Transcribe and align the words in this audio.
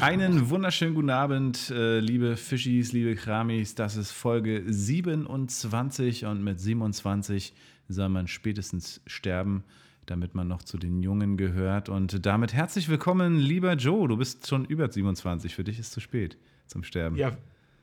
Einen 0.00 0.48
wunderschönen 0.48 0.94
guten 0.94 1.10
Abend, 1.10 1.68
äh, 1.68 2.00
liebe 2.00 2.38
Fischis, 2.38 2.92
liebe 2.92 3.14
Kramis. 3.16 3.74
Das 3.74 3.96
ist 3.96 4.12
Folge 4.12 4.62
27 4.66 6.24
und 6.24 6.42
mit 6.42 6.58
27 6.58 7.52
soll 7.88 8.08
man 8.08 8.26
spätestens 8.26 9.02
sterben, 9.06 9.62
damit 10.06 10.34
man 10.34 10.48
noch 10.48 10.62
zu 10.62 10.78
den 10.78 11.02
Jungen 11.02 11.36
gehört. 11.36 11.90
Und 11.90 12.24
damit 12.24 12.54
herzlich 12.54 12.88
willkommen, 12.88 13.36
lieber 13.36 13.74
Joe. 13.74 14.08
Du 14.08 14.16
bist 14.16 14.46
schon 14.46 14.64
über 14.64 14.90
27. 14.90 15.54
Für 15.54 15.64
dich 15.64 15.78
ist 15.78 15.92
zu 15.92 16.00
spät 16.00 16.38
zum 16.66 16.82
Sterben. 16.82 17.16
Ja, 17.16 17.36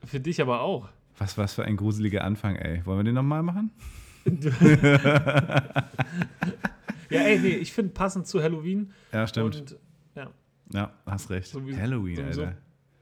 für 0.04 0.18
dich 0.18 0.42
aber 0.42 0.62
auch. 0.62 0.88
Was 1.18 1.38
was 1.38 1.54
für 1.54 1.64
ein 1.64 1.76
gruseliger 1.76 2.24
Anfang, 2.24 2.56
ey. 2.56 2.84
Wollen 2.84 2.98
wir 2.98 3.04
den 3.04 3.14
nochmal 3.14 3.44
machen? 3.44 3.70
ja, 7.10 7.20
ey, 7.20 7.38
nee, 7.38 7.54
ich 7.54 7.72
finde 7.72 7.92
passend 7.92 8.26
zu 8.26 8.42
Halloween. 8.42 8.92
Ja, 9.12 9.24
stimmt. 9.28 9.56
Und, 9.56 9.76
ja, 10.72 10.80
ja, 10.80 10.92
hast 11.06 11.30
recht. 11.30 11.48
So 11.50 11.66
wie- 11.66 11.76
Halloween, 11.76 12.16
so- 12.16 12.22
Alter. 12.22 12.34
so 12.34 12.46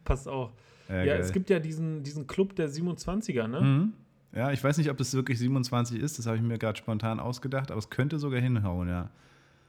passt 0.05 0.29
auch. 0.29 0.53
Ja, 0.89 1.03
Ja, 1.05 1.15
es 1.17 1.33
gibt 1.33 1.51
ja 1.51 1.59
diesen, 1.59 2.03
diesen 2.05 2.27
Club 2.27 2.55
der 2.57 2.69
27er, 2.69 3.49
ne? 3.49 3.61
Mhm. 3.61 3.93
Ja, 4.33 4.53
ich 4.53 4.63
weiß 4.63 4.77
nicht, 4.79 4.91
ob 4.91 4.97
das 4.99 5.15
wirklich 5.15 5.39
27 5.39 5.99
ist, 6.01 6.19
das 6.19 6.27
habe 6.27 6.37
ich 6.37 6.43
mir 6.43 6.59
gerade 6.59 6.79
spontan 6.79 7.19
ausgedacht, 7.21 7.71
aber 7.71 7.79
es 7.79 7.91
könnte 7.91 8.19
sogar 8.19 8.41
hinhauen, 8.41 8.89
ja. 8.89 9.09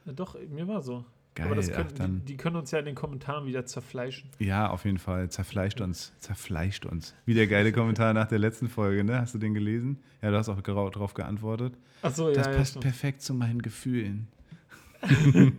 Ja, 0.04 0.12
doch, 0.12 0.36
mir 0.50 0.68
war 0.68 0.80
so. 0.82 1.04
Geil, 1.34 1.46
aber 1.46 1.54
das 1.56 1.70
ach, 1.70 1.76
können, 1.76 1.94
dann. 1.96 2.18
die, 2.20 2.32
die 2.32 2.36
können 2.36 2.56
uns 2.56 2.70
ja 2.72 2.80
in 2.80 2.84
den 2.84 2.94
Kommentaren 2.96 3.46
wieder 3.46 3.64
zerfleischen. 3.64 4.28
Ja, 4.40 4.70
auf 4.70 4.84
jeden 4.84 4.98
Fall. 4.98 5.28
Zerfleischt 5.30 5.80
uns. 5.80 6.12
Zerfleischt 6.18 6.84
uns. 6.84 7.14
Wie 7.26 7.34
der 7.34 7.46
geile 7.46 7.70
Kommentar 7.72 8.12
nach 8.12 8.26
der 8.26 8.40
letzten 8.40 8.68
Folge, 8.68 9.04
ne? 9.04 9.20
Hast 9.20 9.34
du 9.34 9.38
den 9.38 9.54
gelesen? 9.54 9.98
Ja, 10.20 10.30
du 10.32 10.36
hast 10.36 10.48
auch 10.48 10.60
drauf 10.60 11.14
geantwortet. 11.14 11.74
Achso, 12.02 12.32
Das 12.32 12.46
ja, 12.46 12.52
ja. 12.52 12.58
passt 12.58 12.70
stimmt. 12.72 12.82
perfekt 12.84 13.22
zu 13.22 13.34
meinen 13.34 13.62
Gefühlen. 13.62 14.26
Weißt 15.02 15.52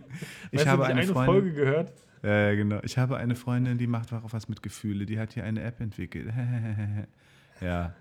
ich 0.50 0.62
du, 0.62 0.66
habe 0.68 0.82
die 0.84 0.90
eine, 0.90 1.00
eine 1.00 1.12
Freundin. 1.12 1.34
Folge 1.34 1.52
gehört. 1.54 1.92
Ja, 2.22 2.48
ja, 2.50 2.54
genau. 2.54 2.80
Ich 2.82 2.98
habe 2.98 3.16
eine 3.16 3.34
Freundin, 3.34 3.78
die 3.78 3.86
macht 3.86 4.12
auch 4.12 4.32
was 4.32 4.48
mit 4.48 4.62
Gefühle. 4.62 5.06
Die 5.06 5.18
hat 5.18 5.32
hier 5.32 5.44
eine 5.44 5.62
App 5.62 5.80
entwickelt. 5.80 6.28
ja. 7.60 7.94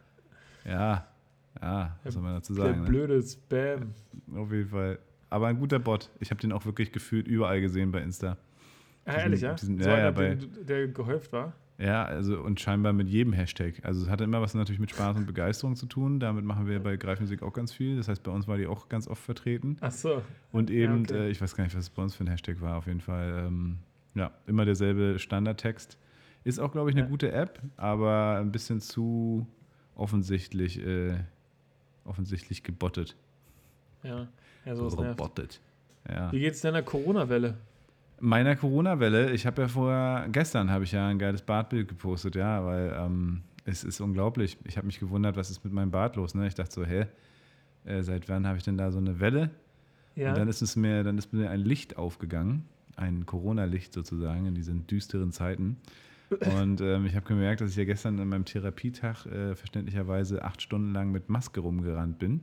Ja. 0.65 1.07
Ja, 1.61 1.97
was 2.03 2.13
soll 2.13 2.23
man 2.23 2.33
dazu 2.35 2.53
Der 2.53 2.65
sagen? 2.65 2.81
Ne? 2.83 2.89
blöde 2.89 3.21
Spam. 3.21 3.93
Auf 4.35 4.51
jeden 4.51 4.69
Fall. 4.69 4.99
Aber 5.29 5.47
ein 5.47 5.57
guter 5.59 5.79
Bot. 5.79 6.09
Ich 6.19 6.31
habe 6.31 6.39
den 6.41 6.51
auch 6.51 6.65
wirklich 6.65 6.91
gefühlt 6.91 7.27
überall 7.27 7.59
gesehen 7.61 7.91
bei 7.91 8.01
Insta. 8.01 8.37
Ja, 9.05 9.13
Diesen- 9.13 9.19
ehrlich, 9.21 9.41
ja? 9.41 9.53
diesen- 9.53 9.81
so 9.81 9.89
ja, 9.89 9.99
ja, 9.99 10.11
bei- 10.11 10.35
den, 10.35 10.65
der 10.65 10.87
gehäuft 10.87 11.31
war. 11.33 11.53
Ja, 11.77 12.03
also 12.03 12.41
und 12.41 12.59
scheinbar 12.59 12.91
mit 12.91 13.07
jedem 13.07 13.31
Hashtag. 13.31 13.75
Also 13.83 14.03
es 14.03 14.09
hatte 14.09 14.25
immer 14.25 14.41
was 14.41 14.53
natürlich 14.53 14.81
mit 14.81 14.89
Spaß 14.91 15.15
und 15.15 15.25
Begeisterung 15.25 15.77
zu 15.77 15.85
tun. 15.85 16.19
Damit 16.19 16.43
machen 16.43 16.67
wir 16.67 16.81
bei 16.83 16.97
Greifmusik 16.97 17.41
auch 17.41 17.53
ganz 17.53 17.71
viel. 17.71 17.95
Das 17.95 18.09
heißt, 18.09 18.21
bei 18.21 18.31
uns 18.31 18.49
war 18.49 18.57
die 18.57 18.67
auch 18.67 18.89
ganz 18.89 19.07
oft 19.07 19.23
vertreten. 19.23 19.77
Achso. 19.79 20.21
Und 20.51 20.71
eben, 20.71 21.01
okay. 21.03 21.27
äh, 21.27 21.29
ich 21.29 21.39
weiß 21.39 21.55
gar 21.55 21.63
nicht, 21.63 21.75
was 21.77 21.85
es 21.85 21.89
bei 21.89 22.03
uns 22.03 22.15
für 22.15 22.25
ein 22.25 22.27
Hashtag 22.27 22.59
war, 22.59 22.75
auf 22.77 22.87
jeden 22.87 22.99
Fall. 22.99 23.45
Ähm, 23.47 23.77
ja, 24.15 24.31
immer 24.47 24.65
derselbe 24.65 25.19
Standardtext. 25.19 25.97
Ist 26.43 26.59
auch, 26.59 26.71
glaube 26.71 26.89
ich, 26.89 26.95
eine 26.95 27.05
Ja. 27.05 27.09
gute 27.09 27.31
App, 27.31 27.61
aber 27.77 28.37
ein 28.39 28.51
bisschen 28.51 28.79
zu 28.79 29.45
offensichtlich, 29.95 30.83
äh, 30.85 31.15
offensichtlich 32.05 32.63
gebottet. 32.63 33.15
Ja, 34.03 34.27
ja 34.65 34.75
so. 34.75 34.87
Robottet. 34.87 35.59
Ja. 36.09 36.31
Wie 36.31 36.39
geht's 36.39 36.61
denn 36.61 36.73
der 36.73 36.83
Corona-Welle? 36.83 37.55
Meiner 38.21 38.55
Corona-Welle, 38.55 39.31
ich 39.31 39.45
habe 39.45 39.61
ja 39.63 39.67
vorher, 39.67 40.27
gestern 40.31 40.69
habe 40.71 40.83
ich 40.83 40.91
ja 40.91 41.07
ein 41.07 41.19
geiles 41.19 41.41
Bartbild 41.41 41.87
gepostet, 41.87 42.35
ja, 42.35 42.65
weil 42.65 42.93
ähm, 42.97 43.43
es 43.65 43.83
ist 43.83 44.01
unglaublich. 44.01 44.57
Ich 44.65 44.77
habe 44.77 44.87
mich 44.87 44.99
gewundert, 44.99 45.35
was 45.37 45.49
ist 45.49 45.63
mit 45.63 45.73
meinem 45.73 45.91
Bart 45.91 46.15
los, 46.15 46.33
ne? 46.35 46.47
Ich 46.47 46.55
dachte 46.55 46.73
so, 46.73 46.85
hä, 46.85 47.05
äh, 47.85 48.01
seit 48.01 48.27
wann 48.27 48.47
habe 48.47 48.57
ich 48.57 48.63
denn 48.63 48.77
da 48.77 48.91
so 48.91 48.97
eine 48.97 49.19
Welle? 49.19 49.51
Ja. 50.15 50.29
Und 50.29 50.37
dann 50.37 50.47
ist 50.47 50.61
es 50.61 50.75
mir, 50.75 51.03
dann 51.03 51.17
ist 51.17 51.31
mir 51.31 51.49
ein 51.49 51.61
Licht 51.61 51.97
aufgegangen, 51.97 52.65
ein 52.99 53.25
Corona-Licht 53.25 53.93
sozusagen 53.93 54.45
in 54.45 54.55
diesen 54.55 54.85
düsteren 54.87 55.31
Zeiten. 55.31 55.77
Und 56.29 56.79
ähm, 56.81 57.05
ich 57.07 57.15
habe 57.15 57.25
gemerkt, 57.25 57.61
dass 57.61 57.71
ich 57.71 57.77
ja 57.77 57.85
gestern 57.85 58.19
an 58.19 58.27
meinem 58.27 58.45
Therapietag 58.45 59.25
äh, 59.25 59.55
verständlicherweise 59.55 60.43
acht 60.43 60.61
Stunden 60.61 60.93
lang 60.93 61.11
mit 61.11 61.27
Maske 61.29 61.59
rumgerannt 61.59 62.19
bin. 62.19 62.41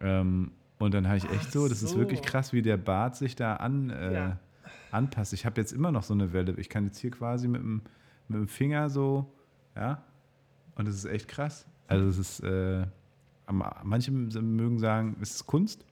Ähm, 0.00 0.50
und 0.78 0.92
dann 0.94 1.06
habe 1.06 1.16
ich 1.18 1.30
echt 1.30 1.50
so, 1.52 1.68
das 1.68 1.82
ist 1.82 1.96
wirklich 1.96 2.20
krass, 2.22 2.52
wie 2.52 2.62
der 2.62 2.76
Bart 2.76 3.16
sich 3.16 3.36
da 3.36 3.56
an, 3.56 3.90
äh, 3.90 4.12
Ja. 4.14 4.38
anpasst. 4.90 5.32
Ich 5.32 5.46
habe 5.46 5.60
jetzt 5.60 5.72
immer 5.72 5.92
noch 5.92 6.02
so 6.02 6.12
eine 6.14 6.32
Welle. 6.32 6.54
Ich 6.58 6.68
kann 6.68 6.84
jetzt 6.84 6.98
hier 6.98 7.10
quasi 7.10 7.48
mit 7.48 7.62
dem, 7.62 7.82
mit 8.28 8.38
dem 8.38 8.48
Finger 8.48 8.90
so, 8.90 9.32
ja, 9.76 10.02
und 10.74 10.86
das 10.88 10.94
ist 10.96 11.04
echt 11.06 11.28
krass. 11.28 11.66
Also 11.86 12.06
es 12.08 12.18
ist, 12.18 12.40
äh, 12.40 12.86
manche 13.82 14.10
mögen 14.12 14.78
sagen, 14.78 15.16
es 15.20 15.34
ist 15.36 15.46
Kunst. 15.46 15.84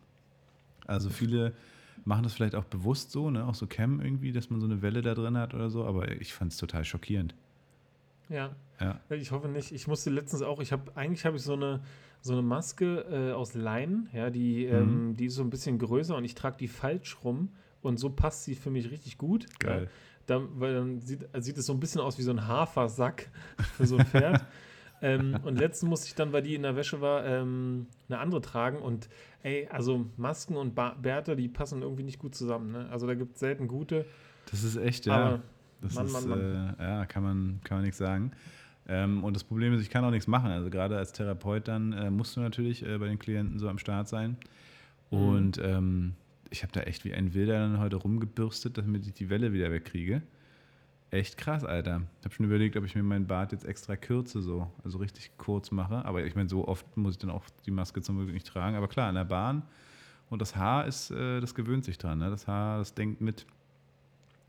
Also 0.87 1.11
viele 1.11 1.53
machen 2.09 2.23
das 2.25 2.33
vielleicht 2.33 2.55
auch 2.55 2.65
bewusst 2.65 3.11
so, 3.13 3.31
ne? 3.31 3.47
auch 3.47 3.55
so 3.55 3.67
Cam 3.67 4.01
irgendwie, 4.01 4.33
dass 4.33 4.49
man 4.51 4.61
so 4.61 4.67
eine 4.67 4.81
Welle 4.83 5.03
da 5.03 5.15
drin 5.15 5.37
hat 5.37 5.53
oder 5.55 5.69
so, 5.71 5.85
aber 5.85 6.11
ich 6.21 6.33
fand 6.33 6.53
es 6.53 6.59
total 6.59 6.85
schockierend. 6.85 7.35
ja. 8.29 8.57
Ja. 8.81 9.01
Ich 9.11 9.33
hoffe 9.33 9.49
nicht. 9.49 9.73
Ich 9.73 9.89
musste 9.89 10.09
letztens 10.09 10.41
auch, 10.43 10.61
ich 10.61 10.71
habe, 10.71 10.97
eigentlich 10.97 11.25
habe 11.27 11.37
ich 11.37 11.43
so 11.43 11.55
eine, 11.55 11.81
so 12.21 12.33
eine 12.33 12.43
Maske 12.43 13.01
äh, 13.11 13.33
aus 13.33 13.55
Leinen, 13.55 14.09
ja, 14.13 14.31
die, 14.31 14.67
Mhm. 14.67 14.73
ähm, 14.77 15.17
die 15.17 15.27
ist 15.27 15.35
so 15.35 15.43
ein 15.43 15.51
bisschen 15.51 15.81
größer 15.81 16.15
und 16.15 16.25
ich 16.25 16.37
trage 16.37 16.57
die 16.59 16.69
falsch 16.69 17.17
rum 17.25 17.49
und 17.83 17.99
so 17.99 18.09
passt 18.09 18.45
sie 18.45 18.55
für 18.55 18.71
mich 18.71 18.93
richtig 18.93 19.19
gut. 19.19 19.47
Geil. 19.59 19.83
Ja. 19.85 19.91
Dann, 20.27 20.49
weil 20.61 20.75
dann 20.75 21.01
sieht, 21.01 21.29
äh, 21.35 21.43
sieht 21.43 21.59
es 21.59 21.67
so 21.67 21.73
ein 21.73 21.81
bisschen 21.81 22.01
aus 22.01 22.19
wie 22.19 22.23
so 22.23 22.31
ein 22.31 22.47
Hafersack 22.47 23.29
für 23.77 23.85
so 23.87 23.97
ein 23.97 24.07
Pferd. 24.07 24.45
ähm, 25.03 25.37
und 25.45 25.59
letztens 25.59 25.89
musste 25.91 26.07
ich 26.07 26.15
dann, 26.15 26.33
weil 26.33 26.43
die 26.43 26.55
in 26.55 26.63
der 26.63 26.77
Wäsche 26.77 27.01
war, 27.01 27.25
ähm, 27.27 27.87
eine 28.09 28.21
andere 28.21 28.41
tragen 28.41 28.79
und 28.79 29.09
ey, 29.43 29.69
also 29.69 30.07
Masken 30.17 30.57
und 30.57 30.75
ba 30.75 30.95
Bärte, 31.01 31.37
die 31.37 31.49
passen 31.49 31.83
irgendwie 31.83 32.03
nicht 32.03 32.19
gut 32.19 32.35
zusammen. 32.35 32.73
Ne? 32.73 32.89
Also 32.91 33.07
da 33.07 33.15
gibt 33.15 33.35
es 33.35 33.41
selten 33.41 33.69
gute. 33.69 34.05
Das 34.51 34.65
ist 34.65 34.77
echt, 34.77 35.07
ja. 35.07 35.15
Aber 35.15 35.41
Das 35.81 35.95
Mann, 35.95 36.07
ist, 36.07 36.13
Mann, 36.13 36.29
Mann. 36.29 36.75
Äh, 36.79 36.83
ja, 36.83 37.07
kann 37.07 37.23
man, 37.23 37.61
kann 37.65 37.79
man 37.79 37.85
nichts 37.85 37.99
sagen. 37.99 38.33
Ähm, 38.89 39.23
und 39.23 39.37
das 39.37 39.45
Problem 39.45 39.75
ist, 39.75 39.83
ich 39.83 39.91
kann 39.91 40.05
auch 40.05 40.11
nichts 40.11 40.27
machen. 40.27 40.51
Also 40.51 40.71
gerade 40.71 40.97
als 40.97 41.13
Therapeut 41.13 41.69
dann 41.69 41.93
äh, 41.93 42.11
musst 42.11 42.37
du 42.37 42.41
natürlich 42.41 42.85
äh, 42.85 42.99
bei 42.99 43.07
den 43.07 43.19
Klienten 43.19 43.59
so 43.59 43.69
am 43.69 43.79
Start 43.79 44.09
sein. 44.09 44.37
Mhm. 45.11 45.19
Und 45.19 45.59
ähm, 45.63 46.15
ich 46.51 46.63
habe 46.63 46.73
da 46.73 46.81
echt 46.81 47.05
wie 47.05 47.13
ein 47.13 47.35
Wilder 47.35 47.59
dann 47.59 47.79
heute 47.79 47.97
rumgebürstet, 47.97 48.79
damit 48.79 49.07
ich 49.07 49.13
die 49.13 49.29
Welle 49.29 49.53
wieder 49.53 49.71
wegkriege. 49.71 50.23
Echt 51.11 51.39
krass, 51.39 51.65
Alter. 51.65 52.03
Ich 52.21 52.25
habe 52.27 52.35
schon 52.35 52.45
überlegt, 52.47 52.77
ob 52.77 52.85
ich 52.85 52.95
mir 52.95 53.03
meinen 53.03 53.27
Bart 53.27 53.53
jetzt 53.53 53.65
extra 53.65 53.97
kürze, 53.97 54.43
so, 54.43 54.71
also 54.85 54.99
richtig 54.99 55.31
kurz 55.39 55.71
mache. 55.71 56.05
Aber 56.05 56.23
ich 56.25 56.35
meine, 56.35 56.49
so 56.51 56.69
oft 56.69 56.85
muss 56.99 57.13
ich 57.15 57.19
dann 57.19 57.31
auch 57.31 57.45
die 57.65 57.71
Maske 57.71 58.03
zum 58.03 58.19
Glück 58.19 58.33
nicht 58.33 58.47
tragen. 58.47 58.77
Aber 58.77 58.89
klar, 58.89 59.09
in 59.09 59.15
der 59.15 59.25
Bahn 59.25 59.63
und 60.29 60.43
das 60.43 60.55
Haar 60.57 60.87
ist, 60.87 61.11
äh, 61.11 61.41
das 61.41 61.55
gewöhnt 61.55 61.85
sich 61.87 61.97
dran. 61.97 62.19
Ne? 62.19 62.29
Das 62.29 62.47
Haar, 62.47 62.79
das 62.79 62.93
denkt 62.95 63.21
mit. 63.23 63.47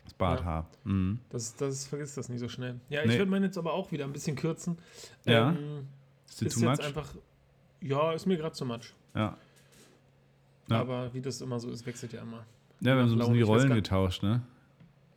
Das 0.03 0.14
Barthaar. 0.16 0.66
Mhm. 0.86 1.20
das, 1.30 1.56
das 1.56 1.86
vergisst 1.88 2.18
das 2.18 2.30
nicht 2.30 2.40
so 2.40 2.50
schnell. 2.50 2.80
Ja, 2.90 3.02
ich 3.03 3.08
Nee. 3.12 3.20
würde 3.20 3.30
meine 3.31 3.46
jetzt 3.46 3.58
aber 3.59 3.74
auch 3.74 3.91
wieder 3.91 4.06
ein 4.06 4.12
bisschen 4.12 4.36
kürzen. 4.36 4.78
Ja. 5.24 5.52
Ähm, 5.52 5.88
Ist 6.28 6.41
dir 6.41 6.47
ist 6.47 6.56
too 6.59 6.66
jetzt 6.68 6.80
much? 6.80 6.88
einfach, 6.88 7.14
ja, 7.80 8.12
ist 8.14 8.26
mir 8.26 8.36
gerade 8.36 8.53
zu 8.53 8.66
much. 8.66 8.94
Ja. 9.16 9.38
Ja. 10.68 10.80
Aber 10.81 11.14
wie 11.14 11.22
das 11.22 11.41
immer 11.41 11.59
so 11.59 11.70
ist, 11.70 11.86
wechselt 11.86 12.12
ja 12.14 12.22
immer. 12.22 12.44
Ja, 12.81 12.96
wir 12.96 13.02
haben 13.02 13.08
so 13.09 13.16
ein 13.16 13.20
bisschen 13.20 13.34
die 13.36 13.41
Rollen 13.44 13.74
getauscht, 13.74 14.24
ne? 14.24 14.41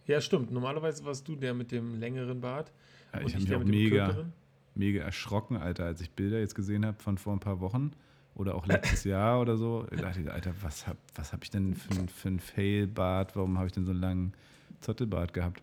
Ja, 0.07 0.21
stimmt. 0.21 0.51
Normalerweise 0.51 1.05
warst 1.05 1.27
du 1.29 1.37
der 1.37 1.55
mit 1.55 1.71
dem 1.73 1.99
längeren 2.01 2.41
Bart. 2.41 2.73
Ja, 3.13 3.21
ich 3.21 3.35
habe 3.35 3.45
mich 3.45 3.55
auch 3.55 3.65
mega, 3.65 4.27
mega 4.75 5.03
erschrocken, 5.03 5.57
Alter, 5.57 5.85
als 5.85 6.01
ich 6.01 6.11
Bilder 6.11 6.39
jetzt 6.39 6.55
gesehen 6.55 6.85
habe 6.87 7.01
von 7.03 7.19
vor 7.19 7.33
ein 7.35 7.41
paar 7.41 7.61
Wochen 7.61 7.93
oder 8.35 8.55
auch 8.55 8.67
letztes 8.67 9.05
Jahr 9.05 9.41
oder 9.41 9.57
so. 9.57 9.87
Da 9.91 9.97
dachte 9.97 10.21
ich, 10.23 10.31
Alter, 10.31 10.55
was 10.63 10.87
habe 10.87 10.99
was 11.15 11.33
hab 11.33 11.45
ich 11.45 11.51
denn 11.51 11.75
für, 11.75 11.93
ein- 11.95 12.09
für 12.09 12.29
ein 12.29 12.41
Fail-Bart? 12.41 13.37
Warum 13.37 13.59
habe 13.59 13.67
ich 13.69 13.73
denn 13.73 13.85
so 13.85 13.91
einen 13.93 14.01
langen 14.01 14.33
Zottelbart 14.81 15.33
gehabt? 15.33 15.63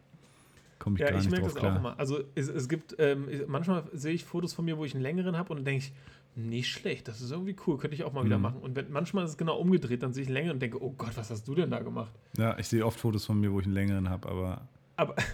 Komme 0.77 0.95
ich 0.95 1.01
Ja, 1.01 1.09
gar 1.09 1.17
ich 1.17 1.23
nicht 1.25 1.31
merke 1.31 1.45
drauf 1.45 1.53
das 1.55 1.61
klar. 1.61 1.73
auch 1.73 1.79
immer. 1.79 1.99
Also 1.99 2.19
es, 2.35 2.47
es 2.47 2.69
gibt, 2.69 2.95
ähm, 2.99 3.27
manchmal 3.47 3.83
sehe 3.91 4.13
ich 4.13 4.23
Fotos 4.23 4.53
von 4.53 4.63
mir, 4.63 4.77
wo 4.77 4.85
ich 4.85 4.93
einen 4.93 5.03
längeren 5.03 5.37
habe 5.37 5.49
und 5.51 5.57
dann 5.57 5.65
denke 5.65 5.85
ich, 5.85 5.93
nicht 6.35 6.69
schlecht, 6.69 7.07
das 7.07 7.21
ist 7.21 7.31
irgendwie 7.31 7.55
cool, 7.67 7.77
könnte 7.77 7.95
ich 7.95 8.03
auch 8.03 8.13
mal 8.13 8.23
wieder 8.25 8.37
Mhm. 8.37 8.43
machen. 8.43 8.59
Und 8.61 8.75
wenn, 8.75 8.91
manchmal 8.91 9.25
ist 9.25 9.31
es 9.31 9.37
genau 9.37 9.57
umgedreht, 9.57 10.03
dann 10.03 10.13
sehe 10.13 10.23
ich 10.23 10.29
längeren 10.29 10.53
und 10.55 10.59
denke, 10.61 10.81
oh 10.81 10.91
Gott, 10.97 11.15
was 11.15 11.29
hast 11.29 11.47
du 11.47 11.55
denn 11.55 11.69
da 11.71 11.79
gemacht? 11.79 12.13
Ja, 12.37 12.57
ich 12.57 12.67
sehe 12.67 12.85
oft 12.85 12.99
Fotos 12.99 13.25
von 13.25 13.39
mir, 13.39 13.51
wo 13.51 13.59
ich 13.59 13.65
einen 13.65 13.73
längeren 13.75 14.09
habe, 14.09 14.29
aber 14.29 14.67
Aber 14.95 15.15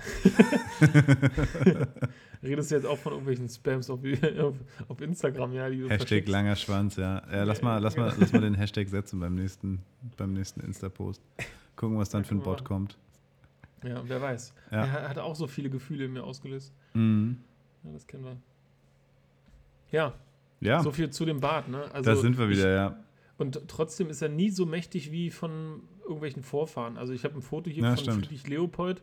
redest 2.44 2.72
du 2.72 2.76
jetzt 2.76 2.86
auch 2.86 2.98
von 2.98 3.14
irgendwelchen 3.14 3.50
Spams 3.50 3.90
auf, 3.90 4.00
auf, 4.40 4.56
auf 4.88 5.02
Instagram, 5.02 5.54
ja, 5.54 5.70
die 5.70 5.78
du 5.80 5.84
Hashtag 5.90 6.00
verschickst? 6.08 6.30
langer 6.32 6.56
Schwanz, 6.56 6.96
ja. 6.98 7.22
ja 7.32 7.44
lass, 7.44 7.62
mal, 7.62 7.78
lass, 7.80 7.98
mal, 7.98 8.14
lass 8.18 8.32
mal 8.32 8.42
den 8.42 8.56
Hashtag 8.56 8.88
setzen 8.90 9.20
beim 9.20 9.36
nächsten, 9.36 9.82
beim 10.18 10.34
nächsten 10.34 10.60
Insta-Post. 10.62 11.22
Gucken, 11.76 11.98
was 11.98 12.10
dann 12.10 12.22
Ja, 12.24 12.28
für 12.30 12.36
ein 12.36 12.42
Bot 12.42 12.64
kommt. 12.64 12.98
Ja, 13.84 14.02
wer 14.08 14.22
weiß. 14.22 14.54
Ja. 14.72 14.86
Er 14.86 15.10
hat 15.10 15.18
auch 15.20 15.36
so 15.36 15.48
viele 15.48 15.70
Gefühle 15.70 16.06
in 16.06 16.14
mir 16.14 16.24
ausgelöst. 16.24 16.74
Mhm. 16.94 17.38
Ja, 17.84 17.92
das 17.92 18.08
kennen 18.08 18.24
wir. 18.24 18.38
Ja, 19.92 20.14
Ja, 20.62 20.82
so 20.82 20.92
viel 20.92 21.10
zu 21.10 21.26
dem 21.26 21.40
Bart, 21.42 21.68
ne? 21.70 21.84
Also 21.94 22.10
da 22.12 22.16
sind 22.16 22.38
wir 22.38 22.50
ich- 22.50 22.58
wieder, 22.58 22.74
ja. 22.74 22.96
Und 23.38 23.62
trotzdem 23.68 24.10
ist 24.10 24.22
er 24.22 24.30
nie 24.30 24.50
so 24.50 24.66
mächtig 24.66 25.12
wie 25.12 25.30
von 25.30 25.82
irgendwelchen 26.04 26.42
Vorfahren. 26.44 26.98
Also 26.98 27.12
ich 27.12 27.26
habe 27.26 27.36
ein 27.36 27.42
Foto 27.42 27.70
hier 27.70 27.84
Ja, 27.84 27.90
von 27.90 27.98
stimmt. 27.98 28.26
Friedrich 28.28 28.48
Leopold, 28.48 29.02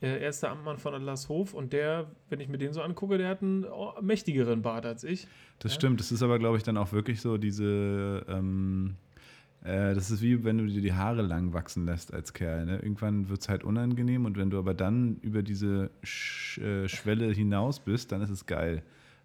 äh, 0.00 0.18
erster 0.22 0.50
Amtmann 0.50 0.78
von 0.78 0.94
Adlershof 0.94 1.52
und 1.52 1.74
der, 1.74 2.10
wenn 2.30 2.40
ich 2.40 2.48
mir 2.48 2.56
den 2.56 2.72
so 2.72 2.80
angucke, 2.80 3.18
der 3.18 3.28
hat 3.28 3.42
einen 3.42 3.64
oh, 3.64 3.92
mächtigeren 4.00 4.62
Bart 4.62 4.86
als 4.86 5.04
ich. 5.04 5.26
Das 5.58 5.72
Ja. 5.72 5.76
stimmt. 5.76 6.00
Das 6.00 6.10
ist 6.10 6.22
aber, 6.22 6.38
glaube 6.38 6.56
ich, 6.56 6.62
dann 6.62 6.78
auch 6.78 6.92
wirklich 6.92 7.20
so 7.20 7.36
diese, 7.36 8.24
ähm, 8.28 8.96
Äh, 9.64 9.94
das 9.94 10.12
ist 10.12 10.22
wie 10.22 10.44
wenn 10.44 10.58
du 10.58 10.66
dir 10.66 10.80
die 10.80 10.92
Haare 10.92 11.22
lang 11.22 11.52
wachsen 11.52 11.86
lässt 11.86 12.14
als 12.14 12.32
Kerl. 12.32 12.66
Ne? 12.66 12.76
Irgendwann 12.78 13.28
wird 13.28 13.40
es 13.40 13.48
halt 13.48 13.64
unangenehm 13.64 14.24
und 14.24 14.36
wenn 14.38 14.48
du 14.48 14.58
aber 14.58 14.74
dann 14.74 15.16
über 15.22 15.42
diese 15.42 15.90
Sch 16.04 16.58
äh, 16.58 16.86
Schwelle 16.88 17.32
hinaus 17.32 17.80
bist, 17.80 18.12
dann 18.12 18.22
ist 18.22 18.30
es 18.30 18.46
geil. 18.46 18.84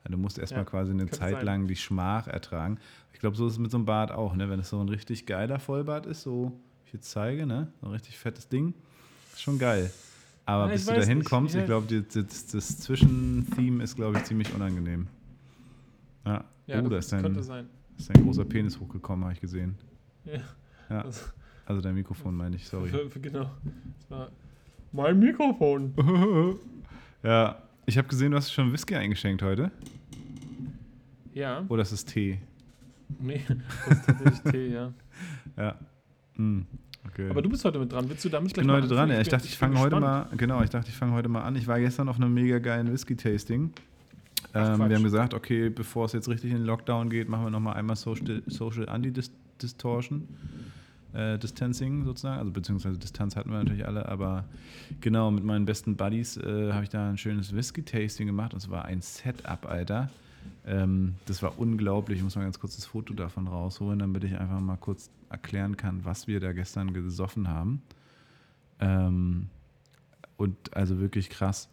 Du 0.10 0.18
musst 0.18 0.38
erstmal 0.40 0.64
Ja, 0.64 0.70
quasi 0.70 0.92
eine 0.92 1.08
Zeit 1.10 1.36
sein. 1.36 1.46
lang 1.46 1.68
die 1.68 1.76
Schmach 1.76 2.28
ertragen. 2.28 2.80
Ich 3.14 3.20
glaube, 3.20 3.38
so 3.38 3.46
ist 3.48 3.54
es 3.54 3.60
mit 3.60 3.72
so 3.72 3.78
einem 3.78 3.86
Bart 3.86 4.12
auch, 4.12 4.36
ne? 4.36 4.50
Wenn 4.50 4.60
es 4.60 4.70
so 4.70 4.80
ein 4.82 4.90
richtig 4.90 5.26
geiler 5.26 5.60
Vollbart 5.60 6.06
ist, 6.06 6.24
so 6.24 6.52
wie 6.84 6.88
ich 6.88 6.94
jetzt 6.94 7.12
zeige, 7.12 7.46
ne? 7.46 7.72
So 7.82 7.88
ein 7.88 7.94
richtig 7.94 8.18
fettes 8.18 8.50
Ding, 8.50 8.74
ist 9.32 9.42
schon 9.42 9.60
geil. 9.60 9.92
Aber 10.46 10.66
Ja, 10.66 10.72
bis 10.72 10.82
ich 10.82 10.88
du 10.88 10.94
weiß 10.94 11.00
dahin 11.06 11.18
nicht. 11.20 11.30
kommst, 11.30 11.54
Ja. 11.54 11.62
ich 11.62 11.66
glaube, 11.68 12.02
das, 12.04 12.26
das, 12.28 12.48
das 12.48 12.80
Zwischentheme 12.80 13.84
ist, 13.84 13.96
glaube 13.96 14.18
ich, 14.18 14.24
ziemlich 14.26 14.54
unangenehm. 14.56 15.08
Ja, 16.26 16.44
Ja, 16.68 16.80
oh, 16.80 16.84
da 16.84 16.90
das 16.90 17.06
ist 17.06 17.14
dein, 17.14 17.22
könnte 17.22 17.44
sein. 17.44 17.68
ist 17.98 18.10
dein 18.14 18.24
großer 18.24 18.46
Penis 18.46 18.80
hochgekommen, 18.80 19.24
habe 19.26 19.34
ich 19.34 19.40
gesehen. 19.42 19.78
Ja. 20.26 20.34
Ja, 20.90 21.04
Das- 21.04 21.32
also 21.68 21.80
dein 21.80 21.94
Mikrofon 21.96 22.36
meine 22.36 22.56
ich, 22.56 22.68
sorry. 22.68 22.92
Genau. 23.22 23.52
Das 24.00 24.10
war 24.10 24.30
mein 24.92 25.20
Mikrofon. 25.20 25.94
ja, 27.24 27.62
ich 27.86 27.98
habe 27.98 28.08
gesehen, 28.08 28.32
du 28.32 28.38
hast 28.38 28.52
schon 28.52 28.72
Whisky 28.72 28.96
eingeschenkt 28.96 29.42
heute. 29.42 29.72
Ja, 31.34 31.64
Oder 31.70 31.82
ist 31.84 31.92
es 31.92 32.06
Tee? 32.06 32.40
nee, 33.20 33.42
das 33.88 33.98
ist 33.98 34.06
tatsächlich 34.06 34.52
Tee, 34.52 34.68
ja. 34.74 34.92
Ja. 35.58 35.76
Hm, 36.36 36.66
okay. 37.08 37.30
Aber 37.30 37.42
du 37.42 37.50
bist 37.50 37.64
heute 37.66 37.80
mit 37.80 37.92
dran. 37.92 38.08
Willst 38.10 38.24
du 38.26 38.30
damit 38.30 38.48
Ich 38.48 38.54
gleich 38.54 38.64
bin 38.66 38.72
mal 38.74 38.82
heute 38.82 38.94
dran, 38.94 39.10
ja. 39.10 39.20
Ich 39.20 39.28
bin- 39.28 39.32
dachte, 39.32 39.46
ich 39.48 39.52
bin 39.60 39.70
fange 39.74 39.80
heute 39.80 40.00
mal, 40.00 40.28
genau, 40.38 40.62
ich 40.64 40.70
dachte, 40.70 40.90
ich 40.90 40.96
fange 40.96 41.14
heute 41.14 41.30
mal 41.30 41.42
an. 41.44 41.56
Ich 41.56 41.68
war 41.68 41.80
gestern 41.80 42.08
auf 42.10 42.16
einem 42.18 42.34
mega 42.34 42.60
geilen 42.60 42.92
Whisky-Tasting. 42.92 43.72
Ähm, 44.54 44.80
wir 44.90 44.96
haben 44.96 45.04
gesagt, 45.04 45.34
okay, 45.34 45.70
bevor 45.70 46.06
es 46.06 46.14
jetzt 46.14 46.28
richtig 46.28 46.52
in 46.52 46.58
den 46.58 46.66
Lockdown 46.66 47.10
geht, 47.10 47.30
machen 47.30 47.44
wir 47.46 47.50
nochmal 47.52 47.76
einmal 47.76 47.96
Social, 47.96 48.42
Social 48.48 48.88
Anti-Distortion. 48.90 50.28
Äh, 51.14 51.38
Distancing 51.38 52.06
sozusagen, 52.06 52.40
also 52.40 52.52
beziehungsweise 52.52 52.98
Distanz 52.98 53.36
hatten 53.36 53.52
wir 53.52 53.58
natürlich 53.58 53.86
alle, 53.86 54.08
aber 54.08 54.46
genau, 55.02 55.30
mit 55.30 55.44
meinen 55.44 55.66
besten 55.66 55.98
Buddies 55.98 56.38
äh, 56.38 56.72
habe 56.72 56.84
ich 56.84 56.90
da 56.90 57.10
ein 57.10 57.18
schönes 57.18 57.54
Whisky-Tasting 57.54 58.28
gemacht 58.28 58.54
und 58.54 58.60
es 58.60 58.70
war 58.70 58.86
ein 58.86 59.02
Setup, 59.02 59.66
Alter. 59.66 60.10
Ähm, 60.66 61.16
das 61.26 61.44
war 61.44 61.60
unglaublich. 61.60 62.20
Ich 62.20 62.24
muss 62.24 62.36
mal 62.36 62.44
ganz 62.44 62.60
kurz 62.60 62.76
das 62.76 62.86
Foto 62.86 63.14
davon 63.14 63.48
rausholen, 63.48 64.00
damit 64.00 64.24
ich 64.24 64.38
einfach 64.38 64.60
mal 64.60 64.78
kurz 64.78 65.10
erklären 65.30 65.76
kann, 65.76 66.06
was 66.06 66.28
wir 66.28 66.40
da 66.40 66.54
gestern 66.54 66.94
gesoffen 66.94 67.50
haben. 67.50 67.82
Ähm, 68.80 69.50
und 70.38 70.76
also 70.76 71.00
wirklich 71.00 71.30
krass. 71.30 71.70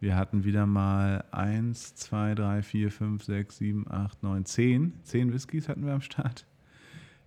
Wir 0.00 0.16
hatten 0.16 0.44
wieder 0.44 0.64
mal 0.64 1.24
1, 1.30 1.94
2, 1.96 2.34
3, 2.34 2.62
4, 2.62 2.90
5, 2.90 3.24
6, 3.24 3.56
7, 3.58 3.90
8, 3.90 4.22
9, 4.22 4.44
10. 4.46 4.92
10 5.02 5.32
Whiskys 5.32 5.68
hatten 5.68 5.84
wir 5.84 5.92
am 5.92 6.00
Start. 6.00 6.46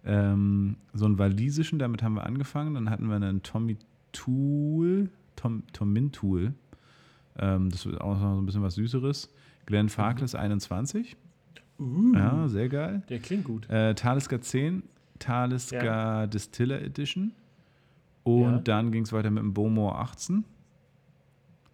Ähm, 0.05 0.75
so 0.93 1.05
einen 1.05 1.17
walisischen, 1.17 1.79
damit 1.79 2.03
haben 2.03 2.15
wir 2.15 2.25
angefangen. 2.25 2.73
Dann 2.75 2.89
hatten 2.89 3.07
wir 3.07 3.15
einen 3.15 3.41
Tommy 3.43 3.77
Tool, 4.11 5.09
Tom, 5.35 5.63
Tomin 5.73 6.11
Tool. 6.11 6.53
Ähm, 7.37 7.69
das 7.69 7.85
wird 7.85 7.99
auch 8.01 8.13
noch 8.19 8.35
so 8.35 8.41
ein 8.41 8.45
bisschen 8.45 8.63
was 8.63 8.75
Süßeres. 8.75 9.33
Glenn 9.65 9.89
Farkless 9.89 10.35
21. 10.35 11.15
Uh, 11.79 12.13
Ja, 12.15 12.47
sehr 12.47 12.69
geil. 12.69 13.01
Der 13.09 13.19
klingt 13.19 13.45
gut. 13.45 13.69
Äh, 13.69 13.95
Talisker 13.95 14.41
10, 14.41 14.83
Talisker 15.19 15.83
Ja. 15.83 16.27
Distiller 16.27 16.81
Edition. 16.81 17.31
Und 18.23 18.41
Ja. 18.43 18.57
dann 18.59 18.91
ging 18.91 19.03
es 19.03 19.11
weiter 19.13 19.31
mit 19.31 19.41
dem 19.41 19.53
Bowmore 19.53 19.95
18. 19.99 20.43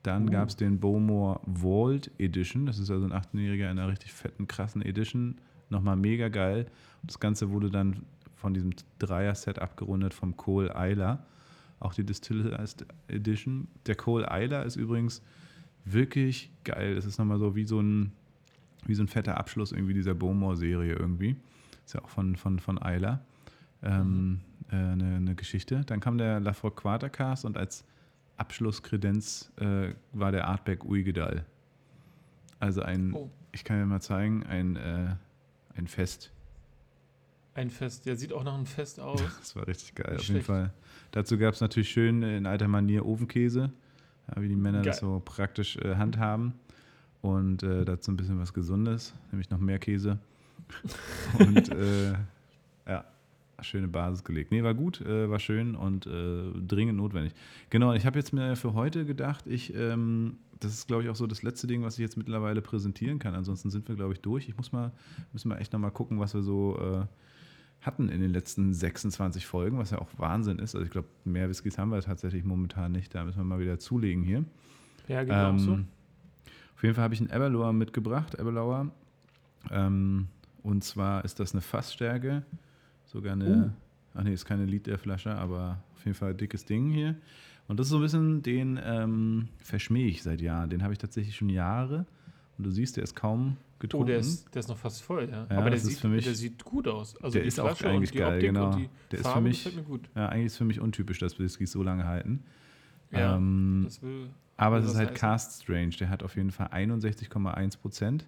Dann 0.04 0.28
Uh. 0.28 0.32
gab 0.32 0.50
es 0.50 0.56
den 0.56 0.80
Bowmore 0.80 1.42
Vault 1.46 2.10
Edition. 2.20 2.66
Das 2.66 2.80
ist 2.80 2.90
also 2.90 3.06
ein 3.06 3.12
18-Jähriger 3.12 3.70
in 3.70 3.78
einer 3.80 3.88
richtig 3.90 4.14
fetten, 4.14 4.48
krassen 4.48 4.82
Edition. 4.82 5.36
Nochmal 5.70 5.98
mega 5.98 6.30
geil. 6.30 6.68
Das 7.04 7.20
Ganze 7.20 7.50
wurde 7.52 7.70
dann 7.70 7.98
von 8.40 8.54
diesem 8.54 8.72
Dreier-Set 9.00 9.60
abgerundet 9.60 10.14
vom 10.14 10.38
Cole 10.38 10.76
Eiler. 10.76 11.26
Auch 11.80 11.94
die 11.94 12.04
Distiller 12.06 12.58
Edition. 13.08 13.68
Der 13.86 13.96
Cole 13.96 14.30
Eiler 14.30 14.66
ist 14.66 14.76
übrigens 14.76 15.22
wirklich 15.86 16.52
geil. 16.64 16.96
Das 16.96 17.06
ist 17.06 17.18
nochmal 17.18 17.40
so 17.40 17.56
wie 17.56 17.66
so 17.66 17.80
ein, 17.82 18.12
wie 18.86 18.96
so 18.96 19.04
ein 19.04 19.08
fetter 19.08 19.38
Abschluss 19.38 19.72
irgendwie 19.72 19.94
dieser 19.94 20.14
Bowmore-Serie 20.14 20.94
irgendwie. 20.94 21.36
Ist 21.86 21.94
ja 21.94 22.02
auch 22.02 22.10
von, 22.10 22.36
von, 22.36 22.60
von 22.60 22.82
Eiler. 22.82 23.22
Ähm, 23.82 24.42
äh, 24.72 24.76
eine, 24.76 25.16
eine 25.16 25.36
Geschichte. 25.36 25.82
Dann 25.86 26.00
kam 26.00 26.18
der 26.18 26.40
Lafroig 26.40 26.76
Quatercast 26.76 27.46
und 27.46 27.58
als 27.58 27.86
Abschlusskredenz 28.38 29.52
äh, 29.58 29.94
war 30.14 30.32
der 30.32 30.48
Artback 30.48 30.86
Uigedal. 30.86 31.46
Also 32.60 32.82
ein, 32.82 33.14
Oh. 33.14 33.30
ich 33.52 33.64
kann 33.64 33.80
dir 33.80 33.86
mal 33.86 34.02
zeigen, 34.02 34.44
ein, 34.46 34.76
äh, 34.76 35.16
ein 35.76 35.88
Fest. 35.88 36.32
Ein 37.54 37.70
Fest. 37.70 38.06
Der 38.06 38.16
sieht 38.16 38.32
auch 38.34 38.44
nach 38.44 38.54
einem 38.54 38.66
Fest 38.66 39.00
aus. 39.00 39.22
Das 39.40 39.56
war 39.56 39.68
richtig 39.68 39.96
geil, 39.96 40.12
Nicht 40.14 40.22
auf 40.22 40.28
jeden 40.28 40.44
schlecht. 40.44 40.48
Fall. 40.48 40.74
Dazu 41.12 41.38
gab 41.38 41.54
es 41.54 41.62
natürlich 41.62 41.90
schön 41.90 42.24
äh, 42.24 42.38
in 42.38 42.46
alter 42.46 42.68
Manier 42.68 43.06
Ofenkäse, 43.06 43.72
ja, 44.34 44.42
wie 44.42 44.48
die 44.48 44.56
Männer 44.56 44.82
das 44.82 45.02
Geil. 45.02 45.10
so 45.10 45.22
praktisch 45.24 45.78
äh, 45.78 45.96
handhaben. 45.96 46.54
Und 47.22 47.64
äh, 47.64 47.84
dazu 47.84 48.12
ein 48.12 48.18
bisschen 48.18 48.40
was 48.40 48.54
Gesundes, 48.54 49.14
nämlich 49.32 49.50
noch 49.50 49.60
mehr 49.60 49.80
Käse. 49.80 50.20
und 51.40 51.70
äh, 51.70 52.14
ja, 52.88 53.04
schöne 53.62 53.88
Basis 53.90 54.24
gelegt. 54.24 54.52
Nee, 54.52 54.64
war 54.64 54.74
gut, 54.74 55.02
äh, 55.02 55.30
war 55.30 55.40
schön 55.40 55.76
und 55.76 56.06
äh, 56.06 56.52
dringend 56.66 56.98
notwendig. 56.98 57.34
Genau, 57.70 57.94
ich 57.94 58.06
habe 58.06 58.18
jetzt 58.20 58.32
mir 58.32 58.56
für 58.56 58.74
heute 58.74 59.06
gedacht, 59.06 59.48
ich, 59.48 59.74
ähm, 59.76 60.38
das 60.60 60.74
ist 60.74 60.88
glaube 60.88 61.04
ich 61.04 61.10
auch 61.10 61.16
so 61.16 61.28
das 61.28 61.44
letzte 61.44 61.68
Ding, 61.68 61.84
was 61.84 61.96
ich 61.96 62.00
jetzt 62.00 62.16
mittlerweile 62.16 62.62
präsentieren 62.62 63.20
kann. 63.20 63.36
Ansonsten 63.36 63.70
sind 63.70 63.90
wir, 63.90 63.96
glaube 63.96 64.14
ich, 64.14 64.22
durch. 64.22 64.48
Ich 64.48 64.56
muss 64.56 64.72
mal, 64.72 64.92
müssen 65.34 65.50
wir 65.50 65.60
echt 65.60 65.74
nochmal 65.74 65.92
gucken, 65.92 66.20
was 66.20 66.34
wir 66.34 66.42
so 66.42 66.78
äh, 66.80 67.06
hatten 67.82 68.10
in 68.10 68.22
den 68.22 68.32
letzten 68.32 68.74
26 68.74 69.46
Folgen, 69.46 69.78
was 69.78 69.92
ja 69.92 70.00
auch 70.00 70.10
Wahnsinn 70.18 70.60
ist. 70.60 70.76
Also 70.76 70.86
ich 70.86 70.92
glaube, 70.92 71.08
mehr 71.24 71.48
Whiskys 71.50 71.78
haben 71.78 71.92
wir 71.92 72.02
tatsächlich 72.02 72.44
momentan 72.44 72.92
nicht. 72.92 73.16
Da 73.16 73.24
müssen 73.24 73.38
wir 73.38 73.46
mal 73.46 73.60
wieder 73.60 73.80
zulegen 73.80 74.24
hier. 74.24 74.44
Ja, 75.08 75.24
genau 75.24 75.58
so. 75.58 75.74
Ähm, 75.74 75.88
Auf 76.76 76.84
jeden 76.84 76.96
Fall 76.96 77.04
habe 77.06 77.14
ich 77.14 77.22
einen 77.22 77.30
Eberlohr 77.30 77.72
mitgebracht, 77.74 78.36
Eberlauer. 78.36 78.92
Ähm, 79.72 80.28
und 80.62 80.84
zwar 80.84 81.24
ist 81.24 81.40
das 81.40 81.54
eine 81.54 81.62
Fassstärke, 81.62 82.44
sogar 83.06 83.34
eine, 83.34 83.46
Uh. 83.50 83.70
ach 84.14 84.24
nee, 84.24 84.34
ist 84.34 84.46
keine 84.46 84.66
Literflasche, 84.66 85.34
aber 85.36 85.82
auf 85.96 86.06
jeden 86.06 86.16
Fall 86.16 86.32
ein 86.32 86.38
dickes 86.38 86.66
Ding 86.66 86.92
hier. 86.92 87.16
Und 87.68 87.80
das 87.80 87.88
ist 87.88 87.92
so 87.92 87.98
ein 87.98 88.02
bisschen, 88.02 88.42
den 88.42 88.80
ähm, 88.84 89.48
verschmähe 89.60 90.08
ich 90.08 90.24
seit 90.24 90.42
Jahren. 90.42 90.70
Den 90.70 90.84
habe 90.84 90.94
ich 90.94 91.00
tatsächlich 91.00 91.36
schon 91.36 91.50
Jahre. 91.50 92.06
Und 92.58 92.66
du 92.66 92.72
siehst, 92.72 92.98
der 92.98 93.04
ist 93.04 93.16
kaum 93.16 93.58
getrunken. 93.80 94.04
Oh, 94.04 94.08
der 94.08 94.20
ist, 94.20 94.54
der 94.54 94.60
ist 94.60 94.68
noch 94.70 94.78
fast 94.78 95.02
voll, 95.02 95.30
ja. 95.30 95.48
Ja, 95.50 95.58
Aber 95.58 95.70
der 95.70 95.80
sieht, 95.80 96.04
mich- 96.04 96.26
der 96.26 96.36
sieht 96.36 96.64
gut 96.64 96.88
aus. 96.88 97.16
Also 97.18 97.34
Der 97.34 97.42
die 97.44 97.48
ist 97.48 97.60
auch 97.60 97.82
eigentlich 97.82 98.12
geil, 98.14 98.34
Optik 98.36 98.42
genau. 98.50 98.72
und 98.72 98.76
die 98.80 98.90
Der 99.12 99.20
ist 99.20 99.26
für 99.26 99.32
Farbe 99.32 99.48
mich- 99.48 99.64
gefällt 99.64 99.76
mir 99.76 99.84
gut. 99.84 100.10
ja, 100.16 100.28
eigentlich 100.30 100.46
ist 100.48 100.58
für 100.58 100.66
mich 100.66 100.80
untypisch, 100.80 101.20
dass 101.20 101.40
Whiskys 101.40 101.72
so 101.72 101.82
lange 101.84 102.06
halten. 102.06 102.44
Ja, 103.12 103.36
ähm, 103.38 103.82
das 103.86 104.02
will, 104.02 104.30
Aber 104.58 104.78
es 104.78 104.86
ist 104.86 104.96
halt 104.96 105.10
heißen. 105.12 105.20
Cast 105.20 105.64
Strange. 105.64 105.90
Der 106.00 106.10
hat 106.10 106.22
auf 106.24 106.36
jeden 106.36 106.52
Fall 106.52 106.68
61,1 106.68 107.78
Prozent. 107.78 108.26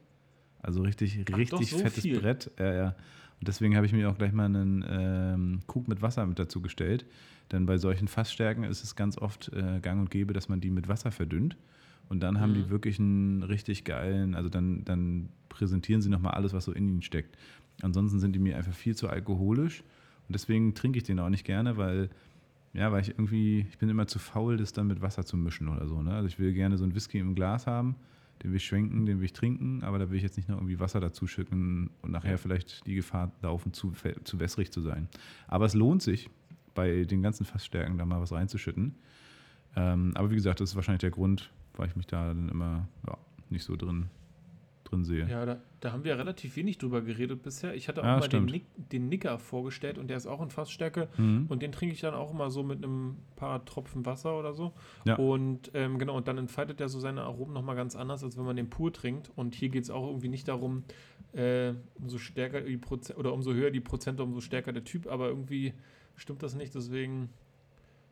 Also 0.61 0.81
richtig, 0.81 1.19
Ach, 1.31 1.37
richtig 1.37 1.69
so 1.69 1.77
fettes 1.79 2.01
viel. 2.01 2.19
Brett. 2.19 2.51
Ja, 2.59 2.73
ja. 2.73 2.87
Und 3.39 3.47
deswegen 3.47 3.75
habe 3.75 3.85
ich 3.87 3.93
mir 3.93 4.09
auch 4.09 4.17
gleich 4.17 4.31
mal 4.33 4.45
einen 4.45 4.85
ähm, 4.87 5.59
Krug 5.67 5.87
mit 5.87 6.01
Wasser 6.01 6.25
mit 6.25 6.37
dazu 6.39 6.61
gestellt. 6.61 7.05
Denn 7.51 7.65
bei 7.65 7.77
solchen 7.77 8.07
Fassstärken 8.07 8.63
ist 8.63 8.83
es 8.83 8.95
ganz 8.95 9.17
oft 9.17 9.51
äh, 9.53 9.79
gang 9.81 9.99
und 9.99 10.09
gäbe, 10.11 10.31
dass 10.33 10.47
man 10.49 10.61
die 10.61 10.69
mit 10.69 10.87
Wasser 10.87 11.11
verdünnt. 11.11 11.57
Und 12.11 12.19
dann 12.19 12.41
haben 12.41 12.49
Mhm. 12.51 12.55
die 12.55 12.69
wirklich 12.69 12.99
einen 12.99 13.41
richtig 13.41 13.85
geilen, 13.85 14.35
also 14.35 14.49
dann, 14.49 14.83
dann 14.83 15.29
präsentieren 15.47 16.01
sie 16.01 16.09
nochmal 16.09 16.33
alles, 16.33 16.51
was 16.51 16.65
so 16.65 16.73
in 16.73 16.89
ihnen 16.89 17.01
steckt. 17.01 17.37
Ansonsten 17.81 18.19
sind 18.19 18.33
die 18.33 18.39
mir 18.39 18.57
einfach 18.57 18.73
viel 18.73 18.97
zu 18.97 19.07
alkoholisch. 19.07 19.79
Und 20.27 20.33
deswegen 20.33 20.73
trinke 20.73 20.97
ich 20.97 21.03
den 21.03 21.19
auch 21.19 21.29
nicht 21.29 21.45
gerne, 21.45 21.77
weil, 21.77 22.09
ja, 22.73 22.91
weil 22.91 22.99
ich 23.01 23.11
irgendwie, 23.11 23.65
ich 23.69 23.77
bin 23.77 23.87
immer 23.87 24.07
zu 24.07 24.19
faul, 24.19 24.57
das 24.57 24.73
dann 24.73 24.87
mit 24.87 25.01
Wasser 25.01 25.23
zu 25.25 25.37
mischen 25.37 25.69
oder 25.69 25.87
so. 25.87 26.01
Ne? 26.03 26.11
Also 26.11 26.27
ich 26.27 26.37
will 26.37 26.51
gerne 26.51 26.77
so 26.77 26.83
einen 26.83 26.95
Whisky 26.95 27.17
im 27.17 27.33
Glas 27.33 27.65
haben, 27.65 27.95
den 28.43 28.49
will 28.51 28.57
ich 28.57 28.65
schwenken, 28.65 29.05
den 29.05 29.19
will 29.19 29.25
ich 29.25 29.33
trinken, 29.33 29.81
aber 29.81 29.97
da 29.97 30.09
will 30.09 30.17
ich 30.17 30.23
jetzt 30.23 30.35
nicht 30.35 30.49
noch 30.49 30.57
irgendwie 30.57 30.81
Wasser 30.81 30.99
dazu 30.99 31.27
schütten 31.27 31.91
und 32.01 32.11
nachher 32.11 32.37
vielleicht 32.37 32.85
die 32.87 32.95
Gefahr 32.95 33.31
laufen, 33.41 33.71
zu, 33.71 33.93
zu 34.25 34.37
wässrig 34.41 34.69
zu 34.73 34.81
sein. 34.81 35.07
Aber 35.47 35.63
es 35.63 35.75
lohnt 35.75 36.01
sich, 36.01 36.29
bei 36.75 37.05
den 37.05 37.21
ganzen 37.21 37.45
Fassstärken 37.45 37.97
da 37.97 38.05
mal 38.05 38.19
was 38.19 38.33
reinzuschütten. 38.33 38.95
Ähm, 39.77 40.11
aber 40.15 40.29
wie 40.29 40.35
gesagt, 40.35 40.59
das 40.59 40.71
ist 40.71 40.75
wahrscheinlich 40.75 40.99
der 41.01 41.11
Grund, 41.11 41.51
weil 41.75 41.87
ich 41.87 41.95
mich 41.95 42.07
da 42.07 42.27
dann 42.27 42.49
immer 42.49 42.87
ja, 43.07 43.17
nicht 43.49 43.63
so 43.63 43.75
drin, 43.75 44.09
drin 44.83 45.03
sehe. 45.03 45.27
Ja, 45.27 45.45
da, 45.45 45.57
da 45.79 45.91
haben 45.91 46.03
wir 46.03 46.17
relativ 46.17 46.55
wenig 46.55 46.77
drüber 46.77 47.01
geredet 47.01 47.43
bisher. 47.43 47.73
Ich 47.75 47.87
hatte 47.87 48.01
auch 48.01 48.05
Ja, 48.05 48.19
mal 48.19 48.27
den. 48.27 48.45
Nick, 48.45 48.65
den 48.75 49.09
Nicker 49.09 49.39
vorgestellt 49.39 49.97
und 49.97 50.09
der 50.09 50.17
ist 50.17 50.27
auch 50.27 50.41
in 50.41 50.49
Fassstärke. 50.49 51.07
Mhm. 51.17 51.45
Und 51.49 51.61
den 51.61 51.71
trinke 51.71 51.93
ich 51.93 52.01
dann 52.01 52.13
auch 52.13 52.31
immer 52.31 52.49
so 52.51 52.63
mit 52.63 52.83
einem 52.83 53.17
paar 53.35 53.63
Tropfen 53.65 54.05
Wasser 54.05 54.37
oder 54.37 54.53
so. 54.53 54.73
Ja. 55.05 55.15
Und 55.15 55.71
ähm, 55.73 55.97
genau, 55.97 56.17
und 56.17 56.27
dann 56.27 56.37
entfaltet 56.37 56.81
er 56.81 56.89
so 56.89 56.99
seine 56.99 57.23
Aromen 57.23 57.53
nochmal 57.53 57.75
ganz 57.75 57.95
anders, 57.95 58.23
als 58.23 58.37
wenn 58.37 58.45
man 58.45 58.55
den 58.55 58.69
pur 58.69 58.91
trinkt. 58.91 59.31
Und 59.35 59.55
hier 59.55 59.69
geht 59.69 59.83
es 59.83 59.89
auch 59.89 60.07
irgendwie 60.07 60.29
nicht 60.29 60.47
darum, 60.47 60.83
äh, 61.33 61.73
umso 61.95 62.17
stärker 62.17 62.61
die 62.61 62.77
Prozent 62.77 63.17
oder 63.17 63.33
umso 63.33 63.53
höher 63.53 63.71
die 63.71 63.79
Prozente, 63.79 64.23
umso 64.23 64.41
stärker 64.41 64.73
der 64.73 64.83
Typ, 64.83 65.07
aber 65.07 65.29
irgendwie 65.29 65.73
stimmt 66.15 66.43
das 66.43 66.55
nicht, 66.55 66.75
deswegen 66.75 67.29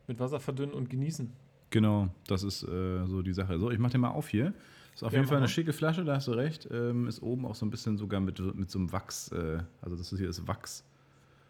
mit 0.06 0.18
Wasser 0.18 0.40
verdünnen 0.40 0.74
und 0.74 0.90
genießen. 0.90 1.32
Genau, 1.70 2.08
das 2.26 2.42
ist 2.42 2.62
äh, 2.64 3.06
so 3.06 3.22
die 3.22 3.32
Sache. 3.32 3.58
So, 3.58 3.70
ich 3.70 3.78
mach 3.78 3.90
den 3.90 4.00
mal 4.00 4.10
auf 4.10 4.28
hier. 4.28 4.52
Ist 4.92 5.04
auf 5.04 5.12
Ja, 5.12 5.18
jeden 5.18 5.28
Fall 5.28 5.36
eine 5.36 5.44
mal. 5.44 5.48
schicke 5.48 5.72
Flasche, 5.72 6.04
da 6.04 6.16
hast 6.16 6.26
du 6.28 6.32
recht. 6.32 6.68
Ähm, 6.70 7.06
ist 7.06 7.22
oben 7.22 7.46
auch 7.46 7.54
so 7.54 7.64
ein 7.64 7.70
bisschen 7.70 7.96
sogar 7.96 8.20
mit, 8.20 8.38
mit 8.56 8.70
so 8.70 8.78
einem 8.78 8.92
Wachs, 8.92 9.30
äh, 9.32 9.60
also 9.80 9.96
das 9.96 10.12
ist 10.12 10.18
hier 10.18 10.28
ist 10.28 10.46
Wachs. 10.48 10.84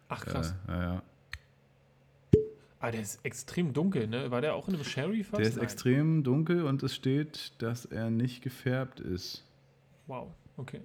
Ach 0.08 0.24
krass. 0.24 0.54
Äh, 0.68 0.72
ja, 0.72 0.82
ja. 0.94 1.02
Ah, 2.80 2.90
der 2.90 3.02
ist 3.02 3.24
extrem 3.24 3.72
dunkel, 3.74 4.06
ne? 4.08 4.30
War 4.30 4.40
der 4.40 4.54
auch 4.54 4.66
in 4.68 4.74
einem 4.74 4.84
Sherry 4.84 5.22
fast? 5.22 5.40
Der 5.40 5.48
ist 5.48 5.56
Nein. 5.56 5.64
extrem 5.64 6.22
dunkel 6.24 6.64
und 6.64 6.82
es 6.82 6.94
steht, 6.94 7.52
dass 7.62 7.84
er 7.84 8.10
nicht 8.10 8.42
gefärbt 8.42 9.00
ist. 9.00 9.46
Wow, 10.06 10.28
okay. 10.56 10.80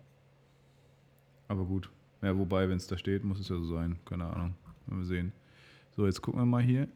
Aber 1.47 1.63
gut. 1.63 1.89
Ja, 2.21 2.37
wobei, 2.37 2.67
wenn 2.67 2.77
es 2.77 2.87
da 2.87 2.97
steht, 2.97 3.23
muss 3.23 3.39
es 3.39 3.47
ja 3.49 3.55
so 3.55 3.65
sein. 3.73 3.97
Keine 4.05 4.25
Ahnung. 4.25 4.55
Wir 4.87 5.05
sehen. 5.05 5.31
So, 5.95 6.05
jetzt 6.05 6.21
gucken 6.21 6.41
wir 6.41 6.45
mal 6.45 6.61
hier. 6.61 6.87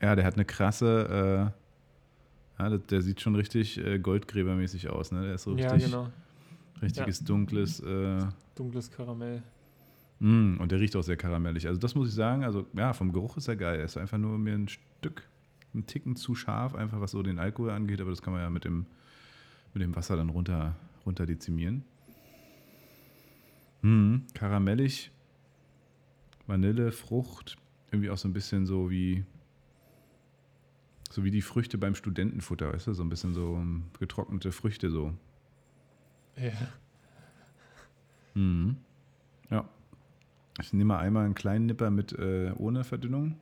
Ja, 0.00 0.14
der 0.16 0.24
hat 0.24 0.34
eine 0.34 0.44
krasse. 0.44 1.52
Äh, 2.58 2.62
ja, 2.62 2.68
der, 2.68 2.78
der 2.78 3.02
sieht 3.02 3.20
schon 3.20 3.34
richtig 3.34 3.78
äh, 3.78 3.98
Goldgräbermäßig 3.98 4.88
aus, 4.88 5.12
ne? 5.12 5.22
Der 5.22 5.34
ist 5.34 5.42
so 5.42 5.56
ja, 5.56 5.70
richtig, 5.70 5.90
genau. 5.90 6.10
richtiges 6.80 7.20
dunkles. 7.20 7.80
Äh, 7.80 8.26
Dunkles 8.54 8.90
Karamell. 8.90 9.42
Mm, 10.20 10.56
und 10.58 10.70
der 10.70 10.80
riecht 10.80 10.94
auch 10.96 11.02
sehr 11.02 11.16
karamellig. 11.16 11.66
Also 11.66 11.80
das 11.80 11.94
muss 11.94 12.08
ich 12.08 12.14
sagen, 12.14 12.44
also 12.44 12.66
ja, 12.72 12.92
vom 12.92 13.12
Geruch 13.12 13.36
ist 13.36 13.48
er 13.48 13.56
geil. 13.56 13.78
Er 13.78 13.84
ist 13.84 13.96
einfach 13.96 14.18
nur 14.18 14.38
mir 14.38 14.54
ein 14.54 14.68
Stück, 14.68 15.28
ein 15.74 15.86
Ticken 15.86 16.16
zu 16.16 16.34
scharf, 16.34 16.74
einfach 16.74 17.00
was 17.00 17.10
so 17.10 17.22
den 17.22 17.38
Alkohol 17.38 17.70
angeht, 17.70 18.00
aber 18.00 18.10
das 18.10 18.22
kann 18.22 18.32
man 18.32 18.42
ja 18.42 18.50
mit 18.50 18.64
dem, 18.64 18.86
mit 19.74 19.82
dem 19.82 19.94
Wasser 19.96 20.16
dann 20.16 20.30
runter, 20.30 20.76
runter 21.04 21.26
dezimieren. 21.26 21.84
Mm, 23.82 24.18
karamellig, 24.32 25.10
Vanille, 26.46 26.92
Frucht, 26.92 27.56
irgendwie 27.90 28.10
auch 28.10 28.16
so 28.16 28.28
ein 28.28 28.32
bisschen 28.32 28.66
so 28.66 28.90
wie, 28.90 29.24
so 31.14 31.22
wie 31.22 31.30
die 31.30 31.42
Früchte 31.42 31.78
beim 31.78 31.94
Studentenfutter, 31.94 32.72
weißt 32.72 32.88
du, 32.88 32.92
so 32.92 33.04
ein 33.04 33.08
bisschen 33.08 33.34
so 33.34 33.52
um, 33.52 33.84
getrocknete 34.00 34.50
Früchte 34.50 34.90
so. 34.90 35.14
Ja. 36.36 36.52
Mhm. 38.34 38.78
Ja. 39.48 39.68
Ich 40.60 40.72
nehme 40.72 40.88
mal 40.88 40.98
einmal 40.98 41.24
einen 41.24 41.36
kleinen 41.36 41.66
Nipper 41.66 41.90
mit 41.90 42.12
äh, 42.18 42.50
ohne 42.56 42.82
Verdünnung. 42.82 43.38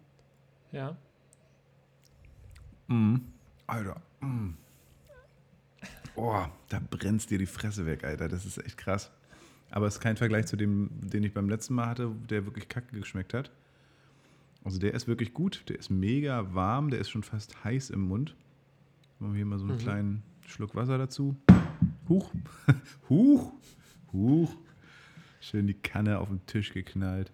Ja. 0.71 0.99
Mhm. 2.89 3.23
Alter. 3.67 4.03
Oh, 6.15 6.45
da 6.69 6.81
brennst 6.91 7.31
dir 7.31 7.39
die 7.39 7.47
Fresse 7.47 7.87
weg, 7.87 8.05
Alter. 8.05 8.29
Das 8.29 8.45
ist 8.45 8.59
echt 8.59 8.77
krass. 8.77 9.11
Aber 9.71 9.87
es 9.87 9.95
ist 9.95 10.01
kein 10.01 10.19
Vergleich 10.19 10.45
zu 10.45 10.57
dem, 10.57 10.91
den 11.01 11.25
ich 11.25 11.33
beim 11.33 11.49
letzten 11.49 11.73
Mal 11.73 11.87
hatte, 11.87 12.15
der 12.29 12.45
wirklich 12.45 12.69
kacke 12.69 12.95
geschmeckt 12.95 13.33
hat. 13.33 13.51
Also 14.65 14.79
der 14.79 14.95
ist 14.95 15.07
wirklich 15.09 15.33
gut. 15.35 15.65
Der 15.69 15.79
ist 15.79 15.91
mega 15.91 16.55
warm. 16.55 16.91
Der 16.91 17.01
ist 17.01 17.11
schon 17.11 17.23
fast 17.23 17.65
heiß 17.65 17.91
im 17.91 18.03
Mund. 18.03 18.37
Machen 19.19 19.33
wir 19.33 19.37
hier 19.39 19.47
mal 19.47 19.59
so 19.59 19.65
einen 19.67 19.75
Mhm. 19.75 19.79
kleinen 19.81 20.23
Schluck 20.47 20.75
Wasser 20.75 20.99
dazu. 20.99 21.37
Huch. 22.09 22.31
Huch. 23.09 23.53
Huch. 24.13 24.55
Schön 25.41 25.67
die 25.67 25.75
Kanne 25.75 26.19
auf 26.19 26.29
den 26.29 26.45
Tisch 26.47 26.73
geknallt. 26.73 27.33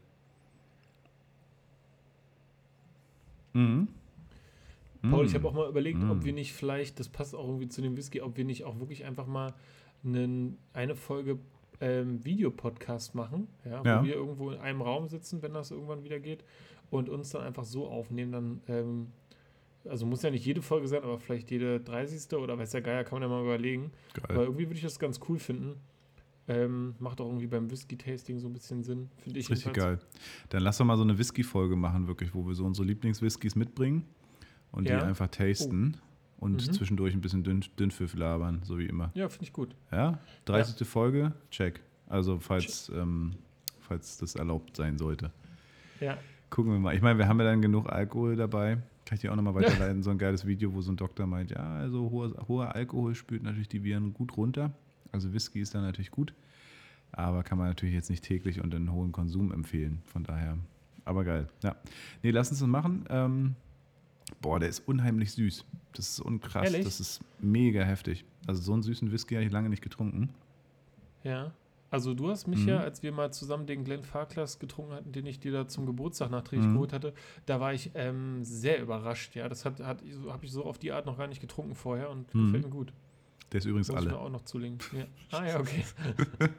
Mhm. 3.52 3.88
Paul, 5.10 5.26
ich 5.26 5.34
habe 5.34 5.46
auch 5.46 5.54
mal 5.54 5.68
überlegt, 5.68 5.98
Mm. 6.02 6.10
ob 6.10 6.24
wir 6.24 6.32
nicht 6.32 6.52
vielleicht, 6.52 6.98
das 6.98 7.08
passt 7.08 7.34
auch 7.34 7.46
irgendwie 7.46 7.68
zu 7.68 7.80
dem 7.82 7.96
Whisky, 7.96 8.20
ob 8.20 8.36
wir 8.36 8.44
nicht 8.44 8.64
auch 8.64 8.78
wirklich 8.80 9.04
einfach 9.04 9.26
mal 9.26 9.54
einen, 10.04 10.58
eine 10.72 10.96
Folge 10.96 11.38
ähm, 11.80 12.24
Videopodcast 12.24 13.14
machen, 13.14 13.46
ja, 13.64 13.80
wo 13.84 13.88
Ja. 13.88 14.04
wir 14.04 14.14
irgendwo 14.14 14.50
in 14.50 14.58
einem 14.58 14.82
Raum 14.82 15.06
sitzen, 15.08 15.40
wenn 15.42 15.54
das 15.54 15.70
irgendwann 15.70 16.02
wieder 16.02 16.18
geht, 16.18 16.42
und 16.90 17.08
uns 17.08 17.30
dann 17.30 17.42
einfach 17.42 17.64
so 17.64 17.86
aufnehmen, 17.88 18.32
dann, 18.32 18.60
ähm, 18.68 19.06
also 19.84 20.06
muss 20.06 20.22
ja 20.22 20.30
nicht 20.30 20.44
jede 20.44 20.62
Folge 20.62 20.88
sein, 20.88 21.02
aber 21.02 21.18
vielleicht 21.18 21.50
jede 21.50 21.80
30. 21.80 22.32
oder 22.38 22.58
weiß 22.58 22.70
der 22.72 22.82
Geier, 22.82 23.04
kann 23.04 23.20
man 23.20 23.28
ja 23.30 23.34
mal 23.34 23.42
überlegen. 23.42 23.90
Aber 24.22 24.34
Geil. 24.34 24.44
irgendwie 24.44 24.64
würde 24.66 24.74
ich 24.76 24.82
das 24.82 24.98
ganz 24.98 25.20
cool 25.28 25.38
finden. 25.38 25.76
Ähm, 26.50 26.94
macht 26.98 27.20
auch 27.20 27.26
irgendwie 27.26 27.46
beim 27.46 27.70
Whisky-Tasting 27.70 28.38
so 28.38 28.48
ein 28.48 28.54
bisschen 28.54 28.82
Sinn, 28.82 29.10
finde 29.18 29.38
ich. 29.38 29.50
Richtig 29.50 29.66
jedenfalls. 29.66 30.00
geil. 30.00 30.08
Dann 30.48 30.62
lass 30.62 30.78
doch 30.78 30.84
mal 30.86 30.96
so 30.96 31.02
eine 31.02 31.18
Whisky-Folge 31.18 31.76
machen, 31.76 32.06
wirklich, 32.08 32.34
wo 32.34 32.46
wir 32.46 32.54
so 32.54 32.64
unsere 32.64 32.86
Lieblingswhiskys 32.86 33.54
mitbringen 33.54 34.04
und 34.72 34.84
die 34.88 34.92
Ja. 34.92 35.02
einfach 35.02 35.28
tasten 35.28 35.98
und 36.38 36.66
Mhm. 36.66 36.72
zwischendurch 36.72 37.12
ein 37.12 37.20
bisschen 37.20 37.44
dünn, 37.44 37.62
Dünnpfiff 37.78 38.14
labern, 38.14 38.60
so 38.64 38.78
wie 38.78 38.86
immer. 38.86 39.10
Ja, 39.14 39.28
finde 39.28 39.44
ich 39.44 39.52
gut. 39.52 39.74
Ja? 39.92 40.18
30. 40.46 40.86
Folge, 40.88 41.32
check. 41.50 41.80
Also 42.06 42.38
falls, 42.38 42.90
ähm, 42.94 43.34
falls 43.80 44.16
das 44.16 44.34
erlaubt 44.34 44.74
sein 44.74 44.96
sollte. 44.96 45.30
Ja, 46.00 46.16
Gucken 46.50 46.72
wir 46.72 46.78
mal. 46.78 46.94
Ich 46.94 47.02
meine, 47.02 47.18
wir 47.18 47.28
haben 47.28 47.38
ja 47.40 47.46
dann 47.46 47.62
genug 47.62 47.90
Alkohol 47.90 48.36
dabei. 48.36 48.78
Kann 49.04 49.16
ich 49.16 49.20
dir 49.20 49.32
auch 49.32 49.36
nochmal 49.36 49.54
weiterleiten. 49.62 50.02
So 50.02 50.10
ein 50.10 50.18
geiles 50.18 50.46
Video, 50.46 50.72
wo 50.72 50.80
so 50.80 50.92
ein 50.92 50.96
Doktor 50.96 51.26
meint, 51.26 51.50
ja, 51.50 51.76
also 51.76 52.10
hoher, 52.10 52.48
hoher 52.48 52.74
Alkohol 52.74 53.14
spült 53.14 53.42
natürlich 53.42 53.68
die 53.68 53.84
Viren 53.84 54.12
gut 54.12 54.36
runter. 54.36 54.72
Also 55.12 55.32
Whisky 55.32 55.60
ist 55.60 55.74
dann 55.74 55.82
natürlich 55.82 56.10
gut. 56.10 56.34
Aber 57.12 57.42
kann 57.42 57.58
man 57.58 57.68
natürlich 57.68 57.94
jetzt 57.94 58.10
nicht 58.10 58.24
täglich 58.24 58.60
und 58.60 58.74
in 58.74 58.92
hohem 58.92 59.12
Konsum 59.12 59.52
empfehlen. 59.52 60.02
Von 60.04 60.24
daher. 60.24 60.58
Aber 61.04 61.24
geil. 61.24 61.48
Ja. 61.62 61.76
Nee, 62.22 62.30
lass 62.30 62.50
uns 62.50 62.60
das 62.60 62.68
machen. 62.68 63.04
Ähm, 63.08 63.54
boah, 64.42 64.60
der 64.60 64.68
ist 64.68 64.86
unheimlich 64.86 65.32
süß. 65.32 65.64
Das 65.94 66.10
ist 66.10 66.20
unkrass. 66.20 66.64
Ehrlich? 66.64 66.84
Das 66.84 67.00
ist 67.00 67.20
mega 67.40 67.82
heftig. 67.82 68.26
Also 68.46 68.60
so 68.60 68.74
einen 68.74 68.82
süßen 68.82 69.10
Whisky 69.10 69.34
habe 69.34 69.44
ich 69.44 69.52
lange 69.52 69.70
nicht 69.70 69.82
getrunken. 69.82 70.30
Ja. 71.24 71.52
Also 71.90 72.12
du 72.14 72.28
hast 72.30 72.46
mich 72.46 72.62
Mhm. 72.64 72.68
ja, 72.68 72.80
als 72.80 73.02
wir 73.02 73.12
mal 73.12 73.32
zusammen 73.32 73.66
den 73.66 73.82
Glenn 73.84 74.02
Farclas 74.02 74.58
getrunken 74.58 74.92
hatten, 74.92 75.12
den 75.12 75.24
ich 75.26 75.40
dir 75.40 75.52
da 75.52 75.66
zum 75.68 75.86
Geburtstag 75.86 76.30
nachträglich 76.30 76.68
Mhm. 76.68 76.74
geholt 76.74 76.92
hatte, 76.92 77.14
da 77.46 77.60
war 77.60 77.72
ich 77.72 77.90
ähm, 77.94 78.44
sehr 78.44 78.82
überrascht. 78.82 79.34
Ja, 79.36 79.48
das 79.48 79.64
hat, 79.64 79.80
hat, 79.80 80.02
habe 80.28 80.44
ich 80.44 80.52
so 80.52 80.64
auf 80.64 80.78
die 80.78 80.92
Art 80.92 81.06
noch 81.06 81.16
gar 81.16 81.26
nicht 81.28 81.40
getrunken 81.40 81.74
vorher 81.74 82.10
und 82.10 82.34
Mhm. 82.34 82.46
gefällt 82.46 82.64
mir 82.64 82.70
gut. 82.70 82.92
Der 83.52 83.58
ist 83.58 83.64
übrigens 83.64 83.88
Muss 83.90 84.00
ich 84.00 84.06
mir 84.06 84.12
alle. 84.12 84.20
auch 84.20 84.28
noch 84.30 84.42
zulegen. 84.42 84.76
Ja. 84.92 85.04
Ah 85.38 85.46
ja, 85.46 85.58
okay. 85.60 85.82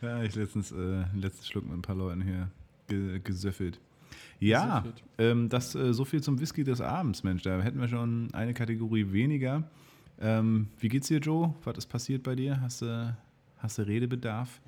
Ja, 0.00 0.22
ich 0.22 0.34
letztens, 0.34 0.72
äh, 0.72 1.04
letzten 1.14 1.44
Schluck 1.44 1.64
mit 1.64 1.74
ein 1.74 1.82
paar 1.82 1.96
Leuten 1.96 2.22
hier 2.22 2.48
ge 2.88 3.20
gesüffelt. 3.22 3.80
Ja, 4.40 4.84
ähm, 5.18 5.48
das 5.48 5.74
äh, 5.74 5.92
so 5.92 6.04
viel 6.04 6.22
zum 6.22 6.40
Whisky 6.40 6.64
des 6.64 6.80
Abends, 6.80 7.22
Mensch. 7.22 7.42
Da 7.42 7.60
hätten 7.60 7.80
wir 7.80 7.88
schon 7.88 8.28
eine 8.32 8.54
Kategorie 8.54 9.12
weniger. 9.12 9.64
Ähm, 10.20 10.68
wie 10.78 10.88
geht's 10.88 11.08
dir, 11.08 11.18
Joe? 11.18 11.54
Was 11.64 11.78
ist 11.78 11.86
passiert 11.86 12.22
bei 12.22 12.34
dir? 12.34 12.60
Hast 12.60 12.82
du 12.82 13.16
hast 13.62 13.78
du 13.78 13.82
Redebedarf? 13.82 14.60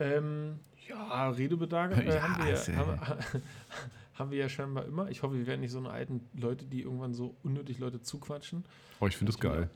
Ähm, 0.00 0.58
ja, 0.88 1.30
Redebedarf 1.30 1.96
äh, 1.98 2.06
Ja, 2.14 2.22
haben, 2.22 2.44
wir 2.44 2.52
ja- 2.52 2.76
haben, 2.76 3.00
haben 4.14 4.30
wir 4.30 4.38
ja 4.38 4.48
scheinbar 4.48 4.84
immer. 4.84 5.08
Ich 5.10 5.22
hoffe, 5.22 5.34
wir 5.36 5.46
werden 5.46 5.60
nicht 5.60 5.70
so 5.70 5.78
eine 5.78 5.90
alten 5.90 6.20
Leute, 6.34 6.64
die 6.66 6.82
irgendwann 6.82 7.14
so 7.14 7.34
unnötig 7.42 7.78
Leute 7.78 8.00
zuquatschen. 8.00 8.64
Oh, 9.00 9.06
ich 9.06 9.16
finde 9.16 9.32
das 9.32 9.40
geil. 9.40 9.70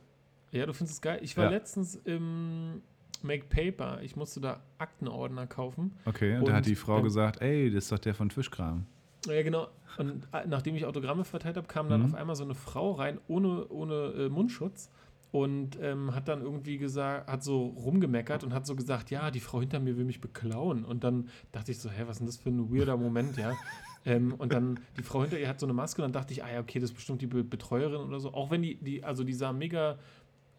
Ja, 0.50 0.66
du 0.66 0.72
findest 0.72 0.96
es 0.96 1.00
geil. 1.02 1.20
Ich 1.22 1.36
war 1.36 1.44
Ja. 1.44 1.50
letztens 1.50 1.94
im 2.04 2.82
Make 3.22 3.44
Paper. 3.48 4.00
Ich 4.02 4.16
musste 4.16 4.40
da 4.40 4.60
Aktenordner 4.78 5.46
kaufen. 5.46 5.92
Okay, 6.04 6.34
und, 6.34 6.40
Und 6.40 6.48
da 6.48 6.54
hat 6.54 6.66
die 6.66 6.74
Frau 6.76 6.96
wenn- 6.96 7.04
gesagt, 7.04 7.40
ey, 7.42 7.70
das 7.70 7.84
ist 7.84 7.92
doch 7.92 7.98
der 7.98 8.14
von 8.14 8.30
Fischkram. 8.30 8.86
Ja, 9.26 9.42
genau. 9.42 9.68
Und 9.98 10.26
äh, 10.32 10.46
nachdem 10.46 10.74
ich 10.76 10.84
Autogramme 10.86 11.24
verteilt 11.24 11.56
habe, 11.56 11.66
kam 11.66 11.88
dann 11.88 12.00
Mhm. 12.00 12.06
auf 12.06 12.14
einmal 12.14 12.36
so 12.36 12.44
eine 12.44 12.54
Frau 12.54 12.92
rein, 12.92 13.18
ohne, 13.28 13.66
ohne 13.68 13.94
äh, 14.16 14.28
Mundschutz. 14.28 14.90
Und 15.30 15.78
ähm, 15.82 16.14
hat 16.14 16.28
dann 16.28 16.40
irgendwie 16.40 16.78
gesagt, 16.78 17.28
hat 17.28 17.44
so 17.44 17.66
rumgemeckert 17.66 18.44
und 18.44 18.54
hat 18.54 18.66
so 18.66 18.74
gesagt, 18.74 19.10
ja, 19.10 19.30
die 19.30 19.40
Frau 19.40 19.60
hinter 19.60 19.78
mir 19.78 19.98
will 19.98 20.06
mich 20.06 20.22
beklauen. 20.22 20.84
Und 20.84 21.04
dann 21.04 21.28
dachte 21.52 21.70
ich 21.70 21.78
so, 21.78 21.90
hä, 21.90 22.04
was 22.06 22.16
ist 22.16 22.18
denn 22.20 22.26
das 22.26 22.36
für 22.38 22.48
ein 22.48 22.74
weirder 22.74 22.96
Moment, 22.96 23.36
ja? 23.36 23.54
ähm, 24.06 24.34
und 24.38 24.54
dann 24.54 24.80
die 24.96 25.02
Frau 25.02 25.20
hinter 25.20 25.38
ihr 25.38 25.48
hat 25.48 25.60
so 25.60 25.66
eine 25.66 25.74
Maske 25.74 26.00
und 26.00 26.06
dann 26.06 26.22
dachte 26.22 26.32
ich, 26.32 26.44
ah 26.44 26.50
ja, 26.50 26.60
okay, 26.60 26.78
das 26.80 26.90
ist 26.90 26.96
bestimmt 26.96 27.20
die 27.20 27.26
Be 27.26 27.44
Betreuerin 27.44 28.00
oder 28.00 28.20
so. 28.20 28.32
Auch 28.32 28.50
wenn 28.50 28.62
die, 28.62 28.76
die, 28.76 29.04
also 29.04 29.22
die 29.22 29.34
sah 29.34 29.52
mega 29.52 29.98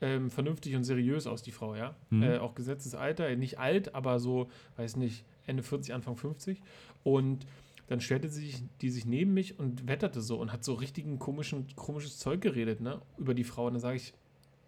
ähm, 0.02 0.30
vernünftig 0.30 0.76
und 0.76 0.84
seriös 0.84 1.28
aus, 1.28 1.42
die 1.42 1.52
Frau, 1.52 1.76
ja. 1.76 1.96
Mhm. 2.12 2.24
Äh, 2.24 2.38
auch 2.38 2.54
Gesetzesalter, 2.54 3.36
nicht 3.36 3.60
alt, 3.60 3.96
aber 3.96 4.20
so, 4.20 4.50
weiß 4.78 4.98
nicht, 4.98 5.26
Ende 5.48 5.64
40, 5.64 5.94
Anfang 5.94 6.16
50. 6.16 6.62
Und 7.04 7.48
dann 7.88 8.02
stellte 8.02 8.30
sie 8.30 8.46
sich, 8.46 8.64
die 8.82 8.92
sich 8.92 9.06
neben 9.06 9.34
mich 9.34 9.58
und 9.58 9.88
wetterte 9.88 10.22
so 10.22 10.40
und 10.40 10.54
hat 10.54 10.64
so 10.64 10.74
richtigen 10.74 11.18
komischen, 11.18 11.66
komisches 11.76 12.20
Zeug 12.20 12.40
geredet, 12.40 12.82
ne, 12.82 13.02
über 13.18 13.34
die 13.34 13.44
Frau. 13.44 13.66
Und 13.66 13.74
dann 13.74 13.82
sage 13.82 13.98
ich, 13.98 14.14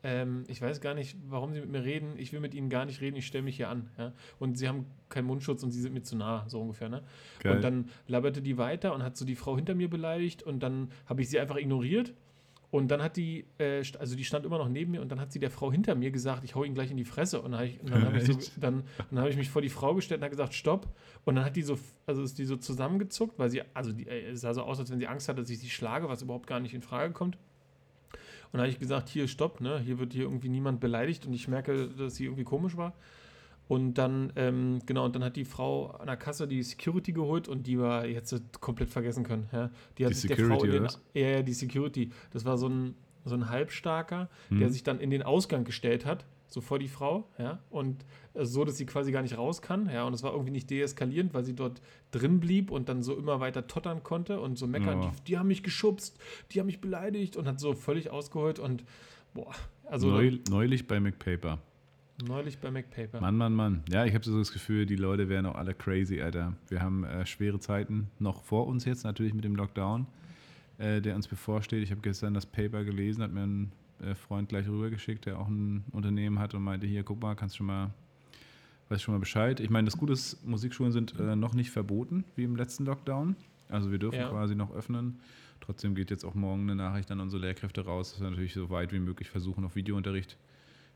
ähm, 0.03 0.43
ich 0.47 0.61
weiß 0.61 0.81
gar 0.81 0.93
nicht, 0.93 1.15
warum 1.27 1.53
sie 1.53 1.61
mit 1.61 1.69
mir 1.69 1.83
reden. 1.83 2.13
Ich 2.17 2.33
will 2.33 2.39
mit 2.39 2.53
ihnen 2.53 2.69
gar 2.69 2.85
nicht 2.85 3.01
reden, 3.01 3.15
ich 3.15 3.27
stelle 3.27 3.43
mich 3.43 3.57
hier 3.57 3.69
an. 3.69 3.89
Ja? 3.97 4.13
Und 4.39 4.57
sie 4.57 4.67
haben 4.67 4.85
keinen 5.09 5.25
Mundschutz 5.25 5.63
und 5.63 5.71
sie 5.71 5.81
sind 5.81 5.93
mir 5.93 6.01
zu 6.01 6.15
nah, 6.15 6.45
so 6.47 6.61
ungefähr. 6.61 6.89
Ne? 6.89 7.03
Geil. 7.39 7.55
Und 7.55 7.63
dann 7.63 7.89
laberte 8.07 8.41
die 8.41 8.57
weiter 8.57 8.93
und 8.93 9.03
hat 9.03 9.15
so 9.17 9.25
die 9.25 9.35
Frau 9.35 9.55
hinter 9.55 9.75
mir 9.75 9.89
beleidigt 9.89 10.43
und 10.43 10.61
dann 10.61 10.89
habe 11.05 11.21
ich 11.21 11.29
sie 11.29 11.39
einfach 11.39 11.57
ignoriert. 11.57 12.13
Und 12.71 12.89
dann 12.89 13.03
hat 13.03 13.17
die, 13.17 13.45
äh, 13.57 13.83
also 13.99 14.15
die 14.15 14.23
stand 14.23 14.45
immer 14.45 14.57
noch 14.57 14.69
neben 14.69 14.91
mir 14.91 15.01
und 15.01 15.11
dann 15.11 15.19
hat 15.19 15.33
sie 15.33 15.39
der 15.39 15.51
Frau 15.51 15.71
hinter 15.73 15.93
mir 15.93 16.09
gesagt, 16.09 16.45
ich 16.45 16.55
hau 16.55 16.63
ihn 16.63 16.73
gleich 16.73 16.89
in 16.89 16.95
die 16.95 17.03
Fresse. 17.03 17.41
Und 17.41 17.51
dann 17.51 17.59
habe 17.59 17.67
ich, 17.67 17.79
dann 17.83 18.05
hab 18.05 18.15
ich, 18.15 18.23
so, 18.23 18.33
dann, 18.61 18.83
dann 19.09 19.19
hab 19.19 19.29
ich 19.29 19.35
mich 19.35 19.49
vor 19.49 19.61
die 19.61 19.69
Frau 19.69 19.93
gestellt 19.93 20.19
und 20.21 20.23
habe 20.23 20.31
gesagt, 20.31 20.53
stopp. 20.53 20.87
Und 21.25 21.35
dann 21.35 21.43
hat 21.43 21.57
die 21.57 21.63
so, 21.63 21.77
also 22.05 22.23
ist 22.23 22.37
die 22.37 22.45
so 22.45 22.55
zusammengezuckt, 22.55 23.37
weil 23.37 23.49
sie, 23.49 23.61
also 23.73 23.91
die, 23.91 24.07
äh, 24.07 24.31
es 24.31 24.41
sah 24.41 24.53
so 24.53 24.61
aus, 24.61 24.79
als 24.79 24.89
wenn 24.89 24.99
sie 24.99 25.07
Angst 25.07 25.27
hat, 25.27 25.37
dass 25.37 25.49
ich 25.49 25.59
sie 25.59 25.69
schlage, 25.69 26.07
was 26.07 26.21
überhaupt 26.21 26.47
gar 26.47 26.61
nicht 26.61 26.73
in 26.73 26.81
Frage 26.81 27.13
kommt. 27.13 27.37
Und 28.51 28.57
dann 28.57 28.61
habe 28.61 28.69
ich 28.71 28.79
gesagt, 28.79 29.07
hier, 29.09 29.27
stopp, 29.27 29.61
ne? 29.61 29.79
Hier 29.79 29.97
wird 29.99 30.13
hier 30.13 30.23
irgendwie 30.23 30.49
niemand 30.49 30.79
beleidigt 30.81 31.25
und 31.25 31.33
ich 31.33 31.47
merke, 31.47 31.87
dass 31.89 32.15
sie 32.15 32.25
irgendwie 32.25 32.43
komisch 32.43 32.75
war. 32.75 32.93
Und 33.69 33.93
dann, 33.93 34.33
ähm, 34.35 34.79
genau, 34.85 35.05
und 35.05 35.15
dann 35.15 35.23
hat 35.23 35.37
die 35.37 35.45
Frau 35.45 35.91
an 35.91 36.07
der 36.07 36.17
Kasse 36.17 36.45
die 36.45 36.61
Security 36.61 37.13
geholt 37.13 37.47
und 37.47 37.65
die 37.67 37.79
war 37.79 38.05
jetzt 38.05 38.35
komplett 38.59 38.89
vergessen 38.89 39.23
können. 39.23 39.47
Ja? 39.53 39.69
Die 39.97 40.03
hat 40.05 40.11
Die 40.11 40.15
sich 40.15 40.27
der 40.27 40.35
Security, 40.35 40.67
Frau 40.69 40.75
in 40.77 40.83
den, 40.83 40.91
ja, 41.13 41.29
ja, 41.37 41.41
die 41.41 41.53
Security. 41.53 42.09
Das 42.31 42.43
war 42.43 42.57
so 42.57 42.67
ein, 42.67 42.95
so 43.23 43.33
ein 43.35 43.49
Halbstarker, 43.49 44.29
Mhm. 44.49 44.59
der 44.59 44.69
sich 44.71 44.83
dann 44.83 44.99
in 44.99 45.09
den 45.09 45.23
Ausgang 45.23 45.63
gestellt 45.63 46.05
hat, 46.05 46.25
so 46.53 46.61
vor 46.61 46.77
die 46.79 46.87
Frau, 46.87 47.27
ja, 47.37 47.59
und 47.69 48.05
äh, 48.33 48.45
so, 48.45 48.63
dass 48.65 48.77
sie 48.77 48.85
quasi 48.85 49.11
gar 49.11 49.21
nicht 49.23 49.37
raus 49.37 49.61
kann, 49.61 49.89
ja, 49.89 50.03
und 50.03 50.13
es 50.13 50.21
war 50.21 50.31
irgendwie 50.33 50.51
nicht 50.51 50.69
deeskalierend, 50.69 51.33
weil 51.33 51.43
sie 51.45 51.55
dort 51.55 51.81
drin 52.11 52.39
blieb 52.39 52.69
und 52.71 52.89
dann 52.89 53.01
so 53.03 53.15
immer 53.17 53.39
weiter 53.39 53.67
tottern 53.67 54.03
konnte 54.03 54.39
und 54.39 54.57
so 54.57 54.67
meckern, 54.67 55.01
Ja. 55.01 55.09
die, 55.17 55.23
die 55.23 55.37
haben 55.37 55.47
mich 55.47 55.63
geschubst, 55.63 56.19
die 56.51 56.59
haben 56.59 56.67
mich 56.67 56.81
beleidigt 56.81 57.37
und 57.37 57.47
hat 57.47 57.59
so 57.59 57.73
völlig 57.73 58.09
ausgeholt 58.11 58.59
und 58.59 58.83
boah, 59.33 59.53
also 59.85 60.09
Neu, 60.09 60.37
neulich 60.49 60.87
bei 60.87 60.99
McPaper. 60.99 61.57
neulich 62.27 62.59
bei 62.59 62.69
MacPaper. 62.69 63.19
Mann, 63.21 63.37
Mann, 63.37 63.53
Mann. 63.55 63.83
Ja, 63.89 64.05
ich 64.05 64.13
habe 64.13 64.23
so 64.23 64.37
das 64.37 64.51
Gefühl, 64.51 64.85
die 64.85 64.95
Leute 64.97 65.29
werden 65.29 65.45
auch 65.47 65.55
alle 65.55 65.73
crazy, 65.73 66.21
Alter. 66.21 66.53
Wir 66.67 66.81
haben 66.81 67.03
äh, 67.05 67.25
schwere 67.25 67.59
Zeiten 67.59 68.11
noch 68.19 68.43
vor 68.43 68.67
uns 68.67 68.85
jetzt, 68.85 69.03
natürlich 69.05 69.33
mit 69.33 69.43
dem 69.45 69.55
Lockdown, 69.55 70.05
äh, 70.77 71.01
der 71.01 71.15
uns 71.15 71.27
bevorsteht. 71.27 71.81
Ich 71.81 71.91
habe 71.91 72.01
gestern 72.01 72.33
das 72.33 72.45
Paper 72.45 72.83
gelesen, 72.83 73.23
hat 73.23 73.31
mir 73.31 73.41
ein 73.43 73.71
Freund 74.15 74.49
gleich 74.49 74.67
rübergeschickt, 74.67 75.25
der 75.25 75.39
auch 75.39 75.47
ein 75.47 75.83
Unternehmen 75.91 76.39
hat 76.39 76.53
und 76.53 76.63
meinte, 76.63 76.87
hier, 76.87 77.03
guck 77.03 77.21
mal, 77.21 77.35
kannst 77.35 77.57
schon 77.57 77.67
mal, 77.67 77.91
weißt 78.89 79.03
schon 79.03 79.13
mal 79.13 79.19
Bescheid. 79.19 79.59
Ich 79.59 79.69
meine, 79.69 79.85
das 79.85 79.97
Gute 79.97 80.13
ist, 80.13 80.45
Musikschulen 80.45 80.91
sind 80.91 81.17
äh, 81.19 81.35
noch 81.35 81.53
nicht 81.53 81.71
verboten, 81.71 82.23
wie 82.35 82.43
im 82.43 82.55
letzten 82.55 82.85
Lockdown. 82.85 83.35
Also 83.69 83.91
wir 83.91 83.99
dürfen 83.99 84.19
Ja. 84.19 84.29
quasi 84.29 84.55
noch 84.55 84.71
öffnen. 84.73 85.19
Trotzdem 85.61 85.93
geht 85.95 86.09
jetzt 86.09 86.25
auch 86.25 86.33
morgen 86.33 86.63
eine 86.63 86.75
Nachricht 86.75 87.11
an 87.11 87.19
unsere 87.19 87.41
Lehrkräfte 87.43 87.85
raus, 87.85 88.11
dass 88.11 88.21
wir 88.21 88.29
natürlich 88.29 88.53
so 88.53 88.69
weit 88.69 88.91
wie 88.91 88.99
möglich 88.99 89.29
versuchen, 89.29 89.63
auf 89.63 89.75
Videounterricht 89.75 90.37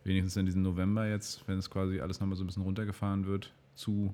wenigstens 0.04 0.36
in 0.38 0.46
diesem 0.46 0.62
November 0.64 1.08
jetzt, 1.08 1.48
wenn 1.48 1.58
es 1.58 1.70
quasi 1.70 2.00
alles 2.00 2.20
nochmal 2.20 2.36
so 2.36 2.44
ein 2.44 2.48
bisschen 2.48 2.64
runtergefahren 2.64 3.26
wird, 3.26 3.54
zu 3.76 4.14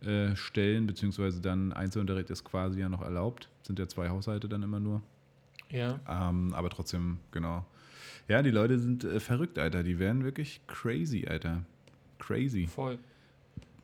äh, 0.00 0.34
stellen, 0.36 0.86
beziehungsweise 0.86 1.40
dann 1.40 1.72
Einzelunterricht 1.72 2.28
ist 2.30 2.44
quasi 2.44 2.80
ja 2.80 2.88
noch 2.88 3.02
erlaubt. 3.02 3.48
Sind 3.62 3.78
ja 3.78 3.86
zwei 3.88 4.08
Haushalte 4.08 4.48
dann 4.48 4.62
immer 4.62 4.80
nur. 4.80 5.02
Ja, 5.70 6.00
Ähm, 6.08 6.52
aber 6.54 6.70
trotzdem, 6.70 7.18
genau. 7.30 7.64
Ja, 8.28 8.42
die 8.42 8.50
Leute 8.50 8.78
sind 8.78 9.04
äh, 9.04 9.20
verrückt, 9.20 9.58
Alter. 9.58 9.82
Die 9.82 9.98
werden 9.98 10.24
wirklich 10.24 10.60
crazy, 10.66 11.26
Alter. 11.26 11.64
Crazy. 12.18 12.66
voll. 12.66 12.98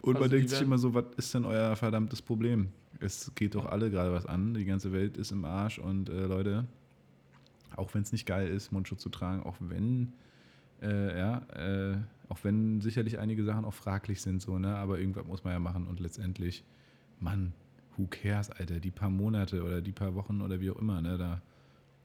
Und 0.01 0.15
man 0.15 0.23
Also 0.23 0.31
die 0.31 0.37
denkt 0.39 0.51
sich 0.51 0.63
immer 0.63 0.79
so, 0.79 0.95
was 0.95 1.05
ist 1.17 1.33
denn 1.35 1.45
euer 1.45 1.77
verdammtes 1.77 2.21
Problem? 2.21 2.69
Es 2.99 3.33
geht 3.35 3.55
doch 3.55 3.67
alle 3.67 3.91
gerade 3.91 4.13
was 4.13 4.27
an. 4.27 4.55
Die 4.55 4.65
ganze 4.65 4.93
Welt 4.93 5.17
ist 5.17 5.31
im 5.31 5.45
Arsch 5.45 5.79
und 5.79 6.09
äh, 6.09 6.27
Leute, 6.27 6.67
auch 7.77 7.95
wenn 7.95 8.03
es 8.03 8.11
nicht 8.11 8.27
geil 8.27 8.49
ist, 8.49 8.73
Mundschutz 8.73 9.01
zu 9.01 9.11
tragen, 9.11 9.45
auch 9.45 9.57
wenn, 9.61 10.13
äh, 10.83 11.17
ja, 11.17 11.39
äh, 11.55 11.97
auch 12.29 12.39
wenn 12.43 12.81
sicherlich 12.81 13.19
einige 13.21 13.45
Sachen 13.45 13.65
auch 13.65 13.75
fraglich 13.75 14.21
sind, 14.23 14.43
so, 14.43 14.59
ne, 14.59 14.75
aber 14.77 14.99
irgendwas 14.99 15.27
muss 15.27 15.45
man 15.45 15.53
ja 15.53 15.61
machen 15.61 15.87
und 15.87 16.01
letztendlich, 16.01 16.65
Mann, 17.21 17.53
who 17.97 18.07
cares, 18.09 18.51
Alter, 18.51 18.81
die 18.81 18.91
paar 18.91 19.11
Monate 19.11 19.63
oder 19.63 19.81
die 19.81 19.93
paar 19.93 20.15
Wochen 20.15 20.41
oder 20.41 20.61
wie 20.61 20.71
auch 20.71 20.79
immer, 20.79 21.01
ne, 21.01 21.17
da, 21.17 21.43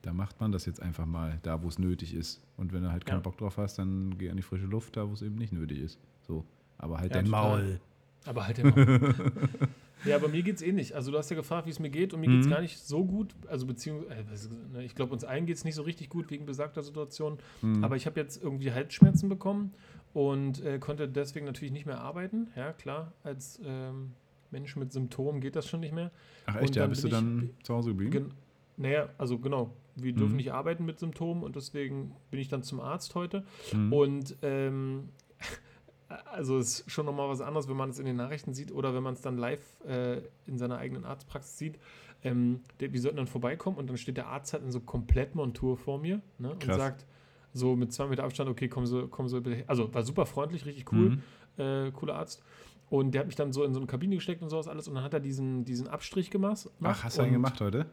da 0.01 0.13
macht 0.13 0.39
man 0.39 0.51
das 0.51 0.65
jetzt 0.65 0.81
einfach 0.81 1.05
mal, 1.05 1.39
da 1.43 1.61
wo 1.63 1.67
es 1.67 1.79
nötig 1.79 2.13
ist. 2.13 2.41
Und 2.55 2.71
wenn 2.73 2.83
du 2.83 2.91
halt 2.91 3.05
keinen 3.05 3.17
Ja. 3.17 3.21
Bock 3.23 3.37
drauf 3.37 3.57
hast, 3.57 3.77
dann 3.79 4.17
geh 4.17 4.29
an 4.29 4.37
die 4.37 4.43
frische 4.43 4.65
Luft, 4.65 4.95
da 4.97 5.07
wo 5.09 5.13
es 5.13 5.21
eben 5.21 5.35
nicht 5.35 5.51
nötig 5.53 5.79
ist. 5.79 5.99
So. 6.27 6.45
Aber 6.77 6.99
halt 6.99 7.11
Ja, 7.13 7.21
dein. 7.21 7.29
Maul. 7.29 7.79
Aber 8.25 8.45
halt 8.45 8.59
immer. 8.59 8.75
ja, 10.05 10.15
aber 10.15 10.27
mir 10.27 10.43
geht's 10.43 10.61
ähnlich. 10.61 10.95
Also 10.95 11.11
du 11.11 11.17
hast 11.17 11.29
ja 11.29 11.35
gefragt, 11.35 11.65
wie 11.65 11.71
es 11.71 11.79
mir 11.79 11.89
geht 11.89 12.13
und 12.13 12.19
mir 12.21 12.27
geht's 12.27 12.45
Mhm. 12.47 12.51
gar 12.51 12.61
nicht 12.61 12.77
so 12.79 13.03
gut. 13.05 13.33
Also 13.47 13.65
beziehungsweise, 13.65 14.49
äh, 14.49 14.77
ne, 14.77 14.83
ich 14.85 14.95
glaube, 14.95 15.13
uns 15.13 15.23
allen 15.23 15.45
geht's 15.45 15.63
nicht 15.63 15.75
so 15.75 15.81
richtig 15.81 16.09
gut 16.09 16.29
wegen 16.29 16.45
besagter 16.45 16.83
Situation. 16.83 17.37
Mhm. 17.61 17.83
Aber 17.83 17.95
ich 17.95 18.05
habe 18.05 18.19
jetzt 18.19 18.41
irgendwie 18.41 18.71
Halsschmerzen 18.71 19.29
bekommen 19.29 19.73
und 20.13 20.63
äh, 20.63 20.77
konnte 20.79 21.07
deswegen 21.07 21.45
natürlich 21.45 21.71
nicht 21.71 21.85
mehr 21.85 21.99
arbeiten. 22.01 22.47
Ja, 22.55 22.73
klar, 22.73 23.13
als 23.23 23.59
ähm, 23.63 24.11
Mensch 24.51 24.75
mit 24.75 24.91
Symptomen 24.93 25.41
geht 25.41 25.55
das 25.55 25.67
schon 25.67 25.79
nicht 25.79 25.93
mehr. 25.93 26.11
Ach 26.45 26.55
echt, 26.57 26.75
ja, 26.75 26.85
bist 26.87 27.03
du 27.03 27.07
dann 27.09 27.49
zu 27.63 27.73
Hause 27.73 27.89
geblieben? 27.89 28.31
Naja, 28.77 29.09
also 29.17 29.39
genau, 29.39 29.73
wir 30.01 30.13
dürfen 30.13 30.31
Mhm. 30.31 30.37
nicht 30.37 30.51
arbeiten 30.53 30.85
mit 30.85 30.99
Symptomen 30.99 31.43
und 31.43 31.55
deswegen 31.55 32.15
bin 32.31 32.39
ich 32.39 32.47
dann 32.47 32.63
zum 32.63 32.79
Arzt 32.79 33.15
heute. 33.15 33.43
Mhm. 33.73 33.93
Und 33.93 34.37
ähm, 34.41 35.09
also 36.31 36.57
es 36.57 36.79
ist 36.81 36.91
schon 36.91 37.05
nochmal 37.05 37.27
was 37.29 37.41
anderes, 37.41 37.67
wenn 37.67 37.75
man 37.77 37.89
es 37.89 37.99
in 37.99 38.05
den 38.05 38.15
Nachrichten 38.15 38.53
sieht 38.53 38.71
oder 38.71 38.93
wenn 38.93 39.03
man 39.03 39.13
es 39.13 39.21
dann 39.21 39.37
live 39.37 39.61
äh, 39.85 40.21
in 40.45 40.57
seiner 40.57 40.77
eigenen 40.77 41.03
Arztpraxis 41.05 41.57
sieht. 41.57 41.79
Ähm, 42.23 42.61
der, 42.79 42.93
wir 42.93 43.01
sollten 43.01 43.17
dann 43.17 43.27
vorbeikommen 43.27 43.77
und 43.77 43.87
dann 43.87 43.97
steht 43.97 44.17
der 44.17 44.27
Arzt 44.27 44.53
halt 44.53 44.63
in 44.63 44.71
so 44.71 44.79
Komplettmontur 44.79 45.77
vor 45.77 45.99
mir 45.99 46.21
ne, 46.39 46.51
und 46.53 46.63
sagt 46.63 47.05
so 47.53 47.75
mit 47.75 47.93
zwei 47.93 48.07
Meter 48.07 48.23
Abstand, 48.23 48.49
okay, 48.49 48.67
kommen 48.67 48.87
Sie, 48.87 49.07
kommen 49.07 49.29
Sie 49.29 49.39
bitte. 49.41 49.57
her. 49.57 49.63
Also 49.67 49.93
war 49.93 50.03
super 50.03 50.25
freundlich, 50.25 50.65
richtig 50.65 50.91
cool, 50.91 51.19
Mhm. 51.57 51.61
äh, 51.63 51.91
cooler 51.91 52.15
Arzt. 52.15 52.41
Und 52.89 53.11
der 53.11 53.19
hat 53.19 53.27
mich 53.27 53.35
dann 53.35 53.51
so 53.51 53.63
in 53.65 53.73
so 53.73 53.79
eine 53.79 53.87
Kabine 53.87 54.15
gesteckt 54.15 54.41
und 54.41 54.49
sowas 54.49 54.67
alles 54.67 54.87
und 54.87 54.95
dann 54.95 55.03
hat 55.03 55.13
er 55.13 55.19
diesen, 55.19 55.65
diesen 55.65 55.87
Abstrich 55.87 56.31
gemacht. 56.31 56.69
Ach, 56.81 57.03
hast 57.03 57.17
du 57.17 57.21
einen 57.21 57.33
gemacht 57.33 57.59
heute? 57.59 57.85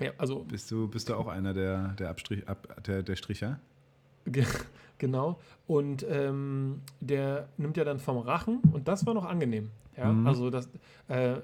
Ja, 0.00 0.10
also 0.18 0.40
Bist 0.44 0.70
du, 0.70 0.88
bist 0.88 1.08
du 1.08 1.14
auch 1.14 1.28
einer 1.28 1.54
der, 1.54 1.88
der, 1.98 2.10
Abstrich, 2.10 2.48
ab, 2.48 2.66
der, 2.86 3.02
der 3.02 3.16
Stricher? 3.16 3.60
Ge- 4.26 4.44
Genau. 4.98 5.40
Und 5.66 6.06
ähm, 6.08 6.80
der 7.00 7.48
nimmt 7.56 7.76
ja 7.76 7.84
dann 7.84 7.98
vom 7.98 8.18
Rachen 8.18 8.60
und 8.72 8.86
das 8.86 9.04
war 9.06 9.12
noch 9.12 9.24
angenehm. 9.24 9.70
Ja, 9.96 10.12
Mhm. 10.12 10.26
also 10.26 10.50
das, 10.50 10.68
äh, 11.08 11.36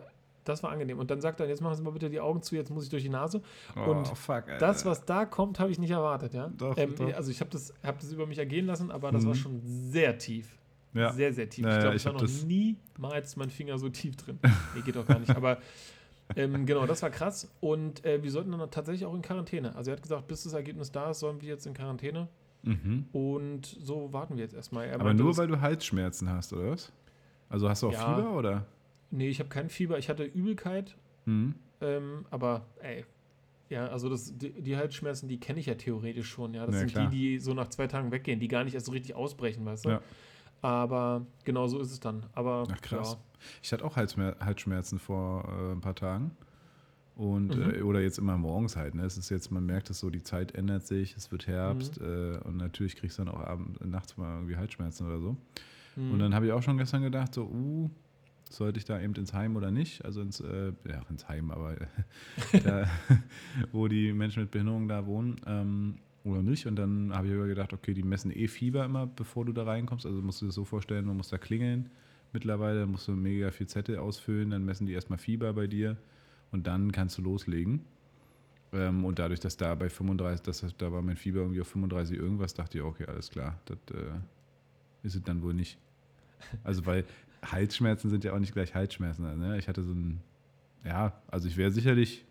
das 0.44 0.62
war 0.62 0.70
angenehm. 0.70 0.98
Und 0.98 1.10
dann 1.10 1.20
sagt 1.20 1.40
er, 1.40 1.48
jetzt 1.48 1.60
machen 1.60 1.74
Sie 1.76 1.82
mal 1.82 1.90
bitte 1.90 2.08
die 2.08 2.20
Augen 2.20 2.42
zu, 2.42 2.54
jetzt 2.54 2.70
muss 2.70 2.84
ich 2.84 2.90
durch 2.90 3.02
die 3.02 3.08
Nase. 3.08 3.42
Und 3.74 4.06
fuck. 4.16 4.44
Das, 4.60 4.84
was 4.86 5.04
da 5.04 5.24
kommt, 5.26 5.58
habe 5.58 5.70
ich 5.72 5.78
nicht 5.80 5.90
erwartet. 5.90 6.32
Ja? 6.32 6.48
Doch, 6.56 6.76
ähm, 6.78 6.94
doch. 6.96 7.12
Also 7.14 7.30
ich 7.32 7.40
habe 7.40 7.50
das, 7.50 7.74
hab 7.82 7.98
das 7.98 8.12
über 8.12 8.26
mich 8.26 8.38
ergehen 8.38 8.66
lassen, 8.66 8.90
aber 8.92 9.10
das 9.12 9.24
Mhm. 9.24 9.28
war 9.28 9.34
schon 9.34 9.60
sehr 9.64 10.16
tief. 10.16 10.48
Ja. 10.94 11.12
Sehr, 11.12 11.32
sehr 11.32 11.48
tief. 11.48 11.64
Ja, 11.64 11.72
ich 11.74 11.80
glaube, 11.80 11.96
ich 11.96 12.02
ich 12.02 12.06
war 12.06 12.14
hab 12.14 12.22
noch 12.22 12.44
niemals 12.46 13.36
mein 13.36 13.50
Finger 13.50 13.78
so 13.78 13.88
tief 13.88 14.16
drin. 14.16 14.38
Nee, 14.74 14.82
geht 14.82 14.94
doch 14.96 15.06
gar 15.06 15.18
nicht. 15.18 15.36
Aber 15.36 15.58
ähm, 16.36 16.66
genau, 16.66 16.86
das 16.86 17.02
war 17.02 17.10
krass. 17.10 17.50
Und 17.60 18.04
äh, 18.04 18.22
wir 18.22 18.30
sollten 18.30 18.50
dann 18.52 18.70
tatsächlich 18.70 19.06
auch 19.06 19.14
in 19.14 19.22
Quarantäne. 19.22 19.74
Also 19.74 19.90
er 19.90 19.96
hat 19.96 20.02
gesagt, 20.02 20.28
bis 20.28 20.44
das 20.44 20.52
Ergebnis 20.52 20.92
da 20.92 21.10
ist, 21.10 21.20
sollen 21.20 21.40
wir 21.40 21.48
jetzt 21.48 21.66
in 21.66 21.74
Quarantäne. 21.74 22.28
Mhm. 22.62 23.06
Und 23.12 23.66
so 23.66 24.12
warten 24.12 24.36
wir 24.36 24.44
jetzt 24.44 24.54
erstmal. 24.54 24.86
Er 24.86 25.00
Aber 25.00 25.14
nur, 25.14 25.36
weil 25.36 25.46
du 25.46 25.60
Halsschmerzen 25.60 26.28
hast, 26.28 26.52
oder 26.52 26.70
was? 26.72 26.92
Also 27.48 27.68
hast 27.68 27.82
du 27.82 27.88
auch 27.88 27.92
Ja. 27.92 28.14
Fieber, 28.16 28.32
oder? 28.36 28.66
Nee, 29.10 29.28
ich 29.28 29.38
habe 29.40 29.48
kein 29.48 29.68
Fieber. 29.70 29.98
Ich 29.98 30.08
hatte 30.08 30.24
Übelkeit. 30.24 30.96
Mhm. 31.24 31.54
Ähm, 31.80 32.26
aber, 32.30 32.66
ey. 32.82 33.04
Ja, 33.70 33.86
also 33.86 34.08
das, 34.08 34.36
die, 34.36 34.50
die 34.50 34.76
Halsschmerzen, 34.76 35.28
die 35.28 35.38
kenne 35.38 35.60
ich 35.60 35.66
ja 35.66 35.74
theoretisch 35.74 36.28
schon. 36.28 36.54
Ja, 36.54 36.66
das 36.66 36.74
Ja, 36.74 36.80
sind 36.80 36.90
klar. 36.92 37.08
die, 37.08 37.16
die 37.16 37.38
so 37.38 37.54
nach 37.54 37.68
zwei 37.68 37.86
Tagen 37.86 38.10
weggehen, 38.10 38.40
die 38.40 38.48
gar 38.48 38.64
nicht 38.64 38.74
erst 38.74 38.86
so 38.86 38.92
richtig 38.92 39.14
ausbrechen, 39.14 39.64
weißt 39.64 39.84
du? 39.84 39.88
Ja. 39.90 40.00
Aber 40.60 41.24
genau 41.44 41.66
so 41.68 41.78
ist 41.78 41.90
es 41.92 42.00
dann. 42.00 42.26
Aber 42.34 42.66
Ach, 42.70 42.80
krass. 42.80 43.12
Ja, 43.12 43.18
Ich 43.62 43.72
hatte 43.72 43.84
auch 43.84 43.96
Halsschmerzen 43.96 44.98
vor 44.98 45.44
äh, 45.48 45.72
ein 45.72 45.80
paar 45.80 45.94
Tagen. 45.94 46.32
Und, 47.16 47.54
Mhm. 47.54 47.70
äh, 47.74 47.82
oder 47.82 48.00
jetzt 48.00 48.18
immer 48.18 48.38
morgens 48.38 48.76
halt. 48.76 48.94
Ne? 48.94 49.02
Es 49.04 49.18
ist 49.18 49.28
jetzt, 49.30 49.50
man 49.50 49.66
merkt 49.66 49.90
es 49.90 49.98
so, 50.00 50.08
die 50.08 50.22
Zeit 50.22 50.54
ändert 50.54 50.86
sich, 50.86 51.14
es 51.16 51.30
wird 51.30 51.46
Herbst 51.46 52.00
Mhm. 52.00 52.06
äh, 52.06 52.38
und 52.44 52.56
natürlich 52.56 52.96
kriegst 52.96 53.18
du 53.18 53.24
dann 53.24 53.34
auch 53.34 53.40
abend, 53.40 53.84
nachts 53.84 54.16
mal 54.16 54.36
irgendwie 54.36 54.56
Halsschmerzen 54.56 55.06
oder 55.06 55.20
so. 55.20 55.36
hm. 55.96 56.12
Und 56.12 56.18
dann 56.20 56.34
habe 56.34 56.46
ich 56.46 56.52
auch 56.52 56.62
schon 56.62 56.78
gestern 56.78 57.02
gedacht, 57.02 57.34
so, 57.34 57.44
uh, 57.44 57.90
sollte 58.48 58.78
ich 58.78 58.84
da 58.84 58.98
eben 59.00 59.14
ins 59.14 59.32
Heim 59.34 59.54
oder 59.56 59.70
nicht? 59.70 60.04
Also 60.04 60.22
ins, 60.22 60.40
äh, 60.40 60.72
ja, 60.88 61.02
ins 61.10 61.28
Heim, 61.28 61.50
aber 61.50 61.76
da, 62.64 62.86
wo 63.72 63.86
die 63.86 64.12
Menschen 64.12 64.42
mit 64.42 64.50
Behinderung 64.50 64.88
da 64.88 65.04
wohnen 65.06 65.36
ähm, 65.46 65.98
oder 66.24 66.42
nicht. 66.42 66.66
Und 66.66 66.76
dann 66.76 67.12
habe 67.14 67.26
ich 67.28 67.34
aber 67.34 67.46
gedacht, 67.48 67.72
okay, 67.72 67.92
die 67.92 68.02
messen 68.02 68.30
eh 68.34 68.48
Fieber 68.48 68.84
immer, 68.84 69.06
bevor 69.06 69.44
du 69.44 69.52
da 69.52 69.64
reinkommst. 69.64 70.06
Also 70.06 70.22
musst 70.22 70.40
du 70.40 70.46
dir 70.46 70.48
das 70.48 70.54
so 70.56 70.64
vorstellen, 70.64 71.04
man 71.06 71.16
muss 71.16 71.28
da 71.28 71.38
klingeln 71.38 71.90
mittlerweile, 72.32 72.86
musst 72.86 73.08
du 73.08 73.12
mega 73.12 73.50
viel 73.50 73.66
Zettel 73.66 73.98
ausfüllen, 73.98 74.50
dann 74.50 74.64
messen 74.64 74.86
die 74.86 74.92
erstmal 74.92 75.18
Fieber 75.18 75.52
bei 75.52 75.66
dir 75.66 75.96
und 76.50 76.66
dann 76.66 76.92
kannst 76.92 77.18
du 77.18 77.22
loslegen. 77.22 77.84
Ähm, 78.72 79.04
und 79.04 79.18
dadurch, 79.18 79.40
dass 79.40 79.56
da 79.56 79.74
bei 79.74 79.88
35, 79.88 80.44
das, 80.44 80.64
da 80.78 80.92
war 80.92 81.02
mein 81.02 81.16
Fieber 81.16 81.40
irgendwie 81.40 81.60
auf 81.60 81.68
35 81.68 82.16
irgendwas, 82.16 82.54
dachte 82.54 82.78
ich, 82.78 82.84
okay, 82.84 83.06
alles 83.06 83.30
klar, 83.30 83.58
das 83.64 83.78
äh, 83.92 84.04
ist 85.02 85.16
es 85.16 85.22
dann 85.22 85.42
wohl 85.42 85.54
nicht. 85.54 85.78
Also, 86.64 86.86
weil 86.86 87.04
Halsschmerzen 87.44 88.10
sind 88.10 88.24
ja 88.24 88.32
auch 88.32 88.38
nicht 88.38 88.52
gleich 88.52 88.74
Halsschmerzen. 88.74 89.38
Ne? 89.38 89.58
Ich 89.58 89.68
hatte 89.68 89.82
so 89.82 89.92
ein, 89.92 90.20
ja, 90.84 91.20
also 91.28 91.48
ich 91.48 91.56
wäre 91.56 91.70
sicherlich, 91.70 92.24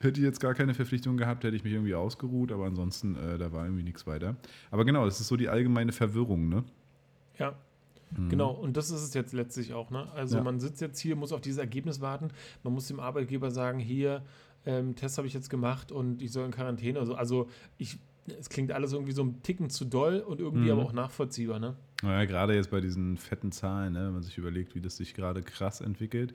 hätte 0.00 0.20
ich 0.20 0.24
jetzt 0.24 0.40
gar 0.40 0.54
keine 0.54 0.74
Verpflichtung 0.74 1.16
gehabt, 1.16 1.44
hätte 1.44 1.56
ich 1.56 1.64
mich 1.64 1.72
irgendwie 1.72 1.94
ausgeruht, 1.94 2.50
aber 2.50 2.66
ansonsten, 2.66 3.16
äh, 3.16 3.38
da 3.38 3.52
war 3.52 3.64
irgendwie 3.64 3.82
nichts 3.82 4.06
weiter. 4.06 4.36
Aber 4.70 4.84
genau, 4.84 5.04
das 5.04 5.20
ist 5.20 5.28
so 5.28 5.36
die 5.36 5.48
allgemeine 5.48 5.92
Verwirrung, 5.92 6.48
ne? 6.48 6.64
ja, 7.38 7.54
Mhm. 8.16 8.28
genau. 8.28 8.50
Und 8.50 8.76
das 8.76 8.90
ist 8.90 9.02
es 9.02 9.14
jetzt 9.14 9.32
letztlich 9.32 9.72
auch. 9.74 9.90
Ne? 9.90 10.10
Also 10.12 10.36
Ja. 10.36 10.42
man 10.42 10.60
sitzt 10.60 10.80
jetzt 10.80 10.98
hier, 11.00 11.16
muss 11.16 11.32
auf 11.32 11.40
dieses 11.40 11.58
Ergebnis 11.58 12.00
warten. 12.00 12.28
Man 12.62 12.72
muss 12.74 12.86
dem 12.88 13.00
Arbeitgeber 13.00 13.50
sagen, 13.50 13.78
hier, 13.78 14.22
ähm, 14.64 14.94
Test 14.96 15.16
habe 15.18 15.26
ich 15.28 15.34
jetzt 15.34 15.48
gemacht 15.50 15.92
und 15.92 16.22
ich 16.22 16.32
soll 16.32 16.44
in 16.44 16.50
Quarantäne. 16.52 16.98
Also, 16.98 17.14
also 17.14 17.48
ich, 17.78 17.98
es 18.38 18.48
klingt 18.48 18.72
alles 18.72 18.92
irgendwie 18.92 19.12
so 19.12 19.22
ein 19.22 19.42
Ticken 19.42 19.70
zu 19.70 19.84
doll 19.84 20.18
und 20.20 20.40
irgendwie 20.40 20.66
Mhm. 20.66 20.72
aber 20.72 20.82
auch 20.84 20.92
nachvollziehbar. 20.92 21.58
Ne? 21.60 21.76
Naja, 22.02 22.24
gerade 22.24 22.54
jetzt 22.54 22.70
bei 22.70 22.80
diesen 22.80 23.16
fetten 23.16 23.52
Zahlen, 23.52 23.92
ne, 23.92 24.06
wenn 24.06 24.12
man 24.14 24.22
sich 24.22 24.36
überlegt, 24.38 24.74
wie 24.74 24.80
das 24.80 24.96
sich 24.96 25.14
gerade 25.14 25.42
krass 25.42 25.80
entwickelt. 25.80 26.34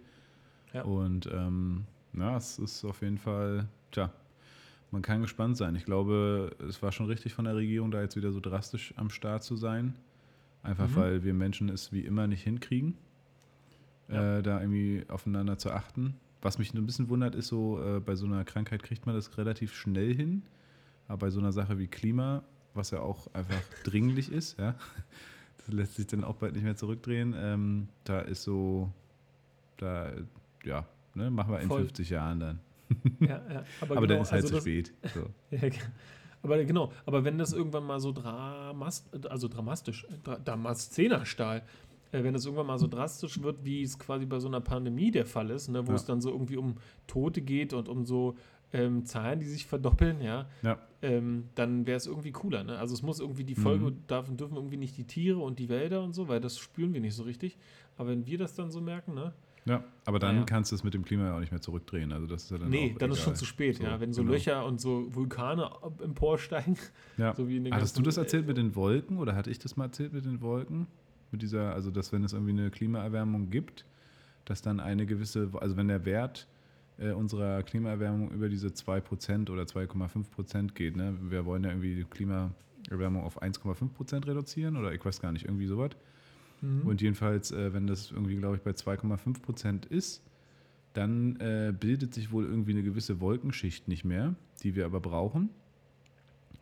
Ja. 0.73 0.83
Und 0.83 1.27
ähm, 1.31 1.83
ja, 2.13 2.37
es 2.37 2.57
ist 2.59 2.85
auf 2.85 3.01
jeden 3.01 3.17
Fall, 3.17 3.67
tja, 3.91 4.11
man 4.91 5.01
kann 5.01 5.21
gespannt 5.21 5.57
sein. 5.57 5.75
Ich 5.75 5.85
glaube, 5.85 6.55
es 6.67 6.81
war 6.81 6.91
schon 6.91 7.05
richtig 7.07 7.33
von 7.33 7.45
der 7.45 7.55
Regierung, 7.55 7.91
da 7.91 8.01
jetzt 8.01 8.15
wieder 8.15 8.31
so 8.31 8.39
drastisch 8.39 8.93
am 8.97 9.09
Start 9.09 9.43
zu 9.43 9.55
sein. 9.55 9.93
Einfach 10.63 10.89
Mhm. 10.89 10.95
weil 10.95 11.23
wir 11.23 11.33
Menschen 11.33 11.69
es 11.69 11.91
wie 11.91 12.01
immer 12.01 12.27
nicht 12.27 12.43
hinkriegen, 12.43 12.95
Ja. 14.09 14.37
äh, 14.39 14.43
da 14.43 14.59
irgendwie 14.61 15.03
aufeinander 15.07 15.57
zu 15.57 15.71
achten. 15.71 16.15
Was 16.41 16.57
mich 16.57 16.73
ein 16.73 16.85
bisschen 16.85 17.09
wundert, 17.09 17.35
ist 17.35 17.47
so, 17.47 17.81
äh, 17.83 17.99
bei 17.99 18.15
so 18.15 18.25
einer 18.25 18.43
Krankheit 18.43 18.83
kriegt 18.83 19.05
man 19.05 19.15
das 19.15 19.37
relativ 19.37 19.73
schnell 19.73 20.13
hin. 20.13 20.43
Aber 21.07 21.17
bei 21.17 21.29
so 21.29 21.39
einer 21.39 21.51
Sache 21.51 21.77
wie 21.77 21.87
Klima 21.87 22.43
was 22.73 22.91
ja 22.91 23.01
auch 23.01 23.27
einfach 23.33 23.61
dringlich 23.83 24.31
ist, 24.31 24.57
ja. 24.57 24.75
Das 25.57 25.67
lässt 25.73 25.95
sich 25.95 26.07
dann 26.07 26.23
auch 26.23 26.37
bald 26.37 26.53
nicht 26.53 26.63
mehr 26.63 26.77
zurückdrehen. 26.77 27.35
Ähm, 27.37 27.89
da 28.05 28.21
ist 28.21 28.43
so, 28.43 28.93
da, 29.77 30.09
ja, 30.63 30.87
ne, 31.13 31.29
machen 31.29 31.51
wir 31.51 31.59
in 31.59 31.67
Voll. 31.67 31.81
50 31.81 32.09
Jahren 32.11 32.39
dann. 32.39 32.59
Ja, 33.19 33.27
ja. 33.27 33.39
Aber, 33.39 33.65
Aber 33.81 33.95
genau, 33.95 34.05
dann 34.07 34.21
ist 34.21 34.31
halt 34.31 34.43
also 34.43 34.55
zu 34.55 34.61
spät. 34.61 34.93
So. 35.13 35.29
Ja, 35.49 35.67
ge- 35.67 35.79
aber 36.43 36.63
genau, 36.63 36.91
aber 37.05 37.23
wenn 37.23 37.37
das 37.37 37.53
irgendwann 37.53 37.85
mal 37.85 37.99
so 37.99 38.11
dramas, 38.11 39.05
also 39.29 39.47
dramatisch, 39.47 40.05
dra 40.23 40.37
Damaszenerstahl, 40.39 41.63
äh, 42.11 42.23
wenn 42.23 42.33
das 42.33 42.45
irgendwann 42.45 42.67
mal 42.67 42.77
so 42.79 42.87
drastisch 42.87 43.41
wird, 43.41 43.63
wie 43.63 43.81
es 43.83 43.97
quasi 43.99 44.25
bei 44.25 44.39
so 44.39 44.47
einer 44.47 44.61
Pandemie 44.61 45.11
der 45.11 45.25
Fall 45.25 45.49
ist, 45.49 45.69
ne, 45.69 45.85
wo 45.87 45.91
Ja. 45.91 45.95
es 45.95 46.05
dann 46.05 46.21
so 46.21 46.29
irgendwie 46.31 46.57
um 46.57 46.75
Tote 47.07 47.41
geht 47.41 47.73
und 47.73 47.87
um 47.89 48.05
so 48.05 48.35
ähm, 48.73 49.05
Zahlen, 49.05 49.39
die 49.41 49.47
sich 49.47 49.65
verdoppeln, 49.65 50.21
ja, 50.21 50.47
Ja, 50.61 50.77
ähm, 51.01 51.49
dann 51.55 51.85
wäre 51.87 51.97
es 51.97 52.05
irgendwie 52.07 52.31
cooler. 52.31 52.63
Ne? 52.63 52.77
Also 52.77 52.93
es 52.93 53.01
muss 53.01 53.19
irgendwie 53.19 53.43
die 53.43 53.55
Folge, 53.55 53.85
Mhm. 53.85 54.03
darf, 54.07 54.29
dürfen 54.33 54.55
irgendwie 54.55 54.77
nicht 54.77 54.95
die 54.97 55.03
Tiere 55.05 55.39
und 55.39 55.59
die 55.59 55.67
Wälder 55.67 56.01
und 56.03 56.13
so, 56.13 56.29
weil 56.29 56.39
das 56.39 56.57
spüren 56.57 56.93
wir 56.93 57.01
nicht 57.01 57.15
so 57.15 57.23
richtig. 57.23 57.57
Aber 57.97 58.09
wenn 58.09 58.25
wir 58.25 58.37
das 58.37 58.55
dann 58.55 58.71
so 58.71 58.79
merken, 58.79 59.13
ne? 59.13 59.33
Ja. 59.65 59.83
Aber 60.05 60.17
dann 60.19 60.35
Naja. 60.35 60.45
kannst 60.45 60.71
du 60.71 60.75
es 60.75 60.83
mit 60.83 60.93
dem 60.93 61.05
Klima 61.05 61.25
ja 61.25 61.35
auch 61.35 61.39
nicht 61.39 61.51
mehr 61.51 61.61
zurückdrehen. 61.61 62.11
Also 62.11 62.25
das 62.27 62.43
ist 62.43 62.51
ja 62.51 62.57
dann 62.57 62.69
nee, 62.69 62.95
dann 62.97 63.11
ist 63.11 63.17
egal. 63.17 63.25
schon 63.25 63.35
zu 63.35 63.45
spät, 63.45 63.77
So, 63.77 63.83
ja. 63.83 63.99
Wenn 63.99 64.13
so 64.13 64.21
genau. 64.21 64.33
Löcher 64.33 64.65
und 64.65 64.81
so 64.81 65.13
Vulkane 65.13 65.69
emporsteigen, 66.03 66.77
Ja. 67.17 67.33
so 67.35 67.47
wie 67.47 67.57
in 67.57 67.65
den 67.65 67.73
Hattest 67.73 67.97
du 67.97 68.01
das 68.01 68.17
erzählt 68.17 68.47
mit 68.47 68.57
den 68.57 68.75
Wolken 68.75 69.17
oder 69.19 69.35
hatte 69.35 69.49
ich 69.51 69.59
das 69.59 69.77
mal 69.77 69.85
erzählt 69.85 70.13
mit 70.13 70.25
den 70.25 70.41
Wolken? 70.41 70.87
Mit 71.31 71.41
dieser, 71.43 71.73
also 71.73 71.91
dass 71.91 72.11
wenn 72.11 72.23
es 72.23 72.33
irgendwie 72.33 72.51
eine 72.51 72.71
Klimaerwärmung 72.71 73.49
gibt, 73.49 73.85
dass 74.45 74.61
dann 74.61 74.79
eine 74.79 75.05
gewisse, 75.05 75.49
also 75.59 75.77
wenn 75.77 75.87
der 75.87 76.03
Wert 76.05 76.47
äh, 76.97 77.11
unserer 77.11 77.63
Klimaerwärmung 77.63 78.31
über 78.31 78.49
diese 78.49 78.67
2% 78.69 79.49
oder 79.49 79.63
2,5% 79.63 80.73
geht, 80.73 80.97
ne? 80.97 81.15
Wir 81.21 81.45
wollen 81.45 81.63
ja 81.63 81.69
irgendwie 81.69 81.95
die 81.95 82.03
Klimaerwärmung 82.03 83.23
auf 83.23 83.41
1,5% 83.41 84.27
reduzieren 84.27 84.75
oder 84.75 84.93
ich 84.93 85.03
weiß 85.05 85.21
gar 85.21 85.31
nicht, 85.31 85.45
irgendwie 85.45 85.67
sowas. 85.67 85.91
Mhm. 86.61 86.81
Und 86.87 87.01
jedenfalls, 87.01 87.51
äh, 87.51 87.73
wenn 87.73 87.87
das 87.87 88.11
irgendwie, 88.11 88.35
glaube 88.35 88.55
ich, 88.55 88.61
bei 88.61 88.71
2,5% 88.71 89.87
ist, 89.87 90.23
dann 90.93 91.37
äh, 91.37 91.73
bildet 91.77 92.13
sich 92.13 92.31
wohl 92.31 92.45
irgendwie 92.45 92.71
eine 92.71 92.83
gewisse 92.83 93.19
Wolkenschicht 93.19 93.87
nicht 93.87 94.03
mehr, 94.03 94.35
die 94.63 94.75
wir 94.75 94.85
aber 94.85 94.99
brauchen. 94.99 95.49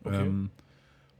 Okay. 0.04 0.26
Ähm, 0.26 0.50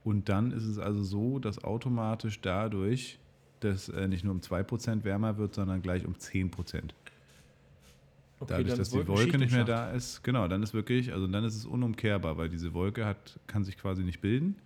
und 0.05 0.29
dann 0.29 0.53
ist 0.53 0.65
es 0.65 0.79
also 0.79 1.03
so, 1.03 1.39
dass 1.39 1.63
automatisch 1.63 2.41
dadurch 2.41 3.19
das 3.61 3.89
äh, 3.91 4.09
nicht 4.09 4.25
nur 4.25 4.33
um 4.33 4.41
2% 4.41 5.05
wärmer 5.05 5.37
wird, 5.37 5.55
sondern 5.55 5.83
gleich 5.83 6.07
um 6.07 6.15
10%. 6.15 6.51
Okay, 8.43 8.55
Dadurch, 8.55 8.75
dass 8.75 8.91
die 8.91 9.07
Wolke 9.07 9.37
nicht 9.37 9.53
mehr 9.53 9.65
da 9.65 9.91
ist, 9.91 10.25
genau, 10.25 10.49
dann 10.49 10.63
ist 10.63 10.73
wirklich, 10.73 11.13
also 11.13 11.27
dann 11.27 11.45
ist 11.45 11.57
es 11.57 11.67
unumkehrbar, 11.67 12.39
weil 12.39 12.49
diese 12.49 12.73
Wolke 12.73 13.05
hat, 13.05 13.39
kann 13.47 13.65
sich 13.65 13.77
quasi 13.77 14.03
nicht 14.03 14.23
bilden. 14.23 14.57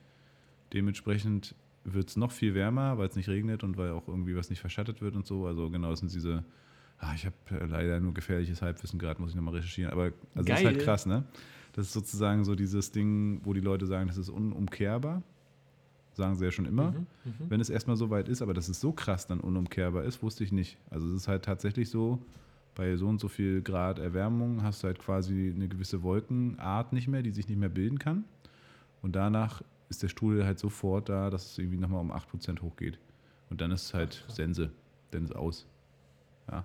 Dementsprechend 0.72 1.56
wird 1.84 2.08
es 2.08 2.16
noch 2.16 2.32
viel 2.32 2.54
wärmer, 2.54 2.98
weil 2.98 3.08
es 3.08 3.16
nicht 3.16 3.28
regnet 3.28 3.62
und 3.62 3.76
weil 3.76 3.90
auch 3.90 4.08
irgendwie 4.08 4.36
was 4.36 4.50
nicht 4.50 4.60
verschattet 4.60 5.00
wird 5.00 5.14
und 5.14 5.26
so. 5.26 5.46
Also 5.46 5.70
genau, 5.70 5.90
das 5.90 6.00
sind 6.00 6.12
diese, 6.12 6.44
ah, 6.98 7.12
ich 7.14 7.26
habe 7.26 7.34
äh, 7.50 7.66
leider 7.66 8.00
nur 8.00 8.14
gefährliches 8.14 8.62
Halbwissen 8.62 8.98
gerade, 8.98 9.20
muss 9.20 9.30
ich 9.30 9.36
nochmal 9.36 9.54
recherchieren. 9.54 9.92
Aber 9.92 10.12
also 10.34 10.46
das 10.46 10.60
ist 10.60 10.66
halt 10.66 10.80
krass, 10.80 11.06
ne? 11.06 11.24
Das 11.72 11.86
ist 11.86 11.92
sozusagen 11.92 12.44
so 12.44 12.54
dieses 12.54 12.92
Ding, 12.92 13.40
wo 13.44 13.52
die 13.52 13.60
Leute 13.60 13.86
sagen, 13.86 14.06
das 14.06 14.16
ist 14.16 14.28
unumkehrbar. 14.28 15.22
Sagen 16.12 16.36
sie 16.36 16.44
ja 16.44 16.52
schon 16.52 16.66
immer. 16.66 16.92
Mhm, 16.92 17.06
mhm. 17.24 17.32
Wenn 17.48 17.60
es 17.60 17.68
erstmal 17.68 17.96
so 17.96 18.08
weit 18.10 18.28
ist, 18.28 18.40
aber 18.40 18.54
dass 18.54 18.68
es 18.68 18.80
so 18.80 18.92
krass 18.92 19.26
dann 19.26 19.40
unumkehrbar 19.40 20.04
ist, 20.04 20.22
wusste 20.22 20.44
ich 20.44 20.52
nicht. 20.52 20.78
Also 20.90 21.08
es 21.08 21.14
ist 21.14 21.28
halt 21.28 21.44
tatsächlich 21.44 21.90
so, 21.90 22.20
bei 22.74 22.96
so 22.96 23.08
und 23.08 23.20
so 23.20 23.28
viel 23.28 23.62
Grad 23.62 23.98
Erwärmung 23.98 24.62
hast 24.62 24.82
du 24.82 24.86
halt 24.86 24.98
quasi 24.98 25.52
eine 25.54 25.68
gewisse 25.68 26.02
Wolkenart 26.02 26.92
nicht 26.92 27.08
mehr, 27.08 27.22
die 27.22 27.30
sich 27.30 27.48
nicht 27.48 27.58
mehr 27.58 27.68
bilden 27.68 27.98
kann. 27.98 28.24
Und 29.02 29.16
danach 29.16 29.62
ist 29.94 30.02
der 30.02 30.08
Strudel 30.08 30.44
halt 30.44 30.58
sofort 30.58 31.08
da, 31.08 31.30
dass 31.30 31.52
es 31.52 31.58
irgendwie 31.58 31.78
nochmal 31.78 32.00
um 32.00 32.12
8% 32.12 32.60
hochgeht. 32.60 32.98
Und 33.50 33.60
dann 33.60 33.70
ist 33.70 33.86
es 33.86 33.94
halt. 33.94 34.24
Sense. 34.28 34.70
Dann 35.10 35.24
ist 35.24 35.34
aus. 35.34 35.66
Ja. 36.50 36.64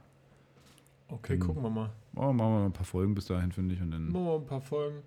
Okay, 1.07 1.37
Dann- 1.37 1.47
gucken 1.47 1.63
wir 1.63 1.69
mal. 1.69 1.91
Oh, 2.15 2.33
machen 2.33 2.37
wir 2.37 2.59
mal 2.59 2.65
ein 2.65 2.73
paar 2.73 2.85
Folgen 2.85 3.13
bis 3.15 3.25
dahin, 3.25 3.51
finde 3.51 3.75
ich. 3.75 3.81
Und 3.81 3.91
dann 3.91 4.11
Machen 4.11 4.25
wir 4.25 4.35
ein 4.35 4.45
paar 4.45 4.61
Folgen. 4.61 5.03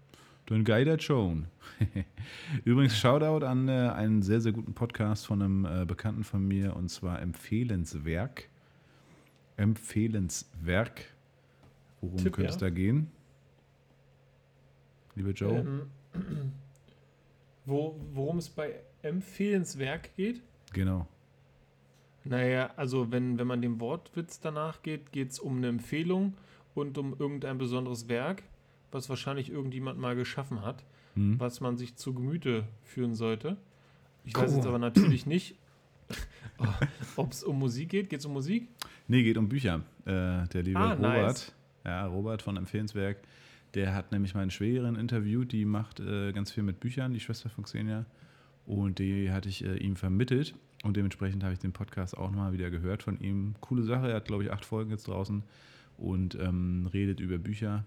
Dann 0.47 0.65
guided 0.65 1.03
schon. 1.03 1.47
Übrigens, 2.65 2.97
Shoutout 2.99 3.45
an 3.45 3.69
äh, 3.69 3.91
einen 3.95 4.23
sehr, 4.23 4.41
sehr 4.41 4.53
guten 4.53 4.75
Podcast 4.75 5.27
von 5.27 5.43
einem 5.43 5.65
äh, 5.65 5.85
Bekannten 5.85 6.25
von 6.25 6.47
mir 6.47 6.77
und 6.77 6.89
zwar 6.89 7.21
Empfehlenswerk. 7.21 8.49
Empfehlenswerk. 9.57 11.05
Worum 12.01 12.17
Tipp, 12.19 12.33
könnte 12.33 12.51
es 12.51 12.57
ja. 12.57 12.61
da 12.61 12.71
gehen? 12.71 13.11
Liebe 15.15 15.31
Joe? 15.31 15.59
Ähm, 16.15 16.53
wo, 17.64 17.98
worum 18.12 18.38
es 18.38 18.48
bei 18.48 18.75
Empfehlenswerk 19.03 20.14
geht? 20.16 20.42
Genau. 20.72 21.07
Naja, 22.25 22.70
also 22.77 23.11
wenn, 23.11 23.38
wenn 23.38 23.46
man 23.46 23.61
dem 23.62 23.81
Wortwitz 23.81 24.38
danach 24.40 24.83
geht, 24.83 25.11
geht 25.12 25.31
es 25.31 25.38
um 25.40 25.57
eine 25.59 25.68
Empfehlung 25.68 26.35
und 26.75 26.96
um 26.98 27.16
irgendein 27.18 27.59
besonderes 27.59 28.09
Werk, 28.09 28.44
was 28.92 29.09
wahrscheinlich 29.09 29.51
irgendjemand 29.51 29.98
mal 29.98 30.14
geschaffen 30.14 30.62
hat, 30.62 30.85
Hm? 31.14 31.38
was 31.38 31.61
man 31.61 31.77
sich 31.77 31.96
zu 31.96 32.14
Gemüte 32.14 32.64
führen 32.85 33.14
sollte. 33.14 33.59
Ich 34.25 34.35
Cool. 34.37 34.44
weiß 34.44 34.57
jetzt 34.57 34.66
aber 34.66 34.79
natürlich 34.79 35.27
nicht, 35.27 35.57
ob 37.16 37.33
es 37.33 37.42
um 37.44 37.59
Musik 37.59 37.90
geht. 37.90 38.09
Geht 38.09 38.20
es 38.20 38.27
um 38.27 38.33
Musik? 38.33 38.68
Nee, 39.09 39.22
geht 39.22 39.37
um 39.37 39.46
Bücher. 39.48 39.83
Äh, 40.07 40.46
der 40.48 40.62
liebe 40.62 40.79
Ah, 40.79 40.92
Robert, 40.94 41.03
nice. 41.03 41.53
ja, 41.85 42.07
Robert 42.07 42.40
von 42.40 42.57
Empfehlenswerk, 42.57 43.18
der 43.75 43.95
hat 43.95 44.13
nämlich 44.13 44.35
meine 44.35 44.51
Schwägerin 44.51 44.97
interviewt, 44.97 45.53
die 45.53 45.65
macht 45.65 46.01
äh, 46.01 46.33
ganz 46.33 46.53
viel 46.53 46.63
mit 46.63 46.81
Büchern, 46.81 47.13
die 47.13 47.21
Schwester 47.21 47.49
von 47.49 47.65
Xenia. 47.65 48.05
Und 48.67 48.99
die 48.99 49.31
hatte 49.31 49.49
ich 49.49 49.65
äh, 49.65 49.77
ihm 49.77 49.97
vermittelt. 49.97 50.55
Und 50.83 50.97
dementsprechend 50.97 51.43
habe 51.45 51.53
ich 51.53 51.59
den 51.59 51.73
Podcast 51.73 52.17
auch 52.17 52.31
nochmal 52.31 52.53
wieder 52.53 52.71
gehört 52.71 53.03
von 53.03 53.19
ihm. 53.21 53.55
Coole 53.61 53.83
Sache, 53.83 54.09
er 54.09 54.17
hat, 54.17 54.27
glaube 54.27 54.45
ich, 54.45 54.53
acht 54.53 54.65
Folgen 54.65 54.91
jetzt 54.91 55.09
draußen 55.09 55.43
und 55.97 56.35
ähm, 56.35 56.89
redet 56.93 57.21
über 57.21 57.39
Bücher, 57.39 57.85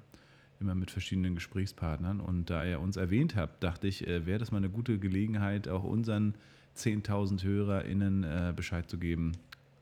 immer 0.60 0.76
mit 0.76 0.92
verschiedenen 0.92 1.36
Gesprächspartnern. 1.36 2.22
Und 2.22 2.50
da 2.50 2.64
er 2.64 2.80
uns 2.80 2.96
erwähnt 2.98 3.36
hat, 3.36 3.62
dachte 3.64 3.88
ich, 3.88 4.08
äh, 4.08 4.26
wäre 4.26 4.40
das 4.40 4.52
mal 4.52 4.58
eine 4.58 4.70
gute 4.70 4.98
Gelegenheit, 4.98 5.68
auch 5.68 5.84
unseren 5.84 6.36
10.000 6.78 7.44
HörerInnen 7.44 8.24
äh, 8.24 8.54
Bescheid 8.56 8.90
zu 8.90 8.98
geben. 8.98 9.34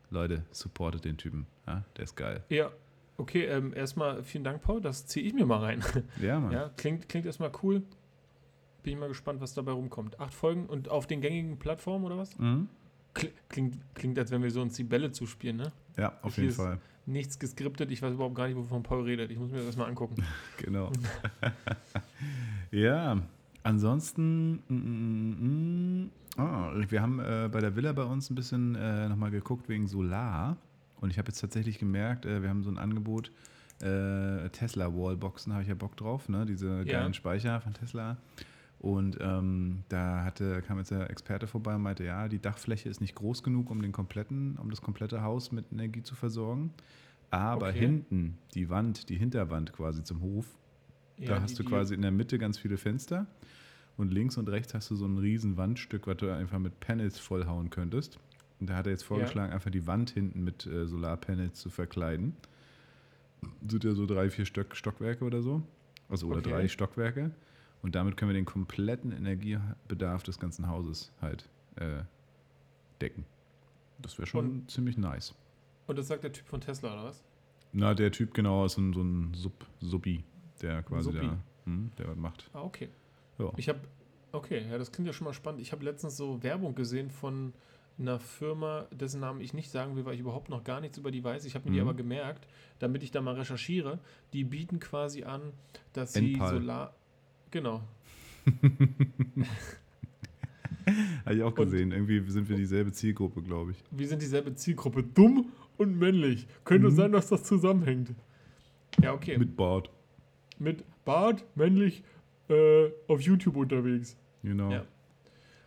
Leute, 0.09 0.43
supportet 0.51 1.05
den 1.05 1.17
Typen. 1.17 1.45
Ja, 1.67 1.83
der 1.97 2.03
ist 2.03 2.15
geil. 2.15 2.43
Ja. 2.49 2.71
Okay, 3.17 3.45
ähm, 3.45 3.73
erstmal 3.75 4.23
vielen 4.23 4.43
Dank, 4.43 4.61
Paul. 4.61 4.81
Das 4.81 5.05
ziehe 5.05 5.25
ich 5.25 5.33
mir 5.33 5.45
mal 5.45 5.59
rein. 5.59 5.83
Ja, 6.21 6.39
Mann. 6.39 6.51
Ja, 6.51 6.69
klingt, 6.77 7.07
klingt 7.09 7.25
erstmal 7.25 7.51
cool. 7.61 7.83
Bin 8.81 8.93
ich 8.93 8.99
mal 8.99 9.07
gespannt, 9.07 9.39
was 9.39 9.53
dabei 9.53 9.71
rumkommt. 9.71 10.19
Acht 10.19 10.33
Folgen 10.33 10.65
und 10.65 10.89
auf 10.89 11.07
den 11.07 11.21
gängigen 11.21 11.57
Plattformen 11.57 12.03
oder 12.05 12.17
was? 12.17 12.37
Mhm. 12.39 12.67
Kli- 13.15 13.31
Klingt, 13.49 13.77
klingt, 13.93 14.17
als 14.19 14.31
wenn 14.31 14.41
wir 14.43 14.49
so 14.51 14.61
uns 14.61 14.75
die 14.75 14.83
Bälle 14.83 15.11
zuspielen, 15.11 15.57
ne? 15.57 15.71
Ja, 15.95 16.17
auf 16.23 16.35
Hier 16.35 16.45
jeden 16.45 16.55
Fall. 16.55 16.79
Nichts 17.05 17.37
geskriptet. 17.37 17.91
Ich 17.91 18.01
weiß 18.01 18.13
überhaupt 18.13 18.35
gar 18.35 18.47
nicht, 18.47 18.57
wovon 18.57 18.81
Paul 18.81 19.03
redet. 19.03 19.29
Ich 19.29 19.37
muss 19.37 19.51
mir 19.51 19.57
das 19.57 19.67
erstmal 19.67 19.87
angucken. 19.89 20.15
Genau. 20.57 20.91
ja, 22.71 23.17
ansonsten, 23.63 24.63
mm, 24.67 26.03
mm, 26.03 26.11
ah, 26.37 26.71
wir 26.89 27.01
haben 27.01 27.19
äh, 27.19 27.49
bei 27.51 27.59
der 27.59 27.75
Villa 27.75 27.93
bei 27.93 28.03
uns 28.03 28.29
ein 28.29 28.35
bisschen 28.35 28.75
äh, 28.75 29.07
nochmal 29.09 29.31
geguckt 29.31 29.69
wegen 29.69 29.87
Solar. 29.87 30.57
Und 31.03 31.09
ich 31.11 31.17
habe 31.17 31.27
jetzt 31.27 31.41
tatsächlich 31.41 31.79
gemerkt, 31.79 32.25
äh, 32.25 32.41
wir 32.41 32.47
haben 32.49 32.63
so 32.63 32.69
ein 32.71 32.77
Angebot, 32.77 33.29
äh, 33.81 34.47
Tesla-Wallboxen, 34.49 35.51
habe 35.51 35.61
ich 35.63 35.67
ja 35.67 35.75
Bock 35.75 35.97
drauf, 35.97 36.29
ne? 36.29 36.45
diese 36.45 36.77
Ja. 36.77 36.83
geilen 37.01 37.13
Speicher 37.13 37.59
von 37.59 37.73
Tesla. 37.73 38.15
Und 38.79 39.17
ähm, 39.19 39.83
da 39.89 40.23
hatte, 40.23 40.61
kam 40.61 40.77
jetzt 40.77 40.91
der 40.91 41.09
Experte 41.09 41.45
vorbei 41.45 41.75
und 41.75 41.81
meinte, 41.81 42.05
ja, 42.05 42.29
die 42.29 42.39
Dachfläche 42.39 42.87
ist 42.87 43.01
nicht 43.01 43.15
groß 43.15 43.43
genug, 43.43 43.69
um 43.69 43.81
den 43.81 43.91
kompletten, 43.91 44.57
um 44.57 44.69
das 44.69 44.81
komplette 44.81 45.21
Haus 45.23 45.51
mit 45.51 45.73
Energie 45.73 46.03
zu 46.03 46.15
versorgen. 46.15 46.73
Aber 47.31 47.67
Okay. 47.67 47.79
hinten, 47.79 48.37
die 48.53 48.69
Wand, 48.69 49.09
die 49.09 49.17
Hinterwand 49.17 49.73
quasi 49.73 50.03
zum 50.05 50.21
Hof, 50.21 50.45
da 51.17 51.25
Ja, 51.35 51.41
hast 51.41 51.59
die- 51.59 51.63
du 51.63 51.69
quasi 51.69 51.95
in 51.95 52.01
der 52.01 52.11
Mitte 52.11 52.39
ganz 52.39 52.57
viele 52.57 52.77
Fenster 52.77 53.27
und 53.97 54.13
links 54.13 54.37
und 54.37 54.47
rechts 54.47 54.73
hast 54.73 54.89
du 54.89 54.95
so 54.95 55.05
ein 55.05 55.17
riesen 55.17 55.57
Wandstück, 55.57 56.07
was 56.07 56.15
du 56.17 56.29
einfach 56.33 56.59
mit 56.59 56.79
Panels 56.79 57.19
vollhauen 57.19 57.69
könntest. 57.69 58.19
Und 58.63 58.69
da 58.69 58.75
hat 58.77 58.87
er 58.87 58.91
jetzt 58.93 59.03
vorgeschlagen, 59.03 59.51
einfach 59.51 59.71
die 59.71 59.85
Wand 59.87 60.11
hinten 60.11 60.41
mit 60.41 60.65
äh, 60.65 60.87
Solarpanels 60.87 61.59
zu 61.59 61.69
verkleiden. 61.69 62.33
Sind 63.67 63.83
ja 63.83 63.93
so 63.93 64.05
drei, 64.05 64.29
vier 64.29 64.45
Stock, 64.45 64.73
Stockwerke 64.73 65.25
oder 65.25 65.41
so. 65.41 65.61
Also 66.07 66.27
oder 66.27 66.37
Okay. 66.37 66.49
drei 66.51 66.67
Stockwerke. 66.69 67.31
Und 67.81 67.93
damit 67.95 68.15
können 68.15 68.29
wir 68.29 68.35
den 68.35 68.45
kompletten 68.45 69.11
Energiebedarf 69.11 70.23
des 70.23 70.39
ganzen 70.39 70.69
Hauses 70.69 71.11
halt 71.19 71.49
äh, 71.75 72.03
decken. 73.01 73.25
Das 74.01 74.17
wäre 74.17 74.27
schon 74.27 74.49
Und- 74.49 74.71
ziemlich 74.71 74.97
nice. 74.97 75.35
Und 75.87 75.99
das 75.99 76.07
sagt 76.07 76.23
der 76.23 76.31
Typ 76.31 76.47
von 76.47 76.61
Tesla, 76.61 76.93
oder 76.93 77.03
was? 77.03 77.21
Na, 77.73 77.93
der 77.93 78.13
Typ 78.13 78.33
genau 78.33 78.63
ist 78.65 78.75
so 78.75 78.81
ein, 78.81 78.93
so 78.93 79.01
ein 79.01 79.33
Sub, 79.33 79.65
Subi, 79.81 80.23
der 80.61 80.83
quasi 80.83 81.11
Suppi. 81.11 81.27
da, 81.27 81.37
hm, 81.65 81.91
der 81.97 82.07
was 82.07 82.15
macht. 82.15 82.49
Ah, 82.53 82.61
okay. 82.61 82.87
Ja. 83.39 83.51
Ich 83.57 83.67
habe, 83.67 83.79
okay, 84.31 84.65
ja, 84.71 84.77
das 84.77 84.93
klingt 84.93 85.07
ja 85.07 85.11
schon 85.11 85.25
mal 85.25 85.33
spannend. 85.33 85.59
Ich 85.59 85.73
habe 85.73 85.83
letztens 85.83 86.15
so 86.15 86.41
Werbung 86.41 86.75
gesehen 86.75 87.11
von 87.11 87.51
einer 87.99 88.19
Firma, 88.19 88.87
dessen 88.91 89.19
Namen 89.21 89.39
ich 89.41 89.53
nicht 89.53 89.69
sagen 89.69 89.95
will, 89.95 90.03
weil 90.05 90.15
ich 90.15 90.19
überhaupt 90.19 90.49
noch 90.49 90.63
gar 90.63 90.81
nichts 90.81 90.97
über 90.97 91.11
die 91.11 91.23
weiß. 91.23 91.45
Ich 91.45 91.55
habe 91.55 91.65
mir 91.69 91.75
die 91.75 91.81
Mhm. 91.81 91.87
aber 91.87 91.95
gemerkt, 91.97 92.47
damit 92.79 93.03
ich 93.03 93.11
da 93.11 93.21
mal 93.21 93.35
recherchiere. 93.35 93.99
Die 94.33 94.43
bieten 94.43 94.79
quasi 94.79 95.23
an, 95.23 95.41
dass 95.93 96.13
sie 96.13 96.33
Enpal. 96.33 96.53
Solar. 96.59 96.95
Genau. 97.51 97.81
Habe 101.25 101.35
ich 101.35 101.43
auch 101.43 101.47
Und- 101.49 101.55
gesehen. 101.55 101.91
Irgendwie 101.91 102.19
sind 102.29 102.49
wir 102.49 102.57
dieselbe 102.57 102.91
Zielgruppe, 102.91 103.41
glaube 103.41 103.71
ich. 103.71 103.77
Wir 103.91 104.07
sind 104.07 104.21
dieselbe 104.21 104.53
Zielgruppe. 104.55 105.03
Dumm 105.03 105.51
und 105.77 105.97
männlich. 105.97 106.47
Könnte 106.65 106.89
Mhm. 106.89 106.95
sein, 106.95 107.11
dass 107.11 107.29
das 107.29 107.43
zusammenhängt. 107.43 108.11
Ja, 109.01 109.13
okay. 109.13 109.37
Mit, 109.37 109.49
Mit 109.49 109.55
Bart. 109.57 109.89
Bart, 111.05 111.43
männlich, 111.55 112.03
äh, 112.49 112.89
auf 113.07 113.21
YouTube 113.21 113.55
unterwegs. 113.55 114.17
Genau. 114.43 114.71
Ja. 114.71 114.85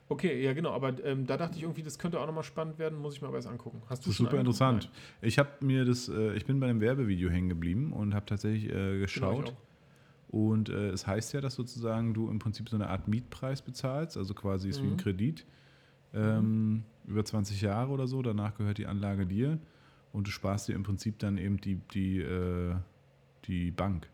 Okay, 0.09 0.41
ja 0.43 0.53
genau, 0.53 0.71
aber 0.73 1.05
ähm, 1.05 1.27
da 1.27 1.37
dachte 1.37 1.57
ich 1.57 1.63
irgendwie, 1.65 1.83
das 1.83 1.99
könnte 1.99 2.21
auch 2.21 2.27
nochmal 2.27 2.45
spannend 2.45 2.79
werden, 2.79 2.97
muss 2.99 3.15
ich 3.15 3.23
mal 3.23 3.33
was 3.33 3.47
angucken. 3.47 3.83
Hast 3.89 4.01
Das 4.01 4.05
du 4.05 4.11
ist 4.11 4.17
schon 4.19 4.27
super 4.27 4.39
interessant. 4.39 4.91
Ich 5.21 5.39
habe 5.39 5.51
mir 5.61 5.85
das, 5.85 6.09
äh, 6.09 6.35
ich 6.35 6.45
bin 6.47 6.61
bei 6.61 6.69
einem 6.69 6.81
Werbevideo 6.81 7.29
hängen 7.29 7.49
geblieben 7.49 7.93
und 7.93 8.15
habe 8.15 8.25
tatsächlich 8.27 8.65
äh, 8.65 8.69
Nein. 8.75 8.83
Genau, 8.93 9.01
geschaut. 9.01 9.49
auch. 9.49 9.55
Und 10.29 10.69
äh, 10.69 10.91
es 10.91 11.07
heißt 11.07 11.33
ja, 11.35 11.41
dass 11.41 11.55
sozusagen 11.55 12.15
du 12.15 12.29
im 12.31 12.39
Prinzip 12.39 12.69
so 12.69 12.77
eine 12.77 12.89
Art 12.89 13.09
Mietpreis 13.09 13.63
bezahlst, 13.63 14.17
also 14.17 14.35
quasi 14.35 14.69
ist 14.69 14.83
wie 14.83 14.89
ein 14.89 14.93
Mhm. 14.93 14.97
Kredit. 14.99 15.47
Ähm, 16.15 16.85
über 17.07 17.25
20 17.25 17.61
Jahre 17.61 17.91
oder 17.91 18.07
so, 18.07 18.23
danach 18.23 18.57
gehört 18.57 18.79
die 18.79 18.87
Anlage 18.87 19.27
dir 19.27 19.59
und 20.13 20.27
du 20.27 20.31
sparst 20.31 20.69
dir 20.69 20.75
im 20.75 20.83
Prinzip 20.83 21.19
dann 21.19 21.37
eben 21.37 21.61
die, 21.61 21.77
die, 21.93 22.21
äh, 22.21 22.75
die 23.47 23.71
Bank 23.71 24.09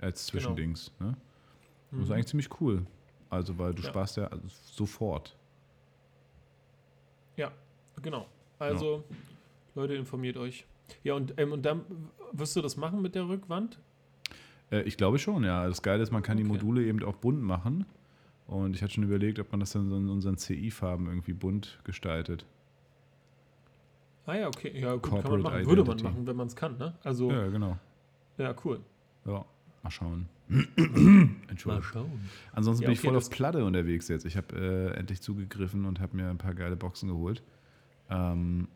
als 0.00 0.26
Genau. 0.26 0.40
Zwischendings. 0.40 0.92
Ne? 0.98 1.16
Das 1.92 2.00
ist 2.00 2.06
Mhm. 2.08 2.12
eigentlich 2.14 2.26
ziemlich 2.26 2.60
cool. 2.60 2.86
Also, 3.30 3.58
weil 3.58 3.74
du 3.74 3.82
Ja. 3.82 3.88
sparst 3.88 4.16
ja 4.16 4.30
sofort. 4.72 5.36
Genau. 8.02 8.26
Also, 8.58 9.04
Leute, 9.74 9.94
informiert 9.94 10.36
euch. 10.36 10.66
Ja, 11.02 11.14
und, 11.14 11.34
ähm, 11.38 11.52
und 11.52 11.62
dann 11.64 11.82
wirst 12.32 12.56
du 12.56 12.62
das 12.62 12.76
machen 12.76 13.02
mit 13.02 13.14
der 13.14 13.28
Rückwand? 13.28 13.78
Äh, 14.70 14.82
ich 14.82 14.96
glaube 14.96 15.18
schon, 15.18 15.44
ja. 15.44 15.66
Das 15.66 15.82
Geile 15.82 16.02
ist, 16.02 16.10
man 16.10 16.22
kann 16.22 16.36
die 16.36 16.44
Okay. 16.44 16.52
Module 16.52 16.84
eben 16.84 17.02
auch 17.02 17.16
bunt 17.16 17.42
machen. 17.42 17.86
Und 18.46 18.76
ich 18.76 18.82
hatte 18.82 18.92
schon 18.94 19.04
überlegt, 19.04 19.38
ob 19.40 19.50
man 19.50 19.60
das 19.60 19.72
dann 19.72 19.88
so 19.88 19.96
in 19.96 20.08
unseren 20.08 20.36
CI-Farben 20.36 21.06
irgendwie 21.06 21.32
bunt 21.32 21.80
gestaltet. 21.84 22.44
Ah 24.26 24.34
ja, 24.36 24.48
okay. 24.48 24.78
Ja, 24.80 24.94
gut, 24.96 25.22
kann 25.22 25.30
man 25.30 25.42
machen. 25.42 25.66
Würde 25.66 25.84
man 25.84 26.00
machen, 26.02 26.26
wenn 26.26 26.36
man 26.36 26.46
es 26.46 26.56
kann, 26.56 26.78
ne? 26.78 26.94
Also, 27.02 27.30
ja, 27.30 27.44
Ja, 27.44 27.48
genau. 27.48 27.78
cool. 28.64 28.80
Ja, 29.24 29.44
mal 29.86 29.90
schauen. 29.90 30.28
Mal 30.48 31.28
Entschuldigung. 31.48 31.82
schauen. 31.82 32.20
Ansonsten 32.52 32.82
Ja, 32.84 32.88
bin 32.88 32.92
ich 32.94 32.98
okay, 33.00 33.08
voll 33.08 33.14
das- 33.14 33.26
auf 33.26 33.30
Platte 33.30 33.64
unterwegs 33.64 34.08
jetzt. 34.08 34.24
Ich 34.26 34.36
habe 34.36 34.54
äh, 34.94 34.98
endlich 34.98 35.20
zugegriffen 35.20 35.84
und 35.84 36.00
habe 36.00 36.16
mir 36.16 36.28
ein 36.30 36.38
paar 36.38 36.54
geile 36.54 36.76
Boxen 36.76 37.08
geholt. 37.08 37.42
Ähm, 38.10 38.68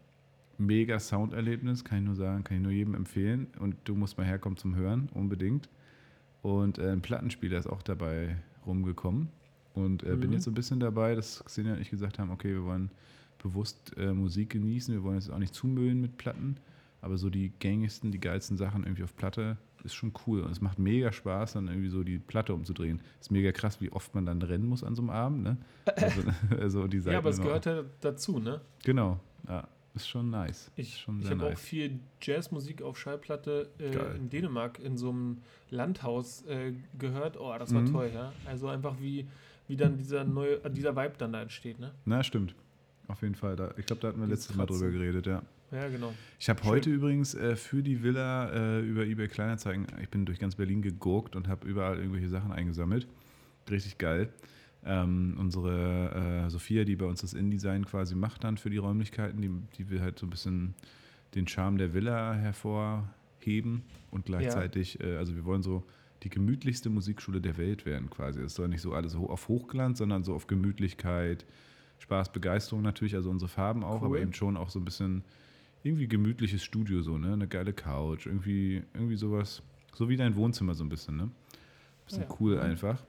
mega 0.58 0.98
Sounderlebnis, 0.98 1.84
kann 1.84 1.98
ich 1.98 2.04
nur 2.04 2.16
sagen, 2.16 2.44
kann 2.44 2.56
ich 2.56 2.62
nur 2.62 2.72
jedem 2.72 2.94
empfehlen. 2.94 3.46
Und 3.58 3.76
du 3.84 3.94
musst 3.94 4.18
mal 4.18 4.26
herkommen 4.26 4.56
zum 4.56 4.74
Hören, 4.74 5.08
unbedingt. 5.14 5.68
Und 6.42 6.78
äh, 6.78 6.90
ein 6.90 7.02
Plattenspieler 7.02 7.58
ist 7.58 7.66
auch 7.68 7.82
dabei 7.82 8.36
rumgekommen. 8.66 9.28
Und 9.74 10.02
äh, 10.02 10.16
bin 10.16 10.28
Mhm. 10.30 10.32
jetzt 10.34 10.44
so 10.44 10.50
ein 10.50 10.54
bisschen 10.54 10.80
dabei, 10.80 11.14
dass 11.14 11.44
Xenia 11.44 11.74
und 11.74 11.80
ich 11.80 11.90
gesagt 11.90 12.18
haben, 12.18 12.30
okay, 12.30 12.48
wir 12.52 12.64
wollen 12.64 12.90
bewusst 13.42 13.96
äh, 13.96 14.12
Musik 14.12 14.50
genießen. 14.50 14.92
Wir 14.92 15.02
wollen 15.04 15.14
jetzt 15.16 15.30
auch 15.30 15.38
nicht 15.38 15.54
zumüllen 15.54 16.00
mit 16.00 16.16
Platten. 16.16 16.56
Aber 17.00 17.16
so 17.16 17.30
die 17.30 17.50
gängigsten, 17.60 18.10
die 18.10 18.18
geilsten 18.20 18.56
Sachen 18.56 18.82
irgendwie 18.82 19.04
auf 19.04 19.14
Platte 19.16 19.56
ist 19.84 19.94
schon 19.94 20.12
cool. 20.26 20.40
Und 20.42 20.50
es 20.50 20.60
macht 20.60 20.78
mega 20.78 21.12
Spaß, 21.12 21.54
dann 21.54 21.68
irgendwie 21.68 21.88
so 21.88 22.02
die 22.02 22.18
Platte 22.18 22.54
umzudrehen. 22.54 23.00
Ist 23.20 23.30
mega 23.30 23.52
krass, 23.52 23.80
wie 23.80 23.90
oft 23.92 24.14
man 24.14 24.26
dann 24.26 24.40
rennen 24.42 24.66
muss 24.66 24.84
an 24.84 24.94
so 24.94 25.02
einem 25.02 25.10
Abend. 25.10 25.42
Ne? 25.42 25.56
Also, 25.96 26.22
also 26.60 26.86
die 26.86 27.00
Seiten 27.00 27.12
Ja, 27.12 27.18
aber 27.18 27.30
es 27.30 27.40
gehört 27.40 27.66
ja 27.66 27.82
dazu, 28.00 28.38
ne? 28.38 28.60
Genau, 28.84 29.18
ja. 29.48 29.66
Ist 29.92 30.08
schon 30.08 30.30
nice. 30.30 30.70
Ich, 30.76 30.98
schon 31.00 31.20
ich 31.20 31.28
habe 31.28 31.42
auch 31.46 31.48
nice. 31.50 31.60
viel 31.60 31.98
Jazzmusik 32.22 32.80
auf 32.80 32.96
Schallplatte 32.96 33.68
äh, 33.80 34.16
in 34.16 34.30
Dänemark 34.30 34.78
in 34.78 34.96
so 34.96 35.10
einem 35.10 35.38
Landhaus 35.68 36.42
äh, 36.46 36.74
gehört. 36.96 37.36
Oh, 37.40 37.52
das 37.58 37.74
war 37.74 37.82
Mhm. 37.82 37.92
toll, 37.92 38.10
ja. 38.14 38.32
Also 38.46 38.68
einfach 38.68 38.94
wie, 39.00 39.26
wie 39.66 39.76
dann 39.76 39.98
dieser 39.98 40.22
neue, 40.22 40.62
äh, 40.64 40.70
dieser 40.70 40.94
Vibe 40.94 41.14
dann 41.18 41.32
da 41.32 41.42
entsteht, 41.42 41.80
ne? 41.80 41.90
Na, 42.04 42.22
stimmt. 42.22 42.54
Auf 43.08 43.22
jeden 43.22 43.34
Fall. 43.34 43.56
Da, 43.56 43.74
ich 43.78 43.86
glaube, 43.86 44.00
da 44.00 44.08
hatten 44.08 44.20
wir 44.20 44.26
Dieses 44.28 44.50
letztes 44.50 44.56
Mal 44.56 44.66
drüber 44.66 44.90
geredet, 44.90 45.26
ja. 45.26 45.42
Ja, 45.72 45.88
genau. 45.88 46.12
Ich 46.38 46.48
habe 46.48 46.64
heute 46.64 46.90
übrigens 46.90 47.35
äh, 47.35 47.54
für 47.54 47.83
die 47.83 48.02
Villa 48.02 48.50
äh, 48.50 48.80
über 48.80 49.04
eBay 49.04 49.28
Kleinanzeigen, 49.28 49.87
ich 50.02 50.09
bin 50.09 50.26
durch 50.26 50.40
ganz 50.40 50.56
Berlin 50.56 50.83
gegurkt 50.83 51.37
und 51.37 51.46
habe 51.46 51.66
überall 51.66 51.98
irgendwelche 51.98 52.28
Sachen 52.28 52.50
eingesammelt. 52.50 53.06
Richtig 53.70 53.98
geil. 53.98 54.33
Ähm, 54.85 55.37
unsere 55.38 56.44
äh, 56.46 56.50
Sophia, 56.50 56.85
die 56.85 56.96
bei 56.96 57.06
uns 57.06 57.20
das 57.20 57.35
InDesign 57.35 57.85
quasi 57.85 58.14
macht 58.14 58.42
dann 58.42 58.56
für 58.56 58.70
die 58.70 58.78
Räumlichkeiten, 58.78 59.40
die, 59.40 59.50
die 59.76 59.90
will 59.90 60.00
halt 60.00 60.18
so 60.18 60.26
ein 60.26 60.30
bisschen 60.30 60.74
den 61.35 61.46
Charme 61.46 61.78
der 61.78 61.94
Villa 61.94 62.35
hervorheben 62.35 63.83
und 64.11 64.24
gleichzeitig, 64.24 65.00
äh, 65.00 65.16
also 65.16 65.37
wir 65.37 65.44
wollen 65.44 65.62
so 65.62 65.85
die 66.24 66.30
gemütlichste 66.30 66.90
Musikschule 66.90 67.40
der 67.40 67.56
Welt 67.59 67.87
werden 67.87 68.11
quasi. 68.11 68.40
Es 68.40 68.54
soll 68.54 68.68
nicht 68.68 68.83
so 68.83 68.92
alles 68.92 69.14
auf 69.14 69.48
Hochglanz, 69.48 69.98
sondern 69.98 70.24
so 70.24 70.35
auf 70.35 70.46
Gemütlichkeit, 70.48 71.44
Spaß, 71.98 72.33
Begeisterung 72.33 72.83
natürlich, 72.83 73.14
also 73.14 73.30
unsere 73.30 73.48
Farben 73.48 73.85
auch, 73.85 74.00
Cool. 74.00 74.09
aber 74.09 74.20
eben 74.20 74.33
schon 74.33 74.56
auch 74.56 74.70
so 74.70 74.80
ein 74.80 74.85
bisschen 74.85 75.22
irgendwie 75.82 76.08
gemütliches 76.08 76.62
Studio 76.62 77.02
so, 77.02 77.18
ne? 77.18 77.32
Eine 77.32 77.48
geile 77.48 77.72
Couch, 77.72 78.26
irgendwie, 78.26 78.82
irgendwie 78.94 79.16
sowas, 79.16 79.62
so 79.94 80.08
wie 80.08 80.16
dein 80.16 80.36
Wohnzimmer 80.36 80.74
so 80.74 80.84
ein 80.84 80.88
bisschen, 80.88 81.16
ne? 81.16 81.30
Bisschen 82.06 82.22
Ja. 82.22 82.28
cool 82.40 82.58
einfach. 82.60 83.02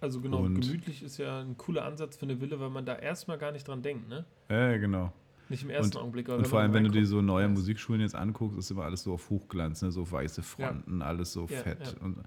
Also 0.00 0.20
genau, 0.20 0.38
Und- 0.40 0.60
gemütlich 0.60 1.02
ist 1.02 1.18
ja 1.18 1.40
ein 1.40 1.56
cooler 1.56 1.84
Ansatz 1.84 2.16
für 2.16 2.24
eine 2.26 2.40
Villa, 2.40 2.60
weil 2.60 2.70
man 2.70 2.84
da 2.86 2.94
erstmal 2.96 3.38
gar 3.38 3.52
nicht 3.52 3.66
dran 3.66 3.82
denkt, 3.82 4.08
ne? 4.08 4.24
Äh, 4.48 4.78
genau. 4.78 5.12
Nicht 5.48 5.62
im 5.62 5.70
ersten 5.70 5.96
Und- 5.96 6.02
Augenblick. 6.02 6.28
aber 6.28 6.38
Und 6.38 6.46
vor 6.48 6.60
allem, 6.60 6.72
wenn 6.72 6.84
du 6.84 6.90
dir 6.90 7.06
so 7.06 7.22
neue. 7.22 7.48
Musikschulen 7.48 8.00
jetzt 8.00 8.14
anguckst, 8.16 8.58
ist 8.58 8.70
immer 8.70 8.84
alles 8.84 9.02
so 9.04 9.12
auf 9.14 9.30
Hochglanz, 9.30 9.80
ne? 9.82 9.90
so 9.92 10.10
weiße 10.10 10.42
Fronten, 10.42 11.02
alles 11.02 11.32
so 11.32 11.42
Ja, 11.48 11.58
fett 11.60 11.94
ja. 11.96 12.04
und 12.04 12.18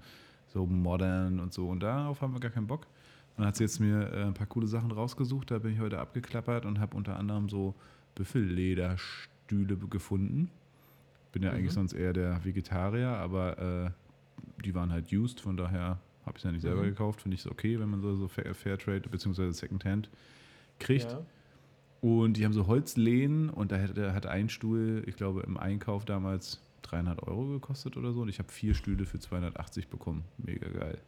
so 0.48 0.66
modern 0.66 1.38
und 1.38 1.52
so. 1.52 1.68
Und 1.68 1.80
darauf 1.80 2.20
haben 2.22 2.32
wir 2.32 2.40
gar 2.40 2.50
keinen 2.50 2.66
Bock. 2.66 2.86
Und 3.36 3.42
dann 3.42 3.46
hat 3.48 3.56
sie 3.56 3.64
jetzt 3.64 3.78
mir 3.78 4.10
äh, 4.12 4.24
ein 4.24 4.34
paar 4.34 4.46
coole 4.46 4.66
Sachen 4.66 4.90
rausgesucht, 4.90 5.50
da 5.50 5.58
bin 5.58 5.72
ich 5.74 5.80
heute 5.80 5.98
abgeklappert 5.98 6.64
und 6.66 6.80
habe 6.80 6.96
unter 6.96 7.16
anderem 7.16 7.48
so 7.48 7.74
Büffellederstühle 8.14 8.98
be- 9.56 9.88
gefunden. 9.88 10.50
Bin 11.32 11.42
ja 11.42 11.50
Mhm. 11.52 11.56
eigentlich 11.58 11.72
sonst 11.72 11.92
eher 11.92 12.12
der 12.12 12.44
Vegetarier, 12.44 13.08
aber 13.08 13.58
äh, 13.86 13.90
die 14.64 14.74
waren 14.74 14.90
halt 14.92 15.12
used, 15.12 15.40
von 15.40 15.56
daher 15.56 15.98
habe 16.26 16.36
ich 16.36 16.38
es 16.38 16.42
ja 16.44 16.52
nicht 16.52 16.62
selber 16.62 16.82
Mhm. 16.82 16.86
gekauft. 16.88 17.22
Finde 17.22 17.34
ich 17.36 17.40
es 17.40 17.50
okay, 17.50 17.78
wenn 17.80 17.88
man 17.88 18.00
so, 18.00 18.14
so 18.16 18.28
Fair- 18.28 18.54
Fairtrade 18.54 19.08
bzw. 19.08 19.50
Secondhand 19.52 20.10
kriegt. 20.78 21.10
Ja. 21.10 21.22
Und 22.00 22.36
die 22.38 22.44
haben 22.44 22.52
so 22.54 22.66
Holzlehnen 22.66 23.50
und 23.50 23.72
da 23.72 23.78
hat, 23.80 23.96
da 23.96 24.14
hat 24.14 24.26
ein 24.26 24.48
Stuhl, 24.48 25.02
ich 25.06 25.16
glaube, 25.16 25.42
im 25.42 25.56
Einkauf 25.58 26.04
damals 26.06 26.60
300 26.82 27.22
Euro 27.24 27.46
gekostet 27.46 27.96
oder 27.98 28.12
so. 28.12 28.22
Und 28.22 28.28
ich 28.30 28.38
habe 28.38 28.50
vier 28.50 28.74
Stühle 28.74 29.04
für 29.04 29.18
280 29.18 29.88
bekommen. 29.88 30.24
Mega 30.38 30.68
geil. 30.70 30.98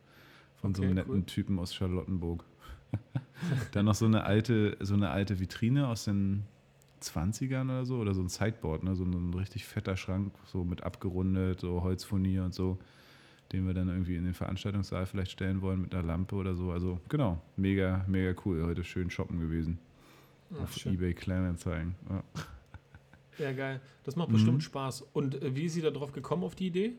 Von 0.57 0.75
so 0.75 0.83
einem 0.83 0.93
Okay, 0.93 1.01
netten 1.01 1.15
cool. 1.15 1.23
Typen 1.27 1.59
aus 1.59 1.75
Charlottenburg. 1.75 2.45
Dann 3.73 3.87
noch 3.87 3.95
so 3.95 4.05
eine 4.05 4.25
alte, 4.25 4.77
so 4.81 4.95
eine 4.95 5.11
alte 5.11 5.41
Vitrine 5.41 5.89
aus 5.89 6.05
den 6.05 6.45
20ern 7.03 7.65
oder 7.65 7.85
so. 7.85 7.99
Oder 7.99 8.15
so 8.15 8.23
ein 8.23 8.29
Sideboard, 8.29 8.85
ne? 8.85 8.95
so 8.95 9.05
ein, 9.05 9.35
richtig 9.35 9.65
fetter 9.67 9.97
Schrank, 9.97 10.33
so 10.47 10.65
mit 10.65 10.83
abgerundet, 10.83 11.61
so 11.61 11.83
Holzfurnier 11.83 12.45
und 12.45 12.55
so. 12.55 12.79
Den 13.53 13.67
wir 13.67 13.75
dann 13.75 13.89
irgendwie 13.89 14.17
in 14.17 14.25
den 14.25 14.33
Veranstaltungssaal 14.35 15.05
vielleicht 15.05 15.33
stellen 15.33 15.61
wollen 15.61 15.83
mit 15.83 15.95
einer 15.95 16.03
Lampe 16.05 16.37
oder 16.37 16.55
so. 16.55 16.71
Also 16.73 17.01
genau, 17.09 17.43
mega, 17.57 18.05
mega 18.09 18.35
cool. 18.47 18.65
Heute 18.65 18.83
schön 18.83 19.11
shoppen 19.11 19.41
gewesen. 19.41 19.79
Ach, 20.55 20.63
Auf 20.63 20.75
schön. 20.75 20.95
eBay 20.95 21.13
Kleinanzeigen. 21.13 21.95
Ja. 22.09 22.23
ja, 23.39 23.53
geil. 23.53 23.81
Das 24.05 24.17
macht 24.17 24.29
Mhm. 24.31 24.33
bestimmt 24.35 24.63
Spaß. 24.63 25.03
Und 25.13 25.43
äh, 25.43 25.55
wie 25.55 25.65
ist 25.65 25.75
sie 25.75 25.83
da 25.83 25.91
drauf 25.91 26.13
gekommen 26.13 26.45
auf 26.45 26.55
die 26.55 26.69
Idee? 26.69 26.93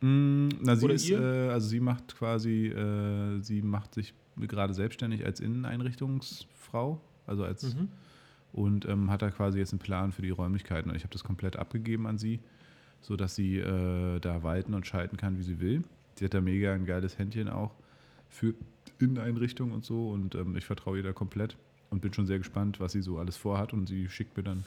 Mm, 0.00 0.48
Na, 0.60 0.76
sie 0.76 0.84
Oder 0.84 0.94
ist, 0.94 1.10
äh, 1.10 1.16
also 1.48 1.66
sie 1.68 1.80
macht 1.80 2.14
quasi, 2.16 2.66
äh, 2.66 3.40
sie 3.40 3.62
macht 3.62 3.94
sich 3.94 4.12
gerade 4.36 4.74
selbstständig 4.74 5.24
als 5.24 5.40
Inneneinrichtungsfrau, 5.40 7.00
also 7.26 7.44
als 7.44 7.74
Mhm. 7.74 7.88
Und 8.54 8.86
ähm, 8.86 9.10
hat 9.10 9.20
da 9.20 9.30
quasi 9.30 9.58
jetzt 9.58 9.72
einen 9.72 9.80
Plan 9.80 10.12
für 10.12 10.22
die 10.22 10.30
Räumlichkeiten. 10.30 10.90
Und 10.90 10.96
ich 10.96 11.02
habe 11.02 11.12
das 11.12 11.24
komplett 11.24 11.56
abgegeben 11.56 12.06
an 12.06 12.18
sie, 12.18 12.40
sodass 13.00 13.34
sie 13.34 13.58
äh, 13.58 14.20
da 14.20 14.42
walten 14.42 14.74
und 14.74 14.86
schalten 14.86 15.16
kann, 15.16 15.36
wie 15.36 15.42
sie 15.42 15.60
will. 15.60 15.82
Sie 16.14 16.24
hat 16.24 16.34
da 16.34 16.40
mega 16.40 16.72
ein 16.72 16.86
geiles 16.86 17.18
Händchen 17.18 17.48
auch 17.48 17.74
für 18.30 18.54
Inneneinrichtungen 19.00 19.74
und 19.74 19.84
so 19.84 20.10
und 20.10 20.36
ähm, 20.36 20.56
ich 20.56 20.64
vertraue 20.64 20.98
ihr 20.98 21.02
da 21.02 21.12
komplett 21.12 21.56
und 21.90 22.00
bin 22.00 22.12
schon 22.12 22.26
sehr 22.26 22.38
gespannt, 22.38 22.78
was 22.78 22.92
sie 22.92 23.02
so 23.02 23.18
alles 23.18 23.36
vorhat. 23.36 23.72
Und 23.72 23.88
sie 23.88 24.08
schickt 24.08 24.36
mir 24.36 24.44
dann 24.44 24.64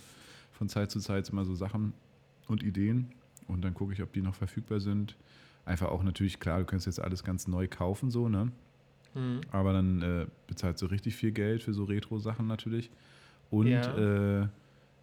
von 0.52 0.68
Zeit 0.68 0.92
zu 0.92 1.00
Zeit 1.00 1.30
immer 1.30 1.46
so 1.46 1.56
Sachen 1.56 1.94
und 2.48 2.64
Ideen 2.64 3.08
und 3.48 3.64
dann 3.64 3.74
gucke 3.74 3.94
ich, 3.94 4.04
ob 4.04 4.12
die 4.12 4.22
noch 4.22 4.36
verfügbar 4.36 4.82
sind. 4.82 5.16
Einfach 5.66 5.90
auch 5.90 6.04
natürlich, 6.04 6.40
klar, 6.40 6.60
du 6.60 6.66
kannst 6.66 6.86
jetzt 6.86 7.02
alles 7.02 7.24
ganz 7.24 7.48
neu 7.48 7.68
kaufen, 7.68 8.12
so, 8.12 8.28
ne? 8.28 8.52
Mhm. 9.16 9.42
Aber 9.52 9.72
dann 9.72 10.02
äh, 10.02 10.28
bezahlst 10.48 10.82
du 10.82 10.88
richtig 10.88 11.16
viel 11.16 11.32
Geld 11.32 11.64
für 11.64 11.74
so 11.74 11.86
Retro-Sachen 11.86 12.48
natürlich. 12.48 12.90
Und 13.50 13.68
Ja. 13.68 14.42
äh, 14.44 14.48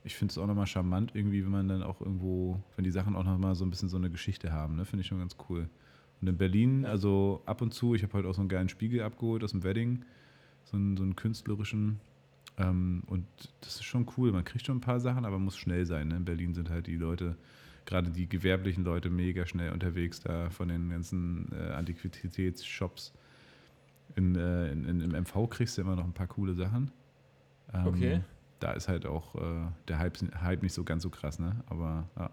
ich 0.05 0.15
finde 0.17 0.33
es 0.33 0.39
auch 0.39 0.47
nochmal 0.47 0.67
charmant, 0.67 1.13
irgendwie, 1.15 1.43
wenn 1.45 1.51
man 1.53 1.67
dann 1.69 1.83
auch 1.83 2.01
irgendwo, 2.01 2.61
wenn 2.77 2.85
die 2.85 2.91
Sachen 2.91 3.17
auch 3.17 3.25
nochmal 3.25 3.55
so 3.55 3.65
ein 3.65 3.71
bisschen 3.71 3.89
so 3.89 3.97
eine 3.97 4.11
Geschichte 4.11 4.53
haben, 4.53 4.77
ne? 4.77 4.85
Finde 4.85 5.01
ich 5.01 5.07
schon 5.07 5.19
ganz 5.19 5.37
cool. 5.49 5.69
Und 6.21 6.29
in 6.29 6.37
Berlin, 6.37 6.85
also 6.85 7.43
ab 7.47 7.63
und 7.63 7.73
zu, 7.73 7.95
ich 7.95 8.03
habe 8.03 8.13
heute 8.15 8.29
auch 8.29 8.35
so 8.35 8.41
einen 8.43 8.49
geilen 8.51 8.69
Spiegel 8.69 9.03
abgeholt 9.03 9.43
aus 9.43 9.53
dem 9.53 9.63
Wedding, 9.65 10.05
so 10.65 10.77
einen, 10.77 10.97
so 10.97 11.03
einen 11.03 11.17
künstlerischen. 11.17 12.01
Ähm, 12.59 13.03
und 13.07 13.27
das 13.63 13.77
ist 13.77 13.85
schon 13.85 14.07
cool. 14.17 14.31
Man 14.31 14.45
kriegt 14.45 14.65
schon 14.67 14.77
ein 14.77 14.81
paar 14.83 15.01
Sachen, 15.01 15.25
aber 15.25 15.39
muss 15.39 15.57
schnell 15.57 15.87
sein. 15.87 16.09
Ne? 16.09 16.17
In 16.17 16.25
Berlin 16.25 16.55
sind 16.55 16.71
halt 16.71 16.87
die 16.87 16.97
Leute, 16.97 17.37
gerade 17.87 18.11
die 18.11 18.29
gewerblichen 18.29 18.85
Leute, 18.85 19.11
mega 19.11 19.45
schnell 19.47 19.73
unterwegs 19.73 20.21
da 20.21 20.51
von 20.51 20.69
den 20.69 20.91
ganzen 20.91 21.51
äh, 21.53 21.73
Antiquitätsshops. 21.73 23.13
In, 24.17 24.37
äh, 24.37 24.71
in, 24.71 24.85
in, 24.85 25.01
Im 25.01 25.11
MV 25.23 25.49
kriegst 25.51 25.77
du 25.79 25.83
immer 25.83 25.97
noch 25.97 26.05
ein 26.05 26.13
paar 26.13 26.27
coole 26.29 26.55
Sachen. 26.55 26.91
Ähm, 27.73 27.87
Okay. 27.87 28.21
Da 28.65 28.73
ist 28.73 28.89
halt 28.89 29.05
auch 29.05 29.35
äh, 29.35 29.67
der 29.89 29.99
Hype, 29.99 30.17
Hype 30.41 30.63
nicht 30.63 30.73
so 30.73 30.85
ganz 30.85 31.03
so 31.03 31.11
krass, 31.11 31.39
ne? 31.39 31.63
Aber 31.67 32.09
ja. 32.17 32.31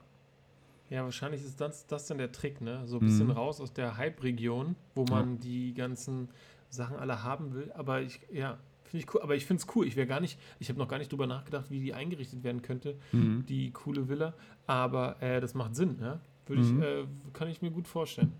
Ja, 0.90 1.04
wahrscheinlich 1.04 1.42
ist 1.44 1.60
das, 1.60 1.88
das 1.88 2.08
dann 2.08 2.20
der 2.20 2.32
Trick, 2.32 2.62
ne? 2.62 2.88
So 2.88 3.00
ein 3.00 3.06
bisschen 3.06 3.28
Mhm. 3.28 3.34
raus 3.34 3.60
aus 3.60 3.74
der 3.74 3.98
Hype-Region, 3.98 4.78
wo 4.96 5.04
man 5.04 5.40
die 5.40 5.74
ganzen 5.74 6.30
Sachen 6.70 6.96
alle 6.96 7.24
haben 7.24 7.54
will. 7.54 7.70
Aber 7.74 8.02
ich, 8.02 8.22
ja, 8.32 8.58
finde 8.86 9.04
ich 9.06 9.14
cool. 9.14 9.22
Aber 9.22 9.36
ich 9.36 9.46
finde 9.46 9.62
es 9.62 9.76
cool. 9.76 9.86
Ich 9.86 9.98
wäre 9.98 10.08
gar 10.08 10.22
nicht, 10.22 10.40
ich 10.60 10.70
habe 10.70 10.80
noch 10.80 10.88
gar 10.88 11.00
nicht 11.00 11.12
drüber 11.12 11.28
nachgedacht, 11.28 11.70
wie 11.70 11.82
die 11.82 11.94
eingerichtet 11.94 12.44
werden 12.46 12.62
könnte, 12.62 12.96
Mhm. 13.12 13.46
die 13.48 13.72
coole 13.72 14.08
Villa. 14.08 14.34
Aber 14.68 15.22
äh, 15.22 15.42
das 15.42 15.54
macht 15.54 15.76
Sinn, 15.76 15.98
ja? 16.00 16.22
Würde 16.46 16.62
Mhm. 16.62 16.82
ich, 16.82 16.88
äh, 16.88 17.06
kann 17.34 17.50
ich 17.50 17.62
mir 17.62 17.72
gut 17.72 17.90
vorstellen. 17.90 18.32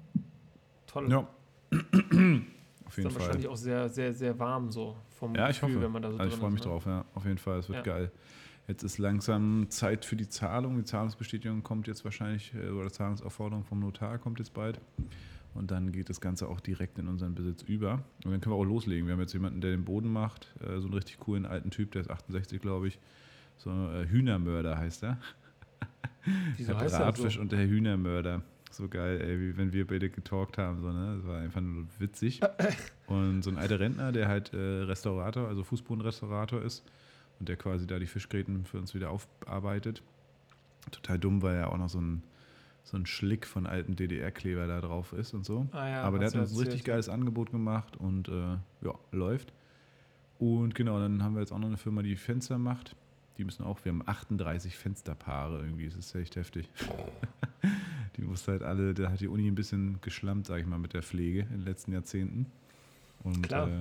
Toll. 0.88 1.12
Ja. 1.12 1.28
Auf 2.92 2.98
ist 2.98 3.04
jeden 3.04 3.10
dann 3.10 3.14
Fall. 3.14 3.28
wahrscheinlich 3.28 3.48
auch 3.48 3.56
sehr, 3.56 3.88
sehr, 3.88 4.14
sehr 4.14 4.38
warm 4.38 4.70
so 4.70 4.98
vom 5.18 5.34
Ja, 5.34 5.50
ich 5.50 5.62
Gefühl, 5.62 5.76
hoffe. 5.76 5.86
wenn 5.86 5.92
man 5.94 6.02
da 6.02 6.12
so 6.12 6.18
Also 6.18 6.34
ich 6.34 6.38
freue 6.38 6.50
ist, 6.50 6.54
mich 6.56 6.64
ne? 6.64 6.68
drauf, 6.70 6.86
ja. 6.86 7.06
Auf 7.16 7.24
jeden 7.26 7.38
Fall, 7.38 7.60
es 7.60 7.70
wird 7.70 7.86
Ja. 7.86 7.94
geil. 7.94 8.12
Jetzt 8.68 8.84
ist 8.84 8.98
langsam 8.98 9.68
Zeit 9.70 10.04
für 10.04 10.18
die 10.18 10.28
Zahlung. 10.28 10.76
Die 10.76 10.84
Zahlungsbestätigung 10.84 11.64
kommt 11.64 11.88
jetzt 11.88 12.04
wahrscheinlich, 12.04 12.54
äh, 12.54 12.70
oder 12.70 12.92
Zahlungsaufforderung 12.92 13.64
vom 13.64 13.80
Notar 13.80 14.18
kommt 14.18 14.40
jetzt 14.40 14.54
bald. 14.54 14.82
Und 15.54 15.72
dann 15.72 15.94
geht 15.94 16.10
das 16.10 16.20
Ganze 16.20 16.48
auch 16.50 16.60
direkt 16.60 16.98
in 17.00 17.08
unseren 17.08 17.34
Besitz 17.34 17.62
über. 17.64 18.04
Und 18.26 18.32
dann 18.32 18.42
können 18.42 18.54
wir 18.56 18.60
auch 18.60 18.66
loslegen. 18.66 19.06
Wir 19.08 19.14
haben 19.14 19.22
jetzt 19.22 19.34
jemanden, 19.34 19.62
der 19.62 19.72
den 19.72 19.86
Boden 19.86 20.12
macht. 20.12 20.54
Äh, 20.62 20.80
so 20.80 20.88
einen 20.88 20.94
richtig 20.94 21.18
coolen 21.20 21.46
alten 21.46 21.70
Typ, 21.72 21.92
der 21.94 22.02
ist 22.02 22.10
68, 22.12 22.62
glaube 22.62 22.90
ich. 22.90 23.00
So 23.58 23.70
äh, 23.70 24.06
Hühnermörder 24.08 24.78
heißt 24.78 25.04
er. 25.04 25.18
Wieso 26.58 26.74
der 26.74 26.82
heißt 26.82 26.94
er 26.94 26.98
so? 27.00 27.04
Bratfisch 27.06 27.38
und 27.38 27.52
der 27.54 27.68
Hühnermörder. 27.68 28.42
So 28.72 28.88
geil, 28.88 29.22
ey, 29.22 29.40
wie 29.40 29.58
wenn 29.58 29.74
wir 29.74 29.86
beide 29.86 30.10
getalkt 30.10 30.58
haben. 30.58 30.82
So, 30.82 30.92
ne? 30.92 31.18
Das 31.18 31.28
war 31.28 31.40
einfach 31.40 31.62
nur 31.62 31.86
witzig. 32.00 32.40
Und 33.08 33.44
so 33.44 33.50
ein 33.50 33.58
alter 33.58 33.80
Rentner, 33.80 34.12
der 34.12 34.28
halt 34.28 34.54
äh, 34.54 34.58
Restaurator, 34.58 35.48
also 35.48 35.64
Fußbodenrestaurator 35.64 36.62
ist 36.62 36.86
und 37.42 37.50
der 37.50 37.58
quasi 37.58 37.88
da 37.88 37.98
die 37.98 38.06
Fischgräten 38.06 38.66
für 38.66 38.78
uns 38.78 38.94
wieder 38.94 39.10
aufarbeitet. 39.10 40.04
Total 40.92 41.18
dumm, 41.18 41.42
weil 41.42 41.56
ja 41.58 41.68
auch 41.68 41.78
noch 41.78 41.90
so 41.90 42.00
ein, 42.00 42.24
so 42.84 42.96
ein 42.96 43.08
Schlick 43.08 43.48
von 43.48 43.66
alten 43.66 43.96
DDR-Kleber 43.96 44.68
da 44.68 44.80
drauf 44.80 45.12
ist 45.12 45.34
und 45.34 45.44
so. 45.44 45.68
Ah, 45.72 45.90
ja, 45.90 46.04
Aber 46.04 46.20
der 46.20 46.28
hat 46.28 46.36
uns 46.36 46.54
ein 46.54 46.60
richtig 46.60 46.84
geiles 46.84 47.10
Angebot 47.10 47.52
gemacht 47.52 47.98
und 47.98 48.30
äh, 48.30 48.58
ja, 48.82 48.94
läuft. 49.12 49.54
Und 50.38 50.76
genau, 50.76 51.00
dann 51.00 51.24
haben 51.24 51.34
wir 51.34 51.42
jetzt 51.42 51.52
auch 51.52 51.60
noch 51.60 51.68
eine 51.68 51.78
Firma, 51.78 52.04
die 52.04 52.16
Fenster 52.16 52.60
macht. 52.60 52.96
Die 53.38 53.44
müssen 53.44 53.64
auch, 53.64 53.84
wir 53.84 53.92
haben 53.92 54.04
38 54.06 54.78
Fensterpaare 54.78 55.64
irgendwie, 55.64 55.88
das 55.88 55.96
ist 55.96 56.14
echt 56.14 56.36
heftig. 56.36 56.70
die 58.18 58.22
musste 58.24 58.52
halt 58.54 58.64
alle, 58.64 58.94
da 58.94 59.10
hat 59.12 59.20
die 59.22 59.28
Uni 59.28 59.48
ein 59.48 59.56
bisschen 59.56 60.00
geschlammt, 60.02 60.48
sag 60.48 60.60
ich 60.60 60.66
mal, 60.66 60.78
mit 60.80 60.94
der 60.94 61.04
Pflege 61.04 61.42
in 61.42 61.50
den 61.50 61.62
letzten 61.66 61.94
Jahrzehnten. 61.94 62.46
Und 63.24 63.44
Klar. 63.44 63.68
Äh, 63.70 63.72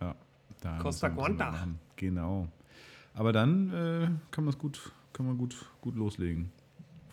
ja, 0.00 0.14
da 0.60 0.78
Costa 0.78 1.08
machen. 1.08 1.78
Genau. 1.96 2.48
Aber 3.14 3.32
dann 3.32 3.72
äh, 3.72 4.08
kann 4.30 4.44
man 4.44 4.52
es 4.54 4.58
gut, 4.58 4.92
kann 5.12 5.26
man 5.26 5.36
gut, 5.38 5.56
gut 5.80 5.96
loslegen. 5.96 6.50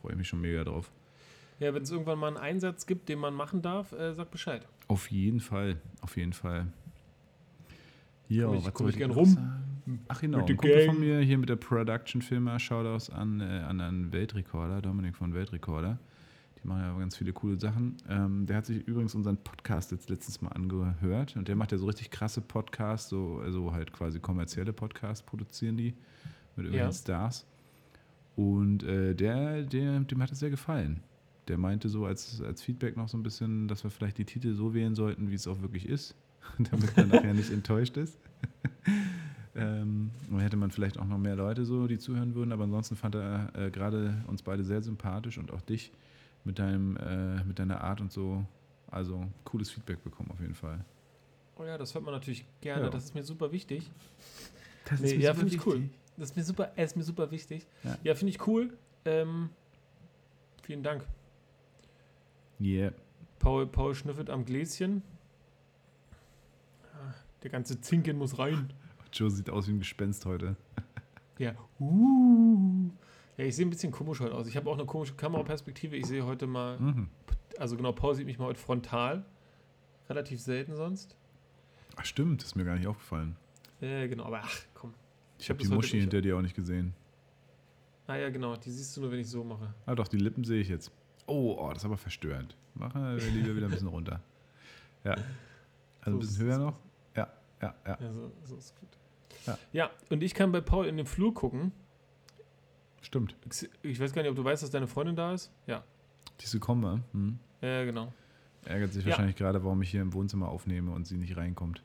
Freue 0.02 0.14
ich 0.14 0.18
mich 0.18 0.28
schon 0.28 0.42
mega 0.42 0.64
drauf. 0.64 0.92
Ja, 1.60 1.74
wenn 1.74 1.84
es 1.84 1.92
irgendwann 1.92 2.20
mal 2.20 2.28
einen 2.28 2.38
Einsatz 2.38 2.86
gibt, 2.86 3.08
den 3.10 3.20
man 3.20 3.34
machen 3.34 3.62
darf, 3.62 3.92
äh, 3.94 4.14
sag 4.14 4.30
Bescheid. 4.32 4.68
Auf 4.88 5.10
jeden 5.10 5.40
Fall, 5.40 5.78
auf 6.02 6.18
jeden 6.18 6.34
Fall. 6.34 6.68
Ja, 8.28 8.48
Komm 8.48 8.56
ich- 8.58 8.66
was 8.66 8.74
komm 8.74 8.90
ich 8.90 8.98
gern 8.98 9.12
rum. 9.12 9.26
sagen? 9.26 10.00
Ach 10.08 10.20
genau, 10.20 10.40
ein 10.40 10.58
Kumpel 10.58 10.86
von 10.88 11.00
mir 11.00 11.20
hier 11.20 11.38
mit 11.38 11.48
der 11.48 11.58
Production-Firma, 11.58 12.58
Shoutouts 12.58 13.12
an, 13.12 13.40
äh, 13.40 13.44
an 13.68 13.80
einen 13.80 14.12
Weltrekorder, 14.12 14.82
Dominik 14.82 15.16
von 15.16 15.34
Weltrekorder. 15.36 16.00
Machen 16.66 16.82
ja 16.82 16.98
ganz 16.98 17.16
viele 17.16 17.32
coole 17.32 17.60
Sachen. 17.60 17.98
Ähm, 18.10 18.46
der 18.48 18.58
hat 18.58 18.66
sich 18.66 18.86
übrigens 18.88 19.14
unseren 19.14 19.38
Podcast 19.38 19.92
jetzt 19.92 20.10
letztens 20.10 20.42
mal 20.42 20.50
angehört 20.50 21.36
und 21.36 21.48
der 21.48 21.56
macht 21.56 21.72
ja 21.72 21.78
so 21.78 21.86
richtig 21.86 22.10
krasse 22.10 22.42
Podcasts, 22.42 23.10
so, 23.10 23.40
also 23.44 23.72
halt 23.72 23.94
quasi 23.94 24.20
kommerzielle 24.20 24.74
Podcasts 24.74 25.24
produzieren 25.24 25.78
die 25.78 25.94
mit 26.56 26.66
irgendwelchen 26.66 26.88
Ja. 26.88 26.94
Stars. 26.94 27.46
Und 28.36 28.84
äh, 28.84 29.14
der, 29.14 29.64
der, 29.64 30.00
dem 30.00 30.22
hat 30.22 30.32
es 30.32 30.40
sehr 30.40 30.50
gefallen. 30.50 31.02
Der 31.48 31.58
meinte 31.58 31.88
so 31.88 32.06
als, 32.06 32.42
als 32.42 32.62
Feedback 32.62 32.98
noch 32.98 33.08
so 33.08 33.18
ein 33.18 33.24
bisschen, 33.24 33.68
dass 33.68 33.84
wir 33.84 33.92
vielleicht 33.92 34.18
die 34.18 34.26
Titel 34.26 34.56
so 34.56 34.74
wählen 34.74 34.96
sollten, 34.96 35.30
wie 35.30 35.36
es 35.36 35.48
auch 35.48 35.62
wirklich 35.62 35.88
ist, 35.88 36.16
damit 36.58 36.98
man 36.98 37.10
nachher 37.10 37.34
nicht 37.34 37.52
enttäuscht 37.52 37.96
ist. 37.98 38.18
ähm, 39.56 40.10
hätte 40.38 40.58
man 40.58 40.72
vielleicht 40.72 40.98
auch 40.98 41.06
noch 41.06 41.20
mehr 41.20 41.36
Leute 41.36 41.64
so, 41.64 41.88
die 41.88 42.00
zuhören 42.00 42.34
würden, 42.36 42.52
aber 42.52 42.64
ansonsten 42.64 42.96
fand 42.96 43.16
er 43.16 43.52
äh, 43.56 43.70
gerade 43.70 44.24
uns 44.28 44.42
beide 44.42 44.64
sehr 44.64 44.82
sympathisch 44.82 45.38
und 45.38 45.52
auch 45.52 45.62
dich 45.62 45.92
mit, 46.46 46.60
deinem, 46.60 46.96
äh, 46.98 47.44
mit 47.44 47.60
deiner 47.60 47.82
Art 47.82 48.00
und 48.00 48.12
so. 48.12 48.46
Also 48.90 49.26
cooles 49.44 49.70
Feedback 49.70 50.02
bekommen 50.04 50.32
auf 50.32 50.40
jeden 50.40 50.56
Fall. 50.56 50.86
Oh 51.58 51.64
ja, 51.66 51.78
das 51.78 51.94
hört 51.94 52.06
man 52.06 52.14
natürlich 52.14 52.46
gerne. 52.62 52.84
Ja. 52.86 52.90
Das 52.90 53.04
ist 53.06 53.16
mir 53.16 53.24
super 53.24 53.52
wichtig. 53.52 53.92
Das 54.86 55.00
Nee, 55.02 55.16
ja, 55.16 55.34
finde 55.34 55.54
ich 55.54 55.66
cool. 55.66 55.90
Das 56.18 56.30
ist 56.30 56.36
mir 56.38 56.44
super, 56.44 56.72
äh, 56.78 56.86
ist 56.86 56.96
mir 56.96 57.04
super 57.04 57.32
wichtig. 57.32 57.66
Ja. 57.84 57.98
Ja, 58.04 58.16
finde 58.16 58.32
ich 58.32 58.48
cool. 58.48 58.78
Ähm, 59.06 59.50
vielen 60.64 60.84
Dank. 60.84 61.06
Yeah. 62.60 62.94
Paul, 63.40 63.68
Paul 63.68 63.96
schnüffelt 63.96 64.30
am 64.30 64.46
Gläschen. 64.46 65.02
Ah, 66.94 67.14
Der 67.44 67.50
ganze 67.50 67.82
Zinken 67.82 68.18
muss 68.18 68.38
rein. 68.40 68.72
Joe 69.12 69.30
sieht 69.30 69.50
aus 69.50 69.68
wie 69.68 69.72
ein 69.74 69.80
Gespenst 69.80 70.26
heute. 70.26 70.56
Ja. 71.38 71.54
Uh. 71.80 72.92
Ja, 73.38 73.46
ich 73.46 73.56
sehe 73.56 73.66
ein 73.66 73.70
bisschen 73.70 73.92
komisch 73.92 74.20
heute 74.22 74.34
aus. 74.34 74.48
Ich 74.48 74.56
habe 74.56 74.70
auch 74.70 74.76
eine 74.78 74.86
komische 74.86 75.14
Kameraperspektive. 75.16 75.96
Ich 75.96 76.06
sehe 76.06 76.26
heute 76.26 76.48
mal, 76.48 76.80
Mhm. 76.80 77.10
also 77.58 77.76
genau, 77.76 77.92
Paul 77.92 78.16
sieht 78.16 78.26
mich 78.26 78.38
mal 78.40 78.46
heute 78.46 78.60
frontal. 78.60 79.26
Relativ 80.10 80.40
selten 80.40 80.76
sonst. 80.76 81.16
Ach 81.98 82.06
stimmt, 82.06 82.42
das 82.42 82.50
ist 82.50 82.56
mir 82.56 82.64
gar 82.66 82.76
nicht 82.76 82.88
aufgefallen. 82.88 83.36
Äh, 83.82 84.08
genau, 84.08 84.26
aber 84.26 84.42
ach, 84.44 84.62
komm. 84.74 84.94
Ich 85.40 85.50
habe 85.50 85.60
das 85.60 85.68
die 85.68 85.74
Muschi 85.76 86.00
hinter 86.00 86.22
dir 86.22 86.38
auch 86.38 86.42
nicht 86.42 86.56
gesehen. 86.56 86.94
Ah 88.08 88.16
ja, 88.16 88.30
genau, 88.30 88.56
die 88.56 88.70
siehst 88.72 88.96
du 88.96 89.02
nur, 89.02 89.12
wenn 89.12 89.20
ich 89.20 89.30
so 89.30 89.44
mache. 89.44 89.74
Ah 89.86 89.96
doch, 89.96 90.08
die 90.08 90.18
Lippen 90.18 90.44
sehe 90.44 90.62
ich 90.62 90.70
jetzt. 90.70 90.92
Oh, 91.26 91.56
oh, 91.60 91.70
das 91.70 91.80
ist 91.80 91.86
aber 91.86 91.98
verstörend. 91.98 92.56
Machen 92.76 93.02
wir 93.04 93.18
lieber 93.32 93.56
wieder 93.56 93.66
ein 93.68 93.72
bisschen 93.72 93.88
runter. 93.88 94.22
Ja. 95.04 95.16
Also 96.02 96.12
So 96.12 96.12
ein 96.12 96.20
bisschen 96.20 96.46
höher 96.46 96.58
noch. 96.60 96.78
Ja, 97.16 97.34
ja, 97.62 97.76
ja. 97.88 97.98
Ja, 98.00 98.14
so, 98.14 98.32
so 98.44 98.58
ist 98.58 98.76
gut. 98.80 98.90
Ja. 99.48 99.58
ja, 99.74 99.90
und 100.10 100.22
ich 100.24 100.34
kann 100.36 100.52
bei 100.52 100.62
Paul 100.62 100.86
in 100.86 100.98
den 100.98 101.06
Flur 101.08 101.34
gucken. 101.34 101.72
Stimmt. 103.06 103.36
Ich 103.84 104.00
weiß 104.00 104.14
gar 104.14 104.24
nicht, 104.24 104.32
ob 104.32 104.36
du 104.36 104.44
weißt, 104.44 104.64
dass 104.64 104.72
deine 104.72 104.88
Freundin 104.88 105.16
da 105.16 105.32
ist. 105.34 105.52
Ja, 105.68 105.84
Diese 106.42 106.60
Komma 106.60 107.02
hm. 107.12 107.38
ja 107.62 107.86
genau. 107.86 108.12
ärgert 108.66 108.94
sich 108.94 109.04
Ja. 109.06 109.12
wahrscheinlich 109.12 109.36
gerade, 109.36 109.64
warum 109.64 109.80
ich 109.84 109.92
hier 109.92 110.02
im 110.02 110.12
Wohnzimmer 110.14 110.50
aufnehme 110.50 110.92
und 110.92 111.06
sie 111.06 111.18
nicht 111.18 111.38
reinkommt. 111.38 111.84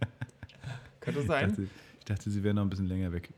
Kann 1.00 1.14
das 1.14 1.22
Ich 1.24 1.28
sein? 1.28 1.48
dachte, 1.48 1.62
ich 2.00 2.04
dachte, 2.04 2.30
sie 2.30 2.42
wäre 2.44 2.52
noch 2.54 2.62
ein 2.62 2.68
bisschen 2.68 2.84
länger 2.86 3.12
weg. 3.12 3.32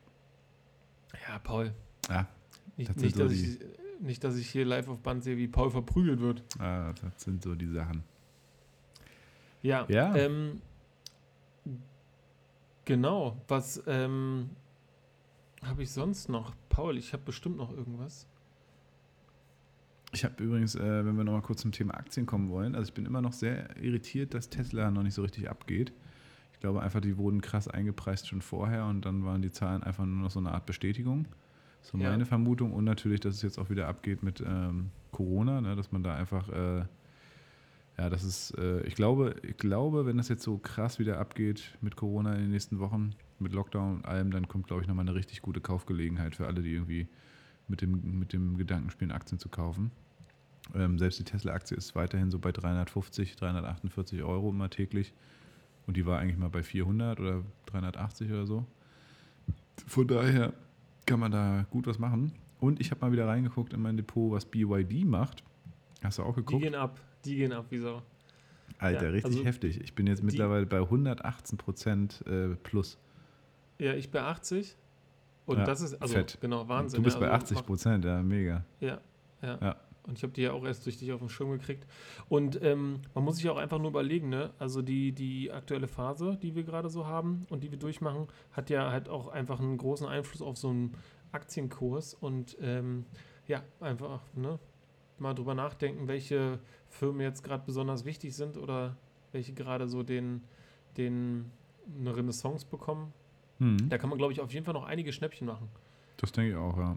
Ja, 1.29 1.39
Paul. 1.39 1.73
Ja, 2.09 2.27
Nicht, 2.77 2.91
Das 2.91 2.97
nicht, 2.97 3.15
so 3.15 3.23
dass 3.25 3.33
die- 3.33 3.53
ich, 3.53 4.01
nicht, 4.01 4.25
dass 4.25 4.37
ich 4.37 4.51
hier 4.51 4.65
live 4.65 4.89
auf 4.89 4.99
Band 5.01 5.23
sehe, 5.23 5.37
wie 5.37 5.47
Paul 5.47 5.71
verprügelt 5.71 6.19
wird. 6.21 6.43
ah, 6.59 6.93
das 7.01 7.23
sind 7.23 7.45
so 7.45 7.55
die 7.55 7.69
Sachen. 7.69 8.03
Ja. 9.63 9.87
Ja. 9.89 10.17
Ähm, 10.17 10.61
genau. 12.85 13.41
Was 13.47 13.83
ähm, 13.87 14.51
habe 15.63 15.83
ich 15.85 15.93
sonst 15.93 16.29
noch? 16.29 16.55
Paul, 16.71 16.97
ich 16.97 17.13
habe 17.13 17.23
bestimmt 17.25 17.59
noch 17.59 17.71
irgendwas. 17.71 18.27
Ich 20.13 20.25
habe 20.25 20.43
übrigens, 20.43 20.75
äh, 20.75 21.05
wenn 21.05 21.17
wir 21.17 21.25
noch 21.25 21.33
mal 21.33 21.43
kurz 21.43 21.61
zum 21.61 21.73
Thema 21.73 21.95
Aktien 21.95 22.27
kommen 22.27 22.49
wollen, 22.51 22.75
also 22.75 22.89
ich 22.89 22.95
bin 22.95 23.05
immer 23.07 23.21
noch 23.21 23.33
sehr 23.33 23.77
irritiert, 23.77 24.35
dass 24.35 24.49
Tesla 24.49 24.91
noch 24.91 25.03
nicht 25.03 25.15
so 25.15 25.23
richtig 25.23 25.49
abgeht. 25.51 25.93
Ich 26.53 26.61
glaube 26.61 26.83
einfach, 26.83 27.01
die 27.01 27.17
wurden 27.17 27.41
krass 27.41 27.69
eingepreist 27.69 28.27
schon 28.29 28.43
vorher 28.43 28.87
und 28.87 29.05
dann 29.05 29.25
waren 29.25 29.43
die 29.43 29.51
Zahlen 29.51 29.83
einfach 29.83 30.05
nur 30.05 30.23
noch 30.25 30.31
so 30.31 30.41
eine 30.41 30.53
Art 30.53 30.67
Bestätigung. 30.67 31.27
So 31.83 31.99
Ja. 31.99 32.11
meine 32.11 32.27
Vermutung 32.27 32.73
und 32.73 32.85
natürlich, 32.85 33.21
dass 33.21 33.37
es 33.37 33.43
jetzt 33.43 33.59
auch 33.59 33.71
wieder 33.71 33.89
abgeht 33.89 34.23
mit 34.23 34.43
ähm, 34.47 34.91
Corona, 35.13 35.61
ne, 35.61 35.77
dass 35.77 35.93
man 35.93 36.03
da 36.03 36.15
einfach, 36.15 36.49
äh, 36.51 36.85
ja, 37.99 38.11
das 38.11 38.25
ist, 38.25 38.51
äh, 38.59 38.83
ich 38.83 38.95
glaube, 38.95 39.37
ich 39.43 39.57
glaube, 39.57 40.07
wenn 40.07 40.17
das 40.17 40.29
jetzt 40.29 40.43
so 40.43 40.59
krass 40.59 40.99
wieder 40.99 41.19
abgeht 41.19 41.79
mit 41.81 41.97
Corona 41.97 42.35
in 42.35 42.43
den 42.43 42.51
nächsten 42.51 42.79
Wochen, 42.79 43.15
mit 43.41 43.53
Lockdown 43.53 43.97
und 43.97 44.05
allem, 44.05 44.31
dann 44.31 44.49
kommt, 44.49 44.67
glaube 44.67 44.83
ich, 44.83 44.89
nochmal 44.89 45.05
eine 45.09 45.15
richtig 45.15 45.43
gute 45.43 45.61
Kaufgelegenheit 45.61 46.37
für 46.37 46.47
alle, 46.47 46.63
die 46.63 46.73
irgendwie 46.73 47.09
mit 47.69 47.81
dem, 47.83 48.19
mit 48.19 48.33
dem 48.33 48.57
Gedanken 48.57 48.91
spielen, 48.91 49.13
Aktien 49.13 49.39
zu 49.39 49.49
kaufen. 49.49 49.91
Ähm, 50.75 50.99
selbst 50.99 51.19
die 51.19 51.25
Tesla-Aktie 51.25 51.77
ist 51.77 51.95
weiterhin 51.95 52.31
so 52.31 52.39
bei 52.39 52.53
350, 52.53 53.37
348 53.37 54.23
Euro 54.23 54.51
immer 54.51 54.71
täglich. 54.71 55.13
Und 55.87 55.97
die 55.97 56.07
war 56.07 56.19
eigentlich 56.21 56.37
mal 56.39 56.51
bei 56.51 56.63
400 56.63 57.19
oder 57.19 57.43
380 57.67 58.31
oder 58.31 58.47
so. 58.47 58.65
Von 59.87 60.07
daher 60.07 60.53
kann 61.07 61.19
man 61.21 61.33
da 61.33 61.65
gut 61.71 61.87
was 61.87 61.99
machen. 61.99 62.33
Und 62.61 62.81
ich 62.81 62.91
habe 62.91 63.01
mal 63.01 63.13
wieder 63.13 63.27
reingeguckt 63.27 63.73
in 63.73 63.81
mein 63.81 63.97
Depot, 63.97 64.31
was 64.31 64.45
BYD 64.45 65.05
macht. 65.07 65.43
Hast 66.03 66.19
du 66.19 66.23
auch 66.23 66.35
Die 66.35 66.41
geguckt? 66.41 66.63
gehen 66.63 66.75
ab. 66.75 67.01
Die 67.25 67.37
gehen 67.37 67.53
ab, 67.53 67.67
wieso? 67.71 68.03
Alter, 68.79 69.05
ja, 69.07 69.11
richtig 69.11 69.33
also 69.33 69.45
heftig. 69.45 69.81
Ich 69.83 69.95
bin 69.95 70.07
jetzt 70.07 70.21
die- 70.21 70.27
mittlerweile 70.27 70.67
bei 70.67 70.79
118 70.81 71.59
Prozent 71.59 72.25
äh, 72.27 72.49
plus. 72.63 72.99
Ja, 73.81 73.95
ich 73.95 74.11
bei 74.11 74.21
80. 74.23 74.77
Und 75.47 75.59
Ja, 75.59 75.65
das 75.65 75.81
ist, 75.81 76.01
also 76.01 76.15
fett. 76.15 76.39
genau, 76.41 76.69
Wahnsinn. 76.69 76.99
du 76.99 77.05
bist 77.05 77.17
ne? 77.17 77.27
bei 77.27 77.31
Also 77.33 77.45
80 77.45 77.55
macht- 77.57 77.67
Prozent, 77.67 78.05
ja, 78.05 78.23
mega. 78.23 78.65
Ja, 78.79 79.01
ja. 79.43 79.59
Ja. 79.61 79.77
Und 80.05 80.17
ich 80.17 80.23
habe 80.23 80.33
die 80.33 80.43
ja 80.43 80.53
auch 80.53 80.65
erst 80.65 80.87
durch 80.87 80.99
dich 80.99 81.13
auf 81.13 81.21
den 81.21 81.29
Schirm 81.29 81.51
gekriegt. 81.51 81.87
Und 82.29 82.63
ähm, 82.63 83.01
man 83.15 83.25
muss 83.25 83.37
sich 83.37 83.49
auch 83.49 83.59
einfach 83.59 83.79
nur 83.79 83.89
überlegen, 83.91 84.29
ne? 84.29 84.51
Also 84.59 84.81
die, 84.83 85.13
die 85.13 85.51
aktuelle 85.53 85.89
Phase, 85.89 86.39
die 86.43 86.55
wir 86.55 86.63
gerade 86.63 86.89
so 86.89 87.07
haben 87.07 87.47
und 87.51 87.63
die 87.63 87.71
wir 87.71 87.79
durchmachen, 87.79 88.27
hat 88.53 88.71
ja 88.71 88.91
halt 88.91 89.09
auch 89.09 89.29
einfach 89.29 89.61
einen 89.61 89.77
großen 89.77 90.07
Einfluss 90.07 90.41
auf 90.43 90.57
so 90.57 90.69
einen 90.71 90.95
Aktienkurs. 91.33 92.15
Und 92.15 92.57
ähm, 92.61 93.05
ja, 93.47 93.63
einfach, 93.81 94.21
ne? 94.35 94.59
Mal 95.19 95.35
drüber 95.35 95.55
nachdenken, 95.55 96.09
welche 96.09 96.59
Firmen 96.89 97.21
jetzt 97.21 97.45
gerade 97.45 97.63
besonders 97.67 98.05
wichtig 98.05 98.35
sind 98.35 98.57
oder 98.57 98.97
welche 99.33 99.53
gerade 99.53 99.87
so 99.89 100.03
den, 100.03 100.43
den 100.97 101.51
eine 101.99 102.17
Renaissance 102.17 102.67
bekommen. 102.67 103.13
Hm. 103.61 103.89
Da 103.89 103.97
kann 103.99 104.11
man, 104.11 104.19
glaube 104.19 104.33
ich, 104.33 104.41
auf 104.41 104.53
jeden 104.53 104.65
Fall 104.65 104.75
noch 104.75 104.85
einige 104.85 105.13
Schnäppchen 105.13 105.47
machen. 105.47 105.69
Das 106.17 106.33
denke 106.33 106.51
ich 106.53 106.57
auch, 106.57 106.77
ja. 106.77 106.97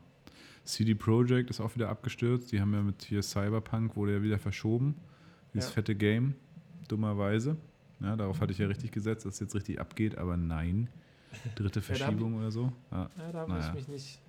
CD 0.64 0.95
Projekt 0.95 1.49
ist 1.49 1.59
auch 1.59 1.76
wieder 1.76 1.89
abgestürzt. 1.89 2.51
Die 2.51 2.59
haben 2.61 2.74
ja 2.74 2.82
mit 2.82 3.03
hier 3.03 3.22
Cyberpunk, 3.22 3.95
wurde 3.95 4.14
ja 4.16 4.24
wieder 4.24 4.39
verschoben. 4.39 4.95
Dieses 5.53 5.70
Ja. 5.70 5.74
fette 5.76 5.93
Game, 5.95 6.36
dummerweise. 6.88 7.57
Ja, 7.99 8.16
darauf 8.16 8.41
hatte 8.41 8.51
ich 8.53 8.57
ja 8.57 8.68
richtig 8.68 8.91
gesetzt, 8.91 9.26
dass 9.26 9.36
es 9.36 9.39
jetzt 9.39 9.55
richtig 9.55 9.80
abgeht, 9.80 10.18
aber 10.18 10.36
nein. 10.38 10.89
Dritte 11.55 11.82
Verschiebung 12.22 12.36
oder 12.36 12.51
so. 12.51 12.72
Ja. 12.91 13.09
Ja, 13.18 13.32
da 13.32 13.39
habe 13.39 13.51
Naja. 13.53 13.68
ich 13.70 13.74
mich 13.74 13.88
nicht. 13.88 14.20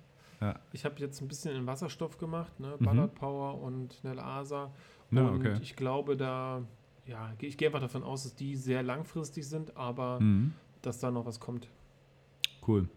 Ja. 0.41 0.59
Ich 0.73 0.83
habe 0.85 0.95
jetzt 0.99 1.21
ein 1.21 1.27
bisschen 1.29 1.55
in 1.55 1.65
Wasserstoff 1.65 2.17
gemacht, 2.17 2.59
ne? 2.59 2.75
Mhm. 2.79 2.85
Ballard 2.85 3.15
Power 3.15 3.61
und 3.61 3.93
Schnell 3.93 4.19
Asa. 4.19 4.71
Und 5.11 5.19
okay. 5.19 5.57
ich 5.61 5.75
glaube, 5.77 6.17
da, 6.17 6.63
ja, 7.05 7.31
ich 7.39 7.57
gehe 7.57 7.69
einfach 7.69 7.79
davon 7.79 8.03
aus, 8.03 8.23
dass 8.23 8.35
die 8.35 8.55
sehr 8.57 8.83
langfristig 8.83 9.47
sind, 9.47 9.77
aber 9.77 10.19
Mhm. 10.19 10.53
dass 10.81 10.99
da 10.99 11.11
noch 11.11 11.25
was 11.25 11.39
kommt. 11.39 11.69
Cool. 12.67 12.89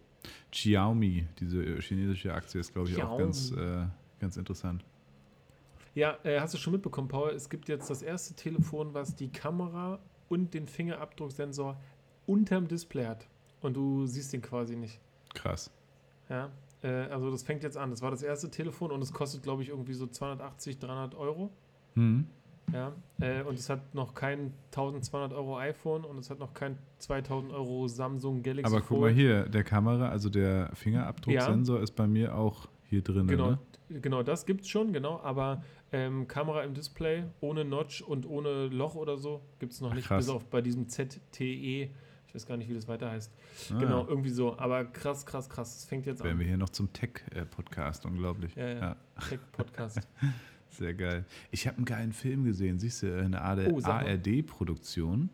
Xiaomi, 0.51 1.27
diese 1.39 1.81
chinesische 1.81 2.33
Aktie, 2.33 2.61
ist, 2.61 2.73
glaube 2.73 2.89
ich, 2.89 2.97
auch 2.97 3.17
Xiaomi. 3.17 3.23
ganz, 3.23 3.53
äh, 3.53 3.87
ganz 4.19 4.37
interessant. 4.37 4.85
Ja, 5.95 6.19
äh, 6.23 6.41
hast 6.41 6.55
du 6.55 6.59
schon 6.59 6.73
mitbekommen, 6.73 7.09
Paul? 7.09 7.31
Es 7.31 7.49
gibt 7.49 7.69
jetzt 7.69 7.91
das 7.91 8.03
erste 8.03 8.35
Telefon, 8.35 8.95
was 8.95 9.15
die 9.15 9.31
Kamera 9.31 9.99
und 10.29 10.55
den 10.55 10.67
Fingerabdrucksensor 10.67 11.81
unterm 12.27 12.69
Display 12.69 13.07
hat. 13.07 13.27
Und 13.61 13.75
du 13.75 14.07
siehst 14.07 14.33
den 14.33 14.43
quasi 14.43 14.77
nicht. 14.77 15.01
Krass. 15.35 15.71
Ja, 16.29 16.51
äh, 16.83 16.89
also 16.89 17.31
das 17.31 17.43
fängt 17.43 17.63
jetzt 17.63 17.77
an. 17.77 17.91
Das 17.91 18.03
war 18.03 18.11
das 18.11 18.23
erste 18.23 18.51
Telefon 18.51 18.93
und 18.93 19.03
es 19.03 19.13
kostet, 19.13 19.43
glaube 19.43 19.63
ich, 19.63 19.71
irgendwie 19.71 19.95
so 19.95 20.07
280, 20.07 20.79
300 20.79 21.15
Euro. 21.15 21.51
Mhm. 21.95 22.27
Ja, 22.73 22.93
äh, 23.21 23.43
und 23.43 23.59
es 23.59 23.71
hat 23.71 23.95
noch 23.95 24.15
kein 24.15 24.53
1200 24.73 25.33
Euro 25.33 25.59
iPhone 25.59 26.05
und 26.05 26.19
es 26.19 26.29
hat 26.31 26.39
noch 26.39 26.53
kein 26.55 26.79
2000 26.99 27.53
Euro 27.53 27.89
Samsung 27.89 28.43
Galaxy 28.43 28.73
Aber 28.73 28.85
guck 28.85 29.01
mal 29.01 29.11
hier, 29.11 29.49
der 29.49 29.65
Kamera, 29.65 30.09
also 30.09 30.29
der 30.29 30.71
Fingerabdrucksensor 30.75 31.81
ist 31.81 31.93
bei 31.93 32.07
mir 32.07 32.35
auch 32.37 32.69
hier 32.85 33.03
drin. 33.03 33.27
Genau, 33.27 33.51
Ne? 33.91 34.01
genau 34.01 34.23
das 34.23 34.45
gibt 34.47 34.63
es 34.63 34.69
schon, 34.69 34.93
genau. 34.93 35.21
Aber 35.21 35.63
ähm, 35.93 36.29
Kamera 36.29 36.63
im 36.63 36.75
Display 36.75 37.25
ohne 37.41 37.65
Notch 37.65 38.03
und 38.03 38.27
ohne 38.29 38.67
Loch 38.67 38.95
oder 38.95 39.17
so 39.17 39.41
gibt 39.59 39.73
es 39.73 39.81
noch 39.81 39.91
Ach, 39.93 39.95
nicht, 39.95 40.09
krass. 40.09 40.27
bis 40.27 40.35
auf 40.35 40.45
bei 40.47 40.61
diesem 40.61 40.89
ZTE. 40.89 41.91
Ich 42.27 42.35
weiß 42.35 42.47
gar 42.47 42.59
nicht, 42.59 42.69
wie 42.69 42.75
das 42.75 42.87
weiter 42.89 43.11
heißt. 43.11 43.33
Ah, 43.73 43.79
Genau, 43.79 44.07
irgendwie 44.07 44.29
so. 44.29 44.59
Aber 44.59 44.85
krass, 44.85 45.25
krass, 45.25 45.49
krass. 45.49 45.77
Es 45.79 45.85
fängt 45.87 46.05
jetzt 46.05 46.23
Wären 46.23 46.33
an. 46.35 46.39
wir 46.41 46.47
hier 46.47 46.59
noch 46.59 46.69
zum 46.69 46.93
Tech-Podcast, 46.93 48.05
unglaublich. 48.05 48.55
Ja, 48.55 48.69
ja. 48.69 48.97
Tech-Podcast. 49.31 50.01
Sehr 50.71 50.95
geil. 50.95 51.25
Ich 51.51 51.67
habe 51.67 51.77
einen 51.79 51.87
geilen 51.87 52.13
Film 52.13 52.45
gesehen, 52.45 52.79
siehst 52.79 53.03
du, 53.03 53.19
eine 53.19 53.39
Oh. 53.73 53.81
ARD-Produktion. 53.85 55.31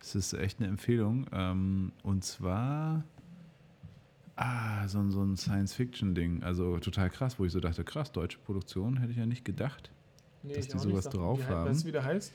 Das 0.00 0.14
ist 0.14 0.32
echt 0.32 0.58
eine 0.60 0.68
Empfehlung. 0.68 1.26
Ähm, 1.32 1.92
und 2.02 2.24
zwar 2.24 3.04
ah, 4.36 4.86
so, 4.88 5.00
ein- 5.00 5.10
so 5.10 5.22
ein 5.22 5.36
Science-Fiction-Ding. 5.36 6.42
Also 6.42 6.78
total 6.78 7.10
krass, 7.10 7.38
wo 7.38 7.44
ich 7.44 7.52
so 7.52 7.60
dachte, 7.60 7.84
krass, 7.84 8.12
deutsche 8.12 8.38
Produktion, 8.38 8.96
hätte 8.98 9.10
ich 9.12 9.18
ja 9.18 9.26
nicht 9.26 9.44
gedacht. 9.44 9.90
Nee, 10.44 10.54
Dass 10.54 10.68
die 10.68 10.78
sowas 10.78 11.06
mal, 11.06 11.10
drauf 11.10 11.48
haben. 11.48 11.70
Weißt 11.70 11.82
du, 11.82 11.88
wie 11.88 11.92
der 11.92 12.04
heißt? 12.04 12.32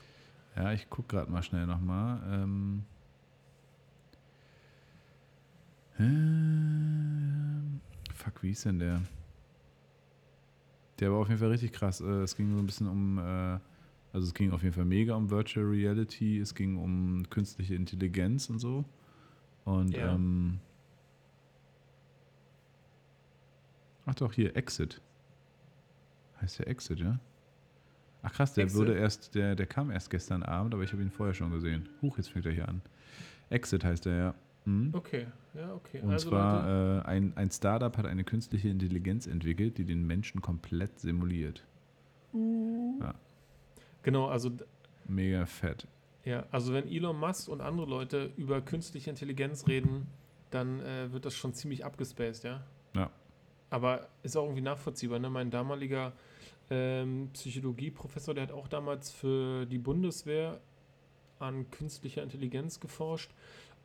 Ja, 0.56 0.74
ich 0.74 0.89
gucke 0.89 1.08
gerade 1.16 1.32
mal 1.32 1.41
schnell 1.41 1.66
nochmal. 1.66 2.22
Ähm, 2.32 2.84
ähm, 6.43 7.80
fuck, 8.14 8.43
wie 8.43 8.51
ist 8.51 8.66
denn 8.66 8.80
der? 8.80 9.01
Der 11.00 11.12
war 11.12 11.20
auf 11.20 11.28
jeden 11.28 11.39
Fall 11.39 11.50
richtig 11.50 11.72
krass. 11.74 12.02
Äh, 12.02 12.06
Es 12.24 12.36
ging 12.36 12.52
so 12.52 12.58
ein 12.60 12.66
bisschen 12.66 12.88
um, 12.88 13.18
äh, 13.18 13.60
also 14.14 14.28
es 14.28 14.34
ging 14.34 14.52
auf 14.52 14.62
jeden 14.64 14.74
Fall 14.76 14.86
mega 14.86 15.16
um 15.16 15.30
Virtual 15.30 15.66
Reality, 15.66 16.39
es 16.39 16.54
ging 16.54 16.78
um 16.78 17.28
künstliche 17.30 17.76
Intelligenz 17.76 18.50
und 18.50 18.60
so. 18.60 18.86
Und 19.66 19.96
Ja. 19.96 20.14
ähm, 20.14 20.60
ach 24.06 24.16
doch, 24.16 24.34
hier, 24.34 24.56
Exit. 24.56 25.02
Heißt 26.41 26.60
der 26.60 26.68
Exit, 26.68 27.00
ja? 27.00 27.20
Ach 28.22 28.32
krass, 28.34 28.54
der 28.54 28.66
Exit? 28.66 28.80
wurde 28.80 28.94
erst, 28.96 29.36
der, 29.36 29.56
der 29.56 29.66
kam 29.66 29.91
erst 29.91 30.10
gestern 30.10 30.44
Abend, 30.44 30.74
aber 30.74 30.84
ich 30.84 30.91
habe 30.94 31.02
ihn 31.02 31.12
vorher 31.12 31.34
schon 31.34 31.52
gesehen. 31.52 31.89
Huch, 32.02 32.18
jetzt 32.18 32.30
fängt 32.30 32.46
er 32.46 32.52
hier 32.52 32.68
an. 32.68 32.82
Exit 33.50 33.84
heißt 33.84 34.06
er, 34.06 34.16
ja. 34.16 34.36
Mhm. 34.66 34.91
Okay, 34.93 35.28
ja, 35.53 35.74
okay. 35.74 35.99
Und 36.01 36.11
also, 36.11 36.30
zwar 36.30 36.99
äh, 36.99 37.01
ein, 37.05 37.34
ein 37.36 37.51
Startup 37.51 37.95
hat 37.97 38.05
eine 38.05 38.24
künstliche 38.24 38.70
Intelligenz 38.70 39.28
entwickelt, 39.28 39.78
die 39.78 39.86
den 39.86 40.05
Menschen 40.05 40.41
komplett 40.41 40.99
simuliert. 40.99 41.66
genau, 44.01 44.28
also 44.28 44.51
Mega 45.07 45.45
fett. 45.45 45.88
Ja, 46.26 46.45
also 46.51 46.74
wenn 46.74 46.88
Elon 46.88 47.20
Musk 47.20 47.49
und 47.49 47.61
andere 47.61 47.86
Leute 47.86 48.32
über 48.38 48.61
künstliche 48.61 49.09
Intelligenz 49.09 49.68
reden, 49.68 50.07
dann 50.51 50.80
äh, 50.82 51.11
wird 51.11 51.26
das 51.26 51.36
schon 51.36 51.53
ziemlich 51.53 51.84
abgespaced, 51.84 52.43
ja. 52.43 52.64
Ja. 52.95 53.11
Aber 53.70 54.07
ist 54.22 54.38
auch 54.38 54.43
irgendwie 54.43 54.61
nachvollziehbar. 54.61 55.20
Ne? 55.20 55.30
Mein 55.30 55.49
damaliger 55.49 56.14
ähm, 56.70 57.30
Psychologieprofessor, 57.34 58.34
der 58.34 58.43
hat 58.43 58.51
auch 58.51 58.68
damals 58.68 59.11
für 59.11 59.66
die 59.66 59.80
Bundeswehr 59.80 60.61
an 61.39 61.70
künstlicher 61.72 62.24
Intelligenz 62.24 62.80
geforscht. 62.80 63.32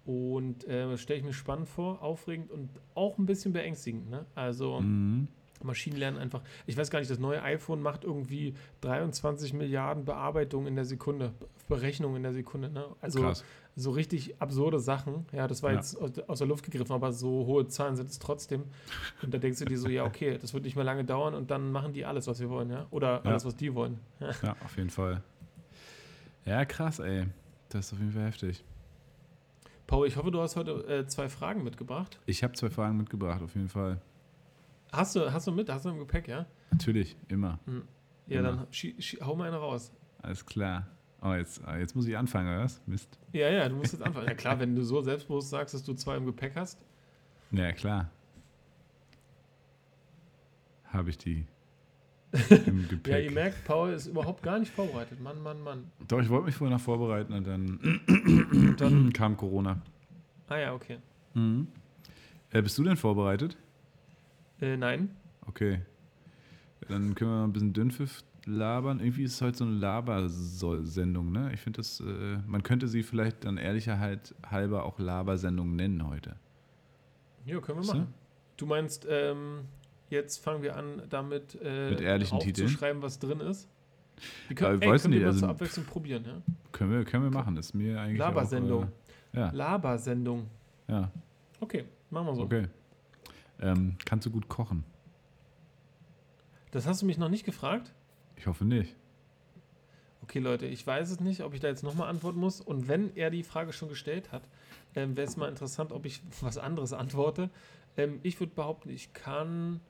Und 0.09 0.65
äh, 0.65 0.89
das 0.89 1.03
stelle 1.03 1.19
ich 1.19 1.25
mir 1.27 1.35
spannend 1.35 1.69
vor, 1.69 2.01
aufregend 2.01 2.51
und 2.51 2.71
auch 2.95 3.19
ein 3.19 3.27
bisschen 3.27 3.53
beängstigend. 3.53 4.09
Ne? 4.09 4.25
Also 4.35 4.81
Mhm. 4.81 5.29
Maschinen 5.63 5.99
lernen 5.99 6.17
einfach. 6.17 6.41
Ich 6.67 6.79
weiß 6.79 6.89
gar 6.89 7.01
nicht, 7.01 7.11
das 7.11 7.19
neue 7.19 7.43
iPhone 7.43 7.83
macht 7.83 8.05
irgendwie 8.05 8.55
23 8.81 9.53
Milliarden 9.53 10.07
Bearbeitungen 10.07 10.67
in 10.69 10.77
der 10.77 10.87
Sekunde, 10.87 11.33
Berechnungen 11.69 12.17
in 12.17 12.23
der 12.23 12.33
Sekunde. 12.33 12.71
Ne? 12.71 12.87
Also 13.03 13.21
Krass. 13.21 13.45
so 13.77 13.91
richtig 13.91 14.41
absurde 14.41 14.79
Sachen. 14.81 15.27
Ja, 15.33 15.47
das 15.47 15.63
war 15.63 15.73
Ja. 15.73 15.77
jetzt 15.77 15.95
aus, 16.01 16.39
der 16.39 16.47
Luft 16.47 16.65
gegriffen, 16.65 16.93
aber 16.93 17.13
so 17.13 17.45
hohe 17.45 17.67
Zahlen 17.69 17.97
sind 17.97 18.09
es 18.09 18.19
trotzdem. 18.19 18.63
Und 19.21 19.35
da 19.35 19.37
denkst 19.37 19.59
du 19.59 19.67
dir 19.67 19.79
so, 19.79 19.91
ja, 19.91 20.05
okay, 20.07 20.39
das 20.41 20.55
wird 20.55 20.65
nicht 20.65 20.77
mehr 20.77 20.85
lange 20.87 21.05
dauern 21.05 21.35
und 21.35 21.51
dann 21.51 21.71
machen 21.71 21.93
die 21.93 22.07
alles, 22.07 22.29
was 22.29 22.41
wir 22.41 22.49
wollen, 22.49 22.71
ja. 22.71 22.87
Oder 22.91 23.17
Ja. 23.17 23.31
alles, 23.31 23.45
was 23.45 23.57
die 23.57 23.75
wollen. 23.75 23.99
Ja, 24.43 24.57
auf 24.65 24.75
jeden 24.79 24.91
Fall. 24.91 25.23
Ja, 26.47 26.65
krass, 26.65 26.99
ey. 27.01 27.27
Das 27.69 27.87
ist 27.89 27.93
auf 27.93 27.99
jeden 27.99 28.13
Fall 28.13 28.25
heftig. 28.25 28.65
Paul, 29.89 30.07
ich 30.07 30.17
hoffe, 30.19 30.31
du 30.31 30.41
hast 30.41 30.55
heute 30.55 30.73
äh, 30.87 31.07
zwei 31.07 31.31
Fragen 31.31 31.65
mitgebracht. 31.65 32.21
Ich 32.27 32.45
habe 32.45 32.53
zwei 32.53 32.69
Fragen 32.69 32.99
mitgebracht, 32.99 33.41
auf 33.43 33.55
jeden 33.55 33.71
Fall. 33.71 33.99
Hast 34.93 35.17
du, 35.17 35.33
hast 35.33 35.47
du 35.47 35.53
mit? 35.53 35.71
Hast 35.71 35.87
du 35.87 35.89
im 35.89 35.99
Gepäck, 35.99 36.29
ja? 36.29 36.45
Natürlich, 36.71 37.17
immer. 37.29 37.59
Ja, 38.27 38.41
Immer. 38.41 38.49
dann 38.53 38.67
schie, 38.71 38.95
schie, 39.01 39.19
hau 39.23 39.35
mal 39.35 39.49
eine 39.49 39.57
raus. 39.57 39.91
Alles 40.21 40.45
klar. 40.45 40.87
Oh, 41.23 41.33
jetzt, 41.33 41.65
ah, 41.67 41.79
jetzt 41.79 41.97
muss 41.97 42.07
ich 42.07 42.17
anfangen, 42.19 42.49
oder 42.49 42.65
was? 42.65 42.83
Mist. 42.87 43.19
Ja, 43.33 43.49
ja, 43.49 43.67
du 43.67 43.77
musst 43.77 43.95
jetzt 43.95 44.03
anfangen. 44.03 44.27
Ja 44.29 44.35
klar, 44.35 44.61
wenn 44.61 44.77
du 44.77 44.85
so 44.85 45.01
selbstbewusst 45.01 45.49
sagst, 45.49 45.73
dass 45.73 45.83
du 45.83 45.95
zwei 45.95 46.17
im 46.19 46.27
Gepäck 46.27 46.53
hast. 46.55 46.85
Ja, 47.51 47.73
klar. 47.73 48.11
Habe 50.85 51.09
ich 51.09 51.17
die 51.17 51.47
im 52.33 52.87
Gepäck. 52.89 53.13
Ja, 53.13 53.19
ihr 53.19 53.33
merkt, 53.33 53.65
Paul 53.65 53.91
ist 53.91 54.07
überhaupt 54.07 54.43
gar 54.43 54.59
nicht 54.59 54.73
vorbereitet. 54.73 55.21
Mann, 55.21 55.43
Mann, 55.43 55.63
Mann. 55.63 55.91
Doch, 56.07 56.21
ich 56.21 56.29
wollte 56.29 56.47
mich 56.47 56.55
vorher 56.55 56.77
noch 56.77 56.83
vorbereiten 56.83 57.33
und 57.33 57.47
dann, 57.47 58.77
dann 58.77 59.13
kam 59.13 59.37
Corona. 59.37 59.81
Ah 60.49 60.59
ja, 60.59 60.75
okay. 60.75 60.99
Mhm. 61.35 61.69
Äh, 62.51 62.63
bist 62.63 62.79
du 62.79 62.85
denn 62.85 62.97
vorbereitet? 62.97 63.57
Äh, 64.61 64.77
nein. 64.77 65.11
Okay. 65.47 65.81
Dann 66.89 67.15
können 67.15 67.31
wir 67.31 67.37
mal 67.39 67.45
ein 67.45 67.53
bisschen 67.53 67.73
Dünnpfiff 67.73 68.23
labern. 68.47 69.01
Irgendwie 69.01 69.25
ist 69.25 69.35
es 69.35 69.43
heute 69.43 69.59
so 69.59 69.65
eine 69.65 69.75
Labersendung, 69.75 71.33
ne? 71.33 71.51
Ich 71.53 71.61
finde 71.61 71.79
das, 71.79 72.01
äh, 72.01 72.39
man 72.47 72.63
könnte 72.63 72.89
sie 72.89 73.03
vielleicht 73.03 73.45
dann 73.45 73.59
ehrlicherheit 73.59 74.35
halber 74.49 74.85
auch 74.85 74.99
Labersendung 74.99 75.77
nennen 75.77 76.09
heute. 76.09 76.37
Ja, 77.45 77.61
können 77.61 77.83
wir 77.83 77.87
machen. 77.87 78.15
Du 78.57 78.67
meinst, 78.67 79.07
ähm, 79.09 79.67
jetzt 80.11 80.39
fangen 80.43 80.63
wir 80.63 80.77
an, 80.77 81.03
damit 81.09 81.59
äh, 81.63 81.91
Mit 81.91 82.01
ehrlichen 82.01 82.39
Titeln? 82.41 82.67
aufzuschreiben, 82.67 83.03
was 83.03 83.19
drin 83.19 83.41
ist? 83.41 83.69
Wir 84.49 84.57
Aber 84.59 84.69
können, 84.71 84.83
ich 84.83 84.87
ey, 84.87 84.93
weiß 84.93 85.03
können 85.03 85.15
wir 85.15 85.21
mal 85.21 85.27
also- 85.29 85.41
zur 85.41 85.49
Abwechslung 85.51 85.87
probieren, 85.87 86.25
ja? 86.27 86.43
Können 86.73 86.91
wir, 86.93 87.05
können 87.05 87.25
wir 87.25 87.31
machen. 87.31 87.57
Ist 87.57 87.75
mir 87.75 88.01
eigentlich. 88.01 88.19
Labersendung. 88.19 88.85
Auch, 88.85 89.37
äh, 89.37 89.41
ja, 89.41 89.51
Labersendung. 89.53 90.47
ja, 90.89 91.11
Okay, 91.61 91.85
machen 92.11 92.27
wir 92.27 92.35
so. 92.35 92.43
okay. 92.43 92.67
Ähm, 93.61 93.97
kannst 94.05 94.25
du 94.27 94.31
gut 94.31 94.49
kochen? 94.49 94.85
Das 96.71 96.87
hast 96.87 97.03
du 97.03 97.07
mich 97.07 97.19
noch 97.19 97.29
nicht 97.29 97.45
gefragt? 97.45 97.93
Ich 98.37 98.47
hoffe 98.47 98.65
nicht. 98.65 98.95
Okay, 100.23 100.41
Leute, 100.41 100.67
ich 100.67 100.87
weiß 100.87 101.11
es 101.11 101.21
nicht, 101.21 101.43
ob 101.43 101.55
ich 101.55 101.61
da 101.61 101.69
jetzt 101.69 101.83
nochmal 101.83 102.09
antworten 102.09 102.39
muss. 102.39 102.61
Und 102.61 102.87
wenn 102.89 103.17
er 103.17 103.31
die 103.31 103.43
Frage 103.43 103.73
schon 103.73 103.89
gestellt 103.89 104.31
hat, 104.31 104.43
ähm, 104.95 105.17
wäre 105.17 105.27
es 105.27 105.37
mal 105.37 105.49
interessant, 105.49 105.91
ob 105.93 106.05
ich 106.05 106.21
was 106.43 106.59
anderes 106.59 106.93
antworte. 106.93 107.49
Ähm, 107.97 108.21
ich 108.23 108.39
würde 108.39 108.53
behaupten, 108.55 108.91
ich 108.91 109.13
kann 109.15 109.81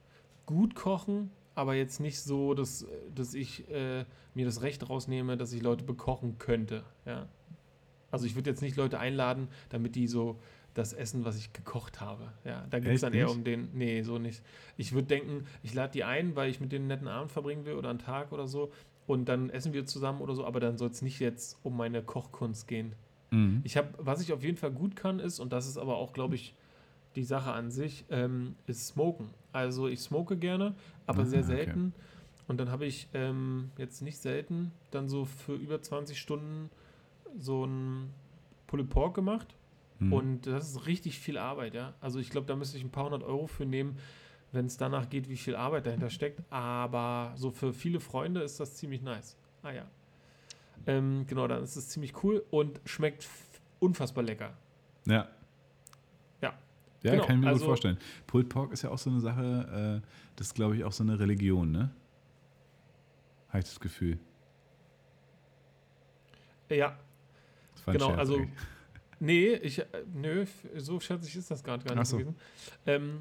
gut 0.48 0.74
kochen, 0.74 1.30
aber 1.54 1.74
jetzt 1.74 2.00
nicht 2.00 2.20
so, 2.20 2.54
dass, 2.54 2.86
dass 3.14 3.34
ich 3.34 3.70
äh, 3.70 4.06
mir 4.32 4.46
das 4.46 4.62
Recht 4.62 4.88
rausnehme, 4.88 5.36
dass 5.36 5.52
ich 5.52 5.60
Leute 5.60 5.84
bekochen 5.84 6.38
könnte. 6.38 6.84
Ja. 7.04 7.28
Also 8.10 8.24
ich 8.24 8.34
würde 8.34 8.48
jetzt 8.48 8.62
nicht 8.62 8.74
Leute 8.76 8.98
einladen, 8.98 9.48
damit 9.68 9.94
die 9.94 10.06
so 10.06 10.40
das 10.72 10.94
Essen, 10.94 11.26
was 11.26 11.36
ich 11.36 11.52
gekocht 11.52 12.00
habe. 12.00 12.32
Ja, 12.46 12.66
da 12.70 12.78
geht 12.78 12.94
es 12.94 13.02
dann 13.02 13.12
eher 13.12 13.30
um 13.30 13.44
den. 13.44 13.68
Nee, 13.74 14.02
so 14.02 14.18
nicht. 14.18 14.42
Ich 14.78 14.92
würde 14.92 15.08
denken, 15.08 15.44
ich 15.62 15.74
lade 15.74 15.92
die 15.92 16.04
ein, 16.04 16.34
weil 16.34 16.48
ich 16.48 16.60
mit 16.60 16.72
denen 16.72 16.84
einen 16.84 16.88
netten 16.88 17.08
Abend 17.08 17.30
verbringen 17.30 17.66
will 17.66 17.74
oder 17.74 17.90
einen 17.90 17.98
Tag 17.98 18.32
oder 18.32 18.46
so. 18.46 18.72
Und 19.06 19.28
dann 19.28 19.50
essen 19.50 19.74
wir 19.74 19.84
zusammen 19.84 20.22
oder 20.22 20.34
so, 20.34 20.46
aber 20.46 20.60
dann 20.60 20.78
soll 20.78 20.88
es 20.88 21.02
nicht 21.02 21.20
jetzt 21.20 21.58
um 21.62 21.76
meine 21.76 22.02
Kochkunst 22.02 22.66
gehen. 22.66 22.94
Mhm. 23.30 23.60
Ich 23.64 23.76
habe, 23.76 23.88
was 23.98 24.22
ich 24.22 24.32
auf 24.32 24.42
jeden 24.42 24.56
Fall 24.56 24.70
gut 24.70 24.96
kann, 24.96 25.18
ist, 25.18 25.40
und 25.40 25.52
das 25.52 25.66
ist 25.66 25.76
aber 25.76 25.98
auch, 25.98 26.14
glaube 26.14 26.36
ich, 26.36 26.54
die 27.18 27.24
Sache 27.24 27.52
an 27.52 27.70
sich, 27.70 28.04
ähm, 28.10 28.54
ist 28.66 28.86
Smoken. 28.86 29.30
Also 29.52 29.88
ich 29.88 30.00
smoke 30.00 30.36
gerne, 30.36 30.74
aber 31.06 31.22
Ah, 31.22 31.26
sehr 31.26 31.40
okay. 31.40 31.48
selten. 31.48 31.92
Und 32.46 32.58
dann 32.58 32.70
habe 32.70 32.86
ich 32.86 33.08
ähm, 33.12 33.70
jetzt 33.76 34.02
nicht 34.02 34.18
selten 34.18 34.70
dann 34.92 35.08
so 35.08 35.24
für 35.24 35.54
über 35.54 35.82
20 35.82 36.18
Stunden 36.18 36.70
so 37.36 37.66
ein 37.66 38.10
Pulled 38.68 38.88
Pork 38.88 39.14
gemacht. 39.14 39.56
Mhm. 39.98 40.12
Und 40.12 40.46
das 40.46 40.70
ist 40.70 40.86
richtig 40.86 41.18
viel 41.18 41.38
Arbeit, 41.38 41.74
ja. 41.74 41.92
Also 42.00 42.20
ich 42.20 42.30
glaube, 42.30 42.46
da 42.46 42.54
müsste 42.54 42.78
ich 42.78 42.84
ein 42.84 42.90
paar 42.90 43.04
hundert 43.04 43.24
Euro 43.24 43.48
für 43.48 43.66
nehmen, 43.66 43.98
wenn 44.52 44.66
es 44.66 44.76
danach 44.76 45.10
geht, 45.10 45.28
wie 45.28 45.36
viel 45.36 45.56
Arbeit 45.56 45.86
dahinter 45.86 46.08
steckt. 46.10 46.40
Aber 46.50 47.32
so 47.34 47.50
für 47.50 47.72
viele 47.72 47.98
Freunde 47.98 48.42
ist 48.42 48.60
das 48.60 48.76
ziemlich 48.76 49.02
nice. 49.02 49.36
Ah 49.62 49.72
ja. 49.72 49.86
Ähm, 50.86 51.26
genau, 51.26 51.48
dann 51.48 51.64
ist 51.64 51.74
es 51.74 51.88
ziemlich 51.88 52.22
cool 52.22 52.44
und 52.50 52.80
schmeckt 52.84 53.26
unfassbar 53.80 54.22
lecker. 54.22 54.52
Ja. 55.04 55.26
Ja. 57.02 57.12
Genau, 57.12 57.26
kann 57.26 57.36
ich 57.36 57.42
mir 57.42 57.48
also- 57.48 57.60
gut 57.60 57.66
vorstellen. 57.68 57.98
Pulled 58.26 58.48
Pork 58.48 58.72
ist 58.72 58.82
ja 58.82 58.90
auch 58.90 58.98
so 58.98 59.10
eine 59.10 59.20
Sache, 59.20 60.02
äh, 60.04 60.08
das 60.36 60.48
ist, 60.48 60.54
glaube 60.54 60.76
ich, 60.76 60.84
auch 60.84 60.92
so 60.92 61.04
eine 61.04 61.18
Religion, 61.18 61.70
ne? 61.70 61.90
Habe 63.48 63.60
ich 63.60 63.64
das 63.64 63.80
Gefühl. 63.80 64.18
Ja, 66.68 66.98
Das 67.74 67.86
war 67.86 67.94
Genau, 67.94 68.10
also- 68.10 68.44
nee, 69.20 69.54
ich, 69.54 69.78
äh, 69.78 69.86
nö, 70.12 70.44
so 70.76 71.00
scherzig 71.00 71.34
ist 71.36 71.50
das 71.50 71.62
gerade 71.62 71.84
gar 71.84 71.94
nicht 71.94 72.06
so. 72.06 72.18
gewesen. 72.18 72.36
Ähm, 72.86 73.20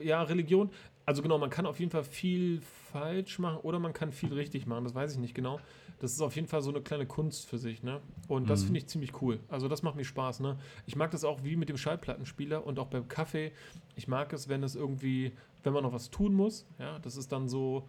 ja, 0.00 0.22
Religion, 0.22 0.70
also 1.04 1.22
genau, 1.22 1.38
man 1.38 1.50
kann 1.50 1.66
auf 1.66 1.78
jeden 1.78 1.90
Fall 1.90 2.04
viel 2.04 2.60
falsch 2.98 3.38
machen 3.38 3.58
oder 3.58 3.78
man 3.78 3.92
kann 3.92 4.10
viel 4.12 4.32
richtig 4.32 4.66
machen, 4.66 4.84
das 4.84 4.94
weiß 4.94 5.12
ich 5.12 5.18
nicht 5.18 5.34
genau. 5.34 5.60
Das 5.98 6.12
ist 6.12 6.20
auf 6.20 6.34
jeden 6.34 6.48
Fall 6.48 6.62
so 6.62 6.70
eine 6.70 6.80
kleine 6.80 7.06
Kunst 7.06 7.46
für 7.46 7.58
sich, 7.58 7.82
ne? 7.82 8.00
Und 8.28 8.48
das 8.48 8.62
Mhm. 8.62 8.66
finde 8.66 8.78
ich 8.80 8.86
ziemlich 8.88 9.20
cool. 9.22 9.40
Also 9.48 9.68
das 9.68 9.82
macht 9.82 9.96
mir 9.96 10.04
Spaß, 10.04 10.40
ne? 10.40 10.56
Ich 10.86 10.96
mag 10.96 11.10
das 11.10 11.24
auch 11.24 11.44
wie 11.44 11.56
mit 11.56 11.68
dem 11.68 11.76
Schallplattenspieler 11.76 12.66
und 12.66 12.78
auch 12.78 12.86
beim 12.88 13.06
Kaffee. 13.08 13.52
Ich 13.96 14.08
mag 14.08 14.32
es, 14.32 14.48
wenn 14.48 14.62
es 14.62 14.74
irgendwie, 14.76 15.32
wenn 15.62 15.72
man 15.74 15.82
noch 15.82 15.92
was 15.92 16.10
tun 16.10 16.32
muss, 16.34 16.66
ja, 16.78 16.98
das 17.00 17.16
ist 17.16 17.32
dann 17.32 17.48
so, 17.48 17.88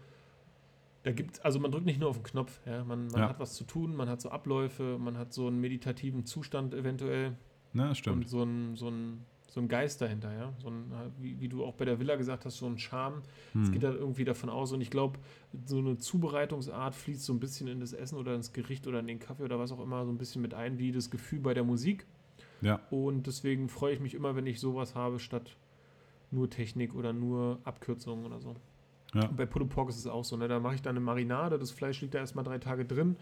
da 1.03 1.11
gibt 1.11 1.43
also 1.45 1.59
man 1.59 1.71
drückt 1.71 1.85
nicht 1.85 1.99
nur 1.99 2.09
auf 2.09 2.17
den 2.17 2.23
Knopf, 2.23 2.59
ja, 2.65 2.83
man, 2.83 3.07
man 3.07 3.21
Ja. 3.21 3.29
hat 3.29 3.39
was 3.39 3.53
zu 3.55 3.63
tun, 3.63 3.95
man 3.95 4.09
hat 4.09 4.19
so 4.21 4.29
Abläufe, 4.29 4.97
man 4.99 5.17
hat 5.17 5.31
so 5.33 5.47
einen 5.47 5.59
meditativen 5.61 6.25
Zustand 6.25 6.73
eventuell 6.73 7.37
Na, 7.73 7.95
stimmt. 7.95 8.17
und 8.17 8.27
so 8.29 8.43
ein, 8.43 8.75
so 8.75 8.89
ein, 8.89 9.25
so 9.57 9.61
ein 9.61 9.67
Geist 9.67 10.01
dahinter, 10.01 10.31
ja. 10.33 10.53
So 10.59 10.69
ein, 10.69 10.91
äh, 10.91 11.09
wie, 11.19 11.39
wie 11.39 11.49
du 11.49 11.65
auch 11.65 11.73
bei 11.73 11.83
der 11.85 11.99
Villa 11.99 12.15
gesagt 12.15 12.45
hast, 12.45 12.57
so 12.57 12.67
ein 12.67 12.77
Charme. 12.77 13.23
Es 13.49 13.53
Hm. 13.67 13.71
geht 13.71 13.83
halt 13.83 13.97
irgendwie 13.97 14.23
davon 14.23 14.49
aus 14.51 14.71
und 14.71 14.81
ich 14.81 14.91
glaube, 14.91 15.17
so 15.65 15.79
eine 15.79 15.97
Zubereitungsart 15.97 16.93
fließt 16.93 17.23
so 17.25 17.33
ein 17.33 17.39
bisschen 17.39 17.67
in 17.67 17.79
das 17.79 17.93
Essen 17.93 18.17
oder 18.19 18.35
ins 18.35 18.53
Gericht 18.53 18.85
oder 18.85 18.99
in 18.99 19.07
den 19.07 19.17
Kaffee 19.19 19.43
oder 19.43 19.57
was 19.57 19.71
auch 19.71 19.79
immer 19.81 20.05
so 20.05 20.11
ein 20.11 20.17
bisschen 20.19 20.43
mit 20.43 20.53
ein, 20.53 20.77
wie 20.77 20.91
das 20.91 21.09
Gefühl 21.09 21.39
bei 21.39 21.55
der 21.55 21.63
Musik. 21.63 22.05
Ja. 22.61 22.79
Und 22.91 23.25
deswegen 23.25 23.67
freue 23.67 23.93
ich 23.93 23.99
mich 23.99 24.13
immer, 24.13 24.35
wenn 24.35 24.45
ich 24.45 24.59
sowas 24.59 24.93
habe, 24.93 25.17
statt 25.17 25.55
nur 26.29 26.49
Technik 26.49 26.93
oder 26.93 27.13
nur 27.13 27.59
Abkürzungen 27.63 28.25
oder 28.25 28.39
so. 28.39 28.55
Ja. 29.13 29.25
Bei 29.27 29.45
Pulled 29.45 29.69
Pork 29.69 29.89
ist 29.89 29.97
es 29.97 30.05
auch 30.05 30.23
so, 30.25 30.37
ne? 30.37 30.47
Da 30.47 30.59
mache 30.59 30.75
ich 30.75 30.81
dann 30.81 30.91
eine 30.95 30.99
Marinade, 30.99 31.57
das 31.57 31.71
Fleisch 31.71 32.01
liegt 32.01 32.13
da 32.13 32.19
erstmal 32.19 32.43
drei 32.43 32.59
Tage 32.59 32.85
drin, 32.85 33.15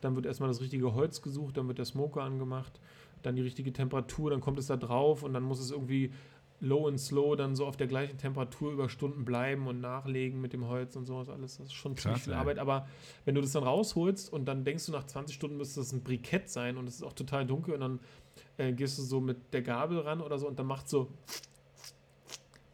dann 0.00 0.14
wird 0.14 0.24
erstmal 0.24 0.48
das 0.48 0.60
richtige 0.60 0.94
Holz 0.94 1.20
gesucht, 1.20 1.56
dann 1.56 1.66
wird 1.68 1.78
der 1.78 1.84
Smoker 1.84 2.22
angemacht, 2.22 2.80
dann 3.22 3.36
die 3.36 3.42
richtige 3.42 3.72
Temperatur, 3.72 4.30
dann 4.30 4.40
kommt 4.40 4.58
es 4.58 4.66
da 4.66 4.76
drauf 4.76 5.22
und 5.22 5.32
dann 5.32 5.42
muss 5.42 5.60
es 5.60 5.70
irgendwie 5.70 6.12
low 6.60 6.86
and 6.86 7.00
slow 7.00 7.34
dann 7.34 7.56
so 7.56 7.66
auf 7.66 7.76
der 7.76 7.88
gleichen 7.88 8.18
Temperatur 8.18 8.72
über 8.72 8.88
Stunden 8.88 9.24
bleiben 9.24 9.66
und 9.66 9.80
nachlegen 9.80 10.40
mit 10.40 10.52
dem 10.52 10.68
Holz 10.68 10.94
und 10.94 11.06
sowas 11.06 11.28
alles. 11.28 11.56
Das 11.56 11.66
ist 11.66 11.72
schon 11.72 11.96
ziemlich 11.96 12.18
Krass, 12.18 12.24
viel 12.24 12.32
ey. 12.34 12.38
Arbeit, 12.38 12.58
aber 12.58 12.86
wenn 13.24 13.34
du 13.34 13.40
das 13.40 13.52
dann 13.52 13.64
rausholst 13.64 14.32
und 14.32 14.44
dann 14.44 14.64
denkst 14.64 14.86
du 14.86 14.92
nach 14.92 15.04
20 15.04 15.34
Stunden 15.34 15.56
müsste 15.56 15.80
das 15.80 15.92
ein 15.92 16.02
Brikett 16.02 16.48
sein 16.48 16.76
und 16.76 16.86
es 16.86 16.96
ist 16.96 17.02
auch 17.02 17.14
total 17.14 17.46
dunkel 17.46 17.74
und 17.74 17.80
dann 17.80 18.00
äh, 18.58 18.72
gehst 18.72 18.98
du 18.98 19.02
so 19.02 19.20
mit 19.20 19.52
der 19.52 19.62
Gabel 19.62 19.98
ran 19.98 20.20
oder 20.20 20.38
so 20.38 20.46
und 20.46 20.58
dann 20.58 20.66
macht 20.66 20.88
so 20.88 21.08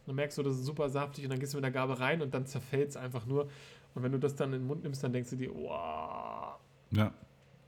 dann 0.08 0.16
merkst 0.16 0.38
du, 0.38 0.42
das 0.42 0.54
ist 0.54 0.64
super 0.64 0.88
saftig 0.88 1.24
und 1.24 1.30
dann 1.30 1.38
gehst 1.38 1.52
du 1.52 1.58
mit 1.58 1.64
der 1.64 1.70
Gabel 1.70 1.96
rein 1.96 2.22
und 2.22 2.32
dann 2.32 2.46
zerfällt 2.46 2.88
es 2.88 2.96
einfach 2.96 3.26
nur. 3.26 3.48
Und 3.94 4.02
wenn 4.02 4.10
du 4.10 4.18
das 4.18 4.34
dann 4.34 4.54
in 4.54 4.60
den 4.60 4.66
Mund 4.66 4.82
nimmst, 4.82 5.04
dann 5.04 5.12
denkst 5.12 5.28
du 5.28 5.36
dir, 5.36 5.54
wow. 5.54 6.58
Ja, 6.90 7.12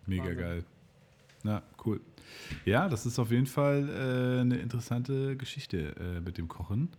mega 0.07 0.25
Wahnsinn. 0.25 0.39
geil. 0.39 0.65
Na, 1.43 1.63
cool. 1.85 2.01
Ja, 2.65 2.89
das 2.89 3.07
ist 3.07 3.19
auf 3.19 3.31
jeden 3.31 3.47
Fall 3.47 3.89
äh, 3.89 4.41
eine 4.41 4.57
interessante 4.59 5.37
Geschichte 5.37 5.95
äh, 5.99 6.21
mit 6.21 6.39
dem 6.39 6.49
Kochen. 6.49 6.91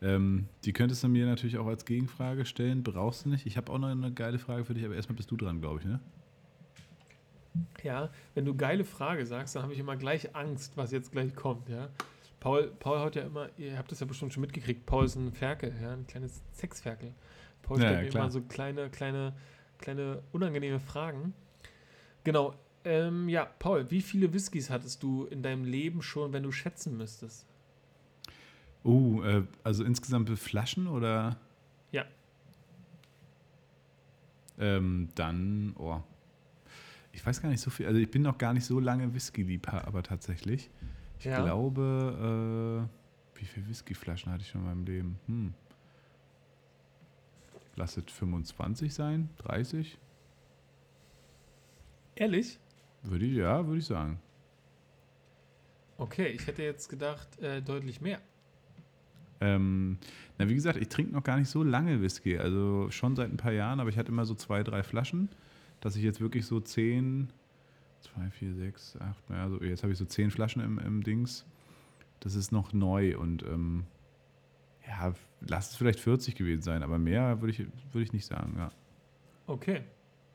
Ähm, 0.00 0.48
die 0.64 0.72
könntest 0.72 1.02
du 1.02 1.08
mir 1.08 1.26
natürlich 1.26 1.58
auch 1.58 1.66
als 1.66 1.84
Gegenfrage 1.84 2.44
stellen. 2.44 2.82
Brauchst 2.82 3.24
du 3.24 3.30
nicht. 3.30 3.46
Ich 3.46 3.56
habe 3.56 3.72
auch 3.72 3.78
noch 3.78 3.88
eine 3.88 4.12
geile 4.12 4.38
Frage 4.38 4.64
für 4.64 4.74
dich, 4.74 4.84
aber 4.84 4.94
erstmal 4.94 5.16
bist 5.16 5.30
du 5.30 5.36
dran, 5.36 5.60
glaube 5.60 5.80
ich, 5.80 5.86
ne? 5.86 6.00
Ja, 7.82 8.10
wenn 8.34 8.44
du 8.44 8.54
geile 8.54 8.84
Frage 8.84 9.26
sagst, 9.26 9.56
dann 9.56 9.62
habe 9.62 9.72
ich 9.72 9.78
immer 9.78 9.96
gleich 9.96 10.36
Angst, 10.36 10.76
was 10.76 10.92
jetzt 10.92 11.10
gleich 11.12 11.34
kommt, 11.34 11.68
ja. 11.68 11.88
Paul, 12.40 12.70
Paul 12.78 13.00
hat 13.00 13.16
ja 13.16 13.22
immer, 13.22 13.48
ihr 13.56 13.76
habt 13.76 13.90
das 13.90 13.98
ja 13.98 14.06
bestimmt 14.06 14.32
schon 14.32 14.42
mitgekriegt, 14.42 14.86
Paul 14.86 15.06
ist 15.06 15.16
ein 15.16 15.32
Ferkel, 15.32 15.74
ja, 15.82 15.92
ein 15.92 16.06
kleines 16.06 16.40
Sexferkel. 16.52 17.12
Paul 17.62 17.78
Ja, 17.78 17.86
stellt 17.86 17.96
ja, 17.98 18.02
mir 18.04 18.08
klar. 18.10 18.24
immer 18.24 18.30
so 18.30 18.42
kleine, 18.42 18.90
kleine, 18.90 19.34
kleine 19.78 20.22
unangenehme 20.30 20.78
Fragen. 20.78 21.34
Genau. 22.22 22.54
Ähm, 22.88 23.28
ja, 23.28 23.44
Paul, 23.44 23.90
wie 23.90 24.00
viele 24.00 24.32
Whiskys 24.32 24.70
hattest 24.70 25.02
du 25.02 25.26
in 25.26 25.42
deinem 25.42 25.64
Leben 25.64 26.00
schon, 26.00 26.32
wenn 26.32 26.42
du 26.42 26.50
schätzen 26.50 26.96
müsstest? 26.96 27.44
Oh, 28.82 29.20
äh, 29.22 29.42
also 29.62 29.84
insgesamt 29.84 30.30
Flaschen 30.38 30.86
oder? 30.86 31.36
Ja. 31.92 32.06
Ähm, 34.58 35.10
dann, 35.16 35.74
oh. 35.76 36.00
Ich 37.12 37.26
weiß 37.26 37.42
gar 37.42 37.50
nicht 37.50 37.60
so 37.60 37.68
viel, 37.68 37.86
also 37.86 37.98
ich 37.98 38.10
bin 38.10 38.22
noch 38.22 38.38
gar 38.38 38.54
nicht 38.54 38.64
so 38.64 38.80
lange 38.80 39.12
Whisky-Liebhaber 39.12 40.02
tatsächlich. 40.02 40.70
Ich 41.18 41.26
Ja. 41.26 41.42
glaube, 41.42 42.88
äh, 43.36 43.38
wie 43.38 43.44
viele 43.44 43.68
Whiskyflaschen 43.68 44.32
hatte 44.32 44.44
ich 44.44 44.48
schon 44.48 44.62
in 44.62 44.66
meinem 44.66 44.84
Leben? 44.86 45.18
Hm. 45.26 45.54
Lass 47.76 47.98
es 47.98 48.04
25 48.10 48.94
sein, 48.94 49.28
30? 49.36 49.98
Ehrlich? 52.14 52.58
Würde 53.02 53.26
ich, 53.26 53.36
ja, 53.36 53.66
würde 53.66 53.78
ich 53.78 53.86
sagen. 53.86 54.18
Okay, 55.98 56.28
ich 56.28 56.46
hätte 56.46 56.62
jetzt 56.62 56.88
gedacht, 56.88 57.40
äh, 57.40 57.60
deutlich 57.60 58.00
mehr. 58.00 58.20
Ähm, 59.40 59.98
na, 60.38 60.48
wie 60.48 60.54
gesagt, 60.54 60.78
ich 60.78 60.88
trinke 60.88 61.12
noch 61.12 61.22
gar 61.22 61.36
nicht 61.36 61.48
so 61.48 61.62
lange 61.62 62.00
Whisky, 62.00 62.38
also 62.38 62.90
schon 62.90 63.16
seit 63.16 63.30
ein 63.30 63.36
paar 63.36 63.52
Jahren, 63.52 63.80
aber 63.80 63.90
ich 63.90 63.98
hatte 63.98 64.10
immer 64.10 64.24
so 64.24 64.34
zwei, 64.34 64.62
drei 64.62 64.82
Flaschen, 64.82 65.28
dass 65.80 65.96
ich 65.96 66.02
jetzt 66.02 66.20
wirklich 66.20 66.46
so 66.46 66.60
zehn, 66.60 67.28
zwei, 68.00 68.30
vier, 68.30 68.54
sechs, 68.54 68.96
acht, 68.96 69.28
naja, 69.30 69.48
so, 69.48 69.62
jetzt 69.62 69.82
habe 69.82 69.92
ich 69.92 69.98
so 69.98 70.04
zehn 70.04 70.30
Flaschen 70.30 70.62
im, 70.62 70.78
im 70.78 71.02
Dings. 71.02 71.44
Das 72.20 72.34
ist 72.34 72.50
noch 72.50 72.72
neu 72.72 73.16
und 73.16 73.44
ähm, 73.44 73.84
ja, 74.86 75.14
lass 75.40 75.70
es 75.70 75.76
vielleicht 75.76 76.00
40 76.00 76.34
gewesen 76.34 76.62
sein, 76.62 76.82
aber 76.82 76.98
mehr 76.98 77.40
würde 77.40 77.52
ich, 77.52 77.60
würde 77.92 78.02
ich 78.02 78.12
nicht 78.12 78.26
sagen, 78.26 78.54
ja. 78.56 78.70
Okay. 79.46 79.82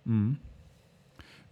Mhm. 0.06 0.38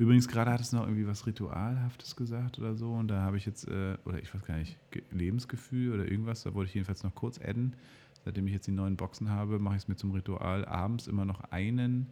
Übrigens, 0.02 0.28
gerade 0.28 0.50
hattest 0.50 0.74
du 0.74 0.78
noch 0.78 0.88
irgendwie 0.88 1.06
was 1.06 1.28
Ritualhaftes 1.28 2.16
gesagt 2.16 2.58
oder 2.58 2.74
so. 2.76 2.92
Und 2.92 3.10
da 3.10 3.22
habe 3.22 3.38
ich 3.38 3.46
jetzt, 3.46 3.68
äh, 3.68 3.98
oder 4.04 4.18
ich 4.18 4.34
weiß 4.34 4.44
gar 4.46 4.58
nicht, 4.58 4.80
Ge- 4.90 5.04
Lebensgefühl 5.12 5.94
oder 5.94 6.10
irgendwas. 6.10 6.42
Da 6.42 6.56
wollte 6.56 6.70
ich 6.70 6.74
jedenfalls 6.74 7.04
noch 7.04 7.14
kurz 7.14 7.40
adden. 7.40 7.76
Seitdem 8.26 8.48
ich 8.48 8.54
jetzt 8.54 8.66
die 8.66 8.72
neuen 8.72 8.98
Boxen 8.98 9.30
habe, 9.30 9.60
mache 9.60 9.76
ich 9.76 9.84
es 9.84 9.88
mir 9.88 9.96
zum 9.96 10.10
Ritual, 10.10 10.66
abends 10.66 11.06
immer 11.06 11.24
noch 11.24 11.42
einen 11.52 12.08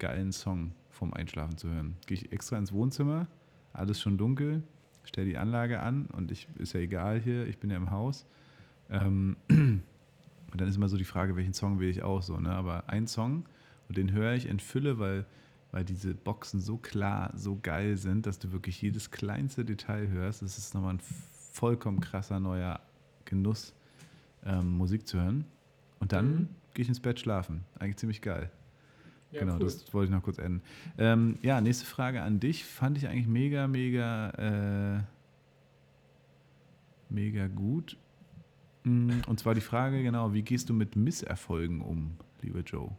geilen 0.00 0.32
Song 0.32 0.72
vorm 0.90 1.12
Einschlafen 1.12 1.56
zu 1.56 1.68
hören. 1.68 1.94
Gehe 2.06 2.16
ich 2.16 2.32
extra 2.32 2.58
ins 2.58 2.72
Wohnzimmer, 2.72 3.28
alles 3.72 4.00
schon 4.00 4.18
dunkel, 4.18 4.64
stelle 5.04 5.28
die 5.28 5.38
Anlage 5.38 5.78
an 5.78 6.06
und 6.06 6.32
ich 6.32 6.48
ist 6.58 6.72
ja 6.72 6.80
egal 6.80 7.20
hier, 7.20 7.46
ich 7.46 7.58
bin 7.58 7.70
ja 7.70 7.76
im 7.76 7.92
Haus. 7.92 8.26
Ähm, 8.90 9.36
und 9.48 9.82
dann 10.54 10.66
ist 10.68 10.76
immer 10.76 10.88
so 10.88 10.96
die 10.96 11.04
Frage, 11.04 11.36
welchen 11.36 11.54
Song 11.54 11.78
wähle 11.78 11.90
ich 11.90 12.02
aus, 12.02 12.26
so, 12.26 12.36
ne? 12.40 12.50
Aber 12.50 12.88
ein 12.88 13.06
Song 13.06 13.44
und 13.88 13.96
den 13.96 14.10
höre 14.10 14.34
ich 14.34 14.46
in 14.48 14.58
Fülle, 14.58 14.98
weil, 14.98 15.24
weil 15.70 15.84
diese 15.84 16.14
Boxen 16.14 16.60
so 16.60 16.76
klar, 16.78 17.32
so 17.36 17.58
geil 17.62 17.96
sind, 17.96 18.26
dass 18.26 18.38
du 18.38 18.52
wirklich 18.52 18.80
jedes 18.80 19.10
kleinste 19.10 19.64
Detail 19.64 20.08
hörst. 20.08 20.42
Das 20.42 20.56
ist 20.58 20.74
nochmal 20.74 20.94
ein 20.94 21.00
vollkommen 21.52 22.00
krasser 22.00 22.40
neuer 22.40 22.80
Genuss, 23.24 23.74
ähm, 24.44 24.76
Musik 24.78 25.06
zu 25.06 25.18
hören. 25.20 25.44
Und 26.00 26.12
dann 26.12 26.26
Mhm. 26.34 26.48
gehe 26.74 26.82
ich 26.84 26.88
ins 26.88 27.00
Bett 27.00 27.20
schlafen. 27.20 27.64
Eigentlich 27.78 27.96
ziemlich 27.96 28.22
geil. 28.22 28.50
Ja, 29.30 29.40
genau, 29.40 29.54
cool. 29.54 29.64
das 29.64 29.92
wollte 29.92 30.10
ich 30.10 30.16
noch 30.16 30.22
kurz 30.22 30.38
enden. 30.38 30.62
Ähm, 30.96 31.38
ja, 31.42 31.60
nächste 31.60 31.84
Frage 31.84 32.22
an 32.22 32.40
dich. 32.40 32.64
Fand 32.64 32.96
ich 32.96 33.06
eigentlich 33.08 33.26
mega, 33.26 33.66
mega, 33.68 34.30
äh, 34.98 35.02
mega 37.10 37.46
gut. 37.48 37.96
Mm, 38.84 39.10
Und 39.26 39.38
zwar 39.40 39.54
die 39.54 39.60
Frage, 39.60 40.02
genau, 40.02 40.32
wie 40.32 40.42
gehst 40.42 40.70
du 40.70 40.72
mit 40.74 40.96
Misserfolgen 40.96 41.82
um, 41.82 42.16
lieber 42.40 42.60
Joe? 42.60 42.90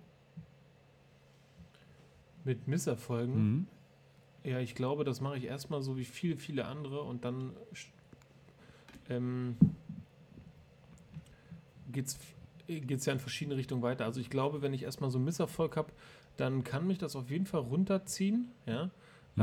Mit 2.50 2.68
Misserfolgen? 2.68 3.36
Mhm. 3.36 3.68
Ja, 4.44 4.60
ich 4.60 4.74
glaube, 4.74 5.04
das 5.04 5.22
mache 5.22 5.38
ich 5.38 5.44
erstmal 5.44 5.84
so 5.84 5.98
wie 5.98 6.04
viele, 6.04 6.36
viele 6.36 6.66
andere 6.66 7.04
und 7.04 7.24
dann 7.24 7.52
ähm, 9.08 9.56
geht 11.92 12.08
es 12.08 13.06
ja 13.06 13.14
in 13.14 13.20
verschiedene 13.20 13.56
Richtungen 13.56 13.84
weiter. 13.84 14.06
Also 14.06 14.20
ich 14.20 14.32
glaube, 14.32 14.64
wenn 14.64 14.74
ich 14.74 14.82
erstmal 14.82 15.12
so 15.12 15.20
einen 15.20 15.26
Misserfolg 15.26 15.78
habe, 15.78 15.92
dann 16.38 16.64
kann 16.64 16.88
mich 16.88 16.98
das 16.98 17.16
auf 17.16 17.30
jeden 17.30 17.46
Fall 17.46 17.62
runterziehen. 17.62 18.50
Ja? 18.66 18.86
Mhm. 18.86 18.92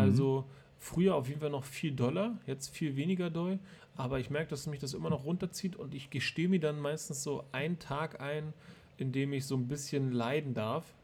Also 0.01 0.45
früher 0.81 1.15
auf 1.15 1.29
jeden 1.29 1.39
Fall 1.39 1.51
noch 1.51 1.63
viel 1.63 1.93
doller, 1.93 2.41
jetzt 2.45 2.71
viel 2.71 2.97
weniger 2.97 3.31
doll, 3.31 3.61
aber 3.97 4.19
ich 4.19 4.31
merke, 4.31 4.51
dass 4.51 4.67
mich 4.67 4.81
das 4.81 4.95
immer 4.95 5.11
noch 5.11 5.25
runterzieht 5.25 5.77
und 5.77 5.95
ich 5.95 6.11
gestehe 6.11 6.49
mir 6.49 6.59
dann 6.59 6.81
meistens 6.81 7.23
so 7.23 7.45
einen 7.53 7.79
Tag 7.79 8.21
ein, 8.21 8.53
in 8.97 9.13
dem 9.13 9.33
ich 9.33 9.47
so 9.47 9.55
ein 9.55 9.69
bisschen 9.69 10.11
leiden 10.11 10.55
darf. 10.55 10.96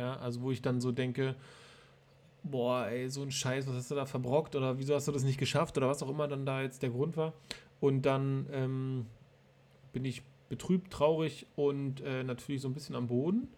Ja, 0.00 0.16
also 0.16 0.40
wo 0.40 0.50
ich 0.50 0.62
dann 0.62 0.80
so 0.80 0.92
denke, 0.92 1.36
boah, 2.42 2.86
ey, 2.86 3.10
so 3.10 3.20
ein 3.20 3.30
Scheiß, 3.30 3.68
was 3.68 3.74
hast 3.74 3.90
du 3.90 3.94
da 3.94 4.06
verbrockt 4.06 4.56
oder 4.56 4.78
wieso 4.78 4.94
hast 4.94 5.06
du 5.06 5.12
das 5.12 5.24
nicht 5.24 5.38
geschafft 5.38 5.76
oder 5.76 5.88
was 5.88 6.02
auch 6.02 6.08
immer 6.08 6.26
dann 6.26 6.46
da 6.46 6.62
jetzt 6.62 6.82
der 6.82 6.88
Grund 6.88 7.18
war. 7.18 7.34
Und 7.80 8.06
dann 8.06 8.46
ähm, 8.50 9.06
bin 9.92 10.06
ich 10.06 10.22
betrübt, 10.48 10.90
traurig 10.90 11.46
und 11.54 12.00
äh, 12.00 12.24
natürlich 12.24 12.62
so 12.62 12.68
ein 12.68 12.72
bisschen 12.72 12.96
am 12.96 13.08
Boden. 13.08 13.48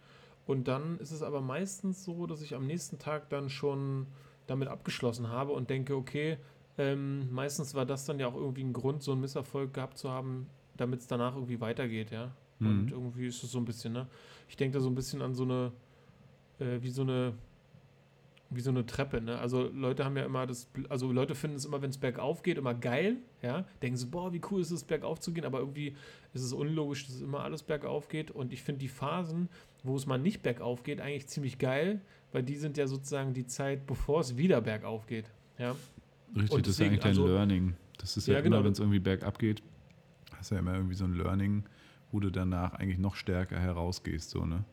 Und 0.45 0.67
dann 0.67 0.97
ist 0.99 1.11
es 1.11 1.23
aber 1.23 1.39
meistens 1.39 2.03
so, 2.03 2.27
dass 2.27 2.41
ich 2.41 2.55
am 2.55 2.67
nächsten 2.67 2.99
Tag 2.99 3.29
dann 3.29 3.49
schon 3.49 4.07
damit 4.47 4.67
abgeschlossen 4.67 5.29
habe 5.29 5.53
und 5.53 5.69
denke, 5.69 5.95
okay, 5.95 6.37
ähm, 6.77 7.31
meistens 7.31 7.73
war 7.73 7.85
das 7.85 8.03
dann 8.03 8.19
ja 8.19 8.27
auch 8.27 8.35
irgendwie 8.35 8.63
ein 8.63 8.73
Grund, 8.73 9.01
so 9.01 9.13
einen 9.13 9.21
Misserfolg 9.21 9.73
gehabt 9.73 9.97
zu 9.97 10.09
haben, 10.09 10.49
damit 10.75 10.99
es 10.99 11.07
danach 11.07 11.35
irgendwie 11.35 11.61
weitergeht, 11.61 12.11
ja. 12.11 12.33
Mhm. 12.59 12.67
Und 12.67 12.91
irgendwie 12.91 13.27
ist 13.27 13.43
es 13.43 13.51
so 13.51 13.59
ein 13.59 13.65
bisschen, 13.65 13.93
ne? 13.93 14.07
Ich 14.49 14.57
denke 14.57 14.77
da 14.77 14.81
so 14.81 14.89
ein 14.89 14.95
bisschen 14.95 15.21
an 15.21 15.33
so 15.33 15.43
eine, 15.43 15.71
äh, 16.59 16.81
wie 16.81 16.89
so 16.89 17.01
eine, 17.03 17.33
wie 18.49 18.61
so 18.61 18.69
eine 18.69 18.85
Treppe, 18.85 19.19
ne? 19.21 19.39
Also 19.39 19.69
Leute 19.73 20.05
haben 20.05 20.15
ja 20.17 20.25
immer 20.25 20.45
das, 20.45 20.69
also 20.89 21.11
Leute 21.11 21.33
finden 21.35 21.57
es 21.57 21.65
immer, 21.65 21.81
wenn 21.81 21.89
es 21.89 21.97
bergauf 21.97 22.43
geht, 22.43 22.57
immer 22.57 22.73
geil, 22.73 23.17
ja? 23.41 23.65
Denken 23.81 23.97
so, 23.97 24.07
boah, 24.07 24.31
wie 24.33 24.41
cool 24.51 24.61
ist 24.61 24.71
es, 24.71 24.83
bergauf 24.83 25.19
zu 25.19 25.33
gehen, 25.33 25.45
aber 25.45 25.59
irgendwie 25.59 25.95
ist 26.33 26.43
es 26.43 26.53
unlogisch, 26.53 27.05
dass 27.07 27.15
es 27.15 27.21
immer 27.21 27.43
alles 27.43 27.63
bergauf 27.63 28.09
geht. 28.09 28.29
Und 28.31 28.53
ich 28.53 28.61
finde 28.61 28.79
die 28.79 28.89
Phasen, 28.89 29.49
wo 29.83 29.95
es 29.95 30.05
mal 30.05 30.17
nicht 30.19 30.43
bergauf 30.43 30.83
geht, 30.83 31.01
eigentlich 31.01 31.27
ziemlich 31.27 31.57
geil, 31.57 32.01
weil 32.31 32.43
die 32.43 32.55
sind 32.55 32.77
ja 32.77 32.87
sozusagen 32.87 33.33
die 33.33 33.45
Zeit, 33.47 33.85
bevor 33.87 34.21
es 34.21 34.37
wieder 34.37 34.61
bergauf 34.61 35.07
geht, 35.07 35.31
ja. 35.57 35.75
Richtig, 36.35 36.51
Und 36.51 36.65
das 36.67 36.73
ist 36.73 36.79
ja 36.79 36.85
deswegen, 36.85 36.89
eigentlich 36.89 36.99
dein 37.01 37.09
also- 37.11 37.27
Learning. 37.27 37.75
Das 37.99 38.17
ist 38.17 38.27
ja, 38.27 38.33
Ja, 38.35 38.41
genau. 38.41 38.57
immer, 38.57 38.65
wenn 38.65 38.71
es 38.73 38.79
irgendwie 38.79 38.99
bergab 38.99 39.39
geht, 39.39 39.63
hast 40.35 40.51
du 40.51 40.55
ja 40.55 40.59
immer 40.59 40.73
irgendwie 40.75 40.95
so 40.95 41.05
ein 41.05 41.13
Learning, 41.13 41.63
wo 42.11 42.19
du 42.19 42.29
danach 42.31 42.73
eigentlich 42.73 42.97
noch 42.99 43.15
stärker 43.15 43.59
herausgehst, 43.59 44.29
so, 44.31 44.45
ne? 44.45 44.65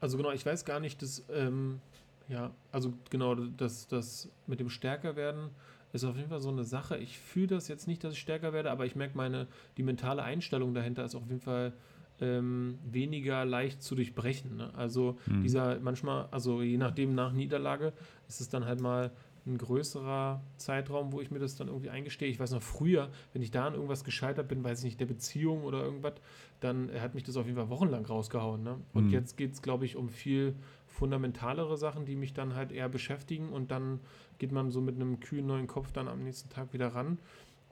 Also 0.00 0.16
genau, 0.16 0.30
ich 0.30 0.44
weiß 0.46 0.64
gar 0.64 0.80
nicht, 0.80 1.02
dass, 1.02 1.24
ähm, 1.32 1.80
ja, 2.28 2.50
also 2.72 2.92
genau, 3.10 3.34
das, 3.34 3.88
das 3.88 4.28
mit 4.46 4.60
dem 4.60 4.70
Stärkerwerden 4.70 5.50
ist 5.92 6.04
auf 6.04 6.16
jeden 6.16 6.28
Fall 6.28 6.40
so 6.40 6.50
eine 6.50 6.64
Sache. 6.64 6.98
Ich 6.98 7.18
fühle 7.18 7.48
das 7.48 7.68
jetzt 7.68 7.88
nicht, 7.88 8.04
dass 8.04 8.12
ich 8.12 8.20
stärker 8.20 8.52
werde, 8.52 8.70
aber 8.70 8.84
ich 8.86 8.94
merke 8.94 9.16
meine, 9.16 9.46
die 9.76 9.82
mentale 9.82 10.22
Einstellung 10.22 10.74
dahinter 10.74 11.04
ist 11.04 11.14
auf 11.14 11.26
jeden 11.26 11.40
Fall 11.40 11.72
ähm, 12.20 12.78
weniger 12.84 13.44
leicht 13.44 13.82
zu 13.82 13.94
durchbrechen. 13.94 14.56
Ne? 14.56 14.70
Also 14.74 15.16
Mhm. 15.26 15.42
dieser 15.42 15.78
manchmal, 15.80 16.28
also 16.30 16.62
je 16.62 16.76
nachdem 16.76 17.14
nach 17.14 17.32
Niederlage, 17.32 17.92
ist 18.28 18.40
es 18.40 18.48
dann 18.48 18.66
halt 18.66 18.80
mal 18.80 19.10
ein 19.46 19.56
größerer 19.58 20.42
Zeitraum, 20.56 21.12
wo 21.12 21.20
ich 21.20 21.30
mir 21.30 21.38
das 21.38 21.56
dann 21.56 21.68
irgendwie 21.68 21.90
eingestehe. 21.90 22.28
Ich 22.28 22.38
weiß 22.38 22.50
noch 22.52 22.62
früher, 22.62 23.10
wenn 23.32 23.42
ich 23.42 23.50
da 23.50 23.66
an 23.66 23.74
irgendwas 23.74 24.04
gescheitert 24.04 24.48
bin, 24.48 24.62
weiß 24.64 24.80
ich 24.80 24.84
nicht, 24.84 25.00
der 25.00 25.06
Beziehung 25.06 25.64
oder 25.64 25.82
irgendwas, 25.82 26.14
dann 26.60 26.90
hat 27.00 27.14
mich 27.14 27.24
das 27.24 27.36
auf 27.36 27.46
jeden 27.46 27.56
Fall 27.56 27.70
wochenlang 27.70 28.04
rausgehauen. 28.04 28.62
Ne? 28.62 28.76
Und 28.92 29.06
Mhm. 29.06 29.10
jetzt 29.12 29.36
geht 29.36 29.52
es, 29.52 29.62
glaube 29.62 29.84
ich, 29.84 29.96
um 29.96 30.08
viel 30.08 30.54
fundamentalere 30.86 31.76
Sachen, 31.76 32.04
die 32.04 32.16
mich 32.16 32.32
dann 32.34 32.54
halt 32.54 32.72
eher 32.72 32.88
beschäftigen 32.88 33.50
und 33.50 33.70
dann 33.70 34.00
geht 34.38 34.52
man 34.52 34.70
so 34.70 34.80
mit 34.80 34.96
einem 34.96 35.20
kühlen 35.20 35.46
neuen 35.46 35.66
Kopf 35.66 35.92
dann 35.92 36.08
am 36.08 36.22
nächsten 36.24 36.48
Tag 36.50 36.72
wieder 36.72 36.88
ran. 36.94 37.18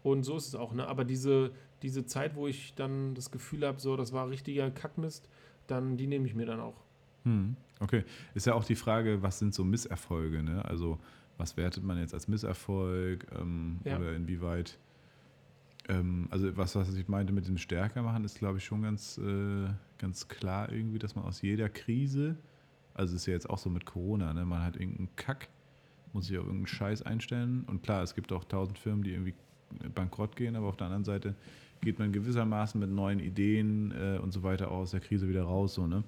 Und 0.02 0.22
so 0.22 0.36
ist 0.36 0.46
es 0.46 0.54
auch, 0.54 0.72
ne? 0.72 0.86
Aber 0.86 1.04
diese, 1.04 1.50
diese 1.82 2.06
Zeit, 2.06 2.36
wo 2.36 2.46
ich 2.46 2.74
dann 2.74 3.14
das 3.14 3.30
Gefühl 3.32 3.66
habe, 3.66 3.80
so, 3.80 3.96
das 3.96 4.12
war 4.12 4.28
richtiger 4.30 4.70
Kackmist, 4.70 5.28
dann 5.66 5.96
die 5.96 6.06
nehme 6.06 6.26
ich 6.26 6.34
mir 6.34 6.46
dann 6.46 6.60
auch. 6.60 6.76
Hm, 7.24 7.56
Okay. 7.80 8.04
Ist 8.34 8.46
ja 8.46 8.54
auch 8.54 8.64
die 8.64 8.74
Frage, 8.76 9.20
was 9.22 9.38
sind 9.38 9.52
so 9.52 9.62
Misserfolge, 9.64 10.42
ne? 10.42 10.64
Also, 10.64 10.98
was 11.38 11.56
wertet 11.56 11.84
man 11.84 11.98
jetzt 11.98 12.14
als 12.14 12.28
Misserfolg 12.28 13.26
ähm, 13.38 13.80
Ja. 13.84 13.98
oder 13.98 14.14
inwieweit? 14.14 14.78
Ähm, 15.88 16.26
also, 16.30 16.56
was, 16.56 16.74
was 16.74 16.94
ich 16.94 17.08
meinte 17.08 17.32
mit 17.32 17.46
dem 17.46 17.58
Stärker 17.58 18.02
machen, 18.02 18.24
ist, 18.24 18.38
glaube 18.38 18.58
ich, 18.58 18.64
schon 18.64 18.82
ganz, 18.82 19.18
äh, 19.18 19.68
ganz 19.98 20.28
klar 20.28 20.72
irgendwie, 20.72 20.98
dass 20.98 21.14
man 21.14 21.24
aus 21.24 21.42
jeder 21.42 21.68
Krise, 21.68 22.36
also 22.94 23.14
ist 23.14 23.26
ja 23.26 23.34
jetzt 23.34 23.48
auch 23.48 23.58
so 23.58 23.70
mit 23.70 23.86
Corona, 23.86 24.32
ne? 24.34 24.44
Man 24.44 24.62
hat 24.62 24.76
irgendeinen 24.76 25.14
Kack, 25.16 25.48
muss 26.12 26.26
sich 26.26 26.38
auf 26.38 26.44
irgendeinen 26.44 26.66
Scheiß 26.66 27.02
einstellen. 27.02 27.64
Und 27.66 27.82
klar, 27.82 28.02
es 28.02 28.14
gibt 28.14 28.32
auch 28.32 28.44
tausend 28.44 28.78
Firmen, 28.78 29.04
die 29.04 29.12
irgendwie 29.12 29.34
bankrott 29.94 30.34
gehen, 30.36 30.56
aber 30.56 30.66
auf 30.68 30.76
der 30.76 30.86
anderen 30.86 31.04
Seite 31.04 31.34
geht 31.82 31.98
man 31.98 32.10
gewissermaßen 32.10 32.80
mit 32.80 32.90
neuen 32.90 33.20
Ideen 33.20 33.92
äh, 33.92 34.18
und 34.18 34.32
so 34.32 34.42
weiter 34.42 34.70
auch 34.70 34.78
aus 34.78 34.92
der 34.92 35.00
Krise 35.00 35.28
wieder 35.28 35.42
raus, 35.42 35.74
so, 35.74 35.86
ne? 35.86 36.02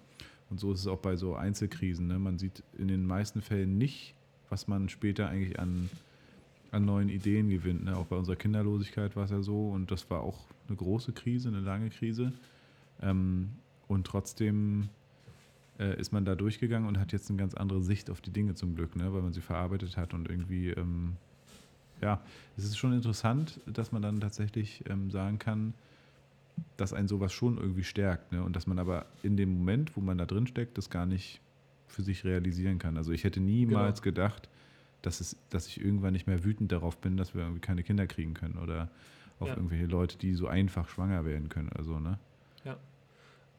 Und 0.51 0.59
so 0.59 0.73
ist 0.73 0.81
es 0.81 0.87
auch 0.87 0.99
bei 0.99 1.15
so 1.17 1.35
Einzelkrisen. 1.35 2.07
Ne? 2.07 2.19
Man 2.19 2.39
sieht 2.39 2.63
in 2.79 2.89
den 2.89 3.05
meisten 3.07 3.43
Fällen 3.43 3.77
nicht, 3.77 4.15
was 4.51 4.69
man 4.69 4.89
später 4.89 5.29
eigentlich 5.29 5.59
an, 5.59 5.91
an 6.71 6.85
neuen 6.85 7.09
Ideen 7.09 7.51
gewinnt. 7.51 7.85
Ne? 7.85 7.97
Auch 7.97 8.07
bei 8.07 8.17
unserer 8.17 8.37
Kinderlosigkeit 8.37 9.17
war 9.17 9.25
es 9.25 9.31
ja 9.31 9.43
so 9.43 9.71
und 9.71 9.91
das 9.91 10.11
war 10.11 10.21
auch 10.21 10.47
eine 10.69 10.77
große 10.77 11.13
Krise, 11.13 11.49
eine 11.49 11.61
lange 11.61 11.91
Krise. 11.91 12.33
Ähm, 13.01 13.51
und 13.87 14.07
trotzdem 14.07 14.89
äh, 15.79 15.99
ist 15.99 16.13
man 16.13 16.25
da 16.25 16.35
durchgegangen 16.35 16.89
und 16.89 16.99
hat 16.99 17.13
jetzt 17.13 17.31
eine 17.31 17.39
ganz 17.39 17.55
andere 17.55 17.83
Sicht 17.83 18.11
auf 18.11 18.21
die 18.21 18.31
Dinge 18.31 18.55
zum 18.55 18.75
Glück, 18.75 18.97
ne? 18.97 19.13
weil 19.13 19.23
man 19.23 19.33
sie 19.33 19.41
verarbeitet 19.41 19.97
hat 19.97 20.15
und 20.15 20.29
irgendwie, 20.29 20.71
ähm, 20.71 21.17
ja, 22.01 22.21
es 22.57 22.65
ist 22.65 22.77
schon 22.77 22.93
interessant, 22.93 23.61
dass 23.67 23.93
man 23.93 24.03
dann 24.03 24.21
tatsächlich 24.21 24.85
ähm, 24.89 25.11
sagen 25.11 25.39
kann, 25.39 25.75
dass 26.77 26.93
einen 26.93 27.09
sowas 27.09 27.33
schon 27.33 27.57
irgendwie 27.57 27.85
stärkt. 27.85 28.33
Ne? 28.33 28.43
Und 28.43 28.57
dass 28.57 28.67
man 28.67 28.79
aber 28.79 29.07
in 29.23 29.37
dem 29.37 29.59
Moment, 29.59 29.97
wo 29.97 30.01
man 30.01 30.19
da 30.19 30.27
drin 30.27 30.47
steckt, 30.47 30.77
das 30.77 30.91
gar 30.91 31.07
nicht 31.07 31.41
für 31.89 32.03
sich 32.03 32.25
realisieren 32.25 32.79
kann. 32.79 32.97
Also 32.97 33.13
ich 33.13 33.25
hätte 33.25 33.41
niemals 33.41 34.03
Genau. 34.03 34.15
gedacht, 34.15 34.49
dass, 35.03 35.21
es, 35.21 35.37
dass 35.51 35.67
ich 35.67 35.81
irgendwann 35.81 36.13
nicht 36.13 36.27
mehr 36.27 36.45
wütend 36.45 36.71
darauf 36.73 36.99
bin, 36.99 37.17
dass 37.17 37.35
wir 37.35 37.43
irgendwie 37.43 37.61
keine 37.61 37.83
Kinder 37.83 38.07
kriegen 38.07 38.35
können 38.35 38.59
oder 38.59 38.91
auf 39.41 39.49
Ja. 39.49 39.55
irgendwelche 39.57 39.87
Leute, 39.87 40.19
die 40.19 40.35
so 40.35 40.49
einfach 40.49 40.89
schwanger 40.89 41.25
werden 41.25 41.49
können. 41.49 41.71
Also, 41.75 41.99
ne? 42.01 42.19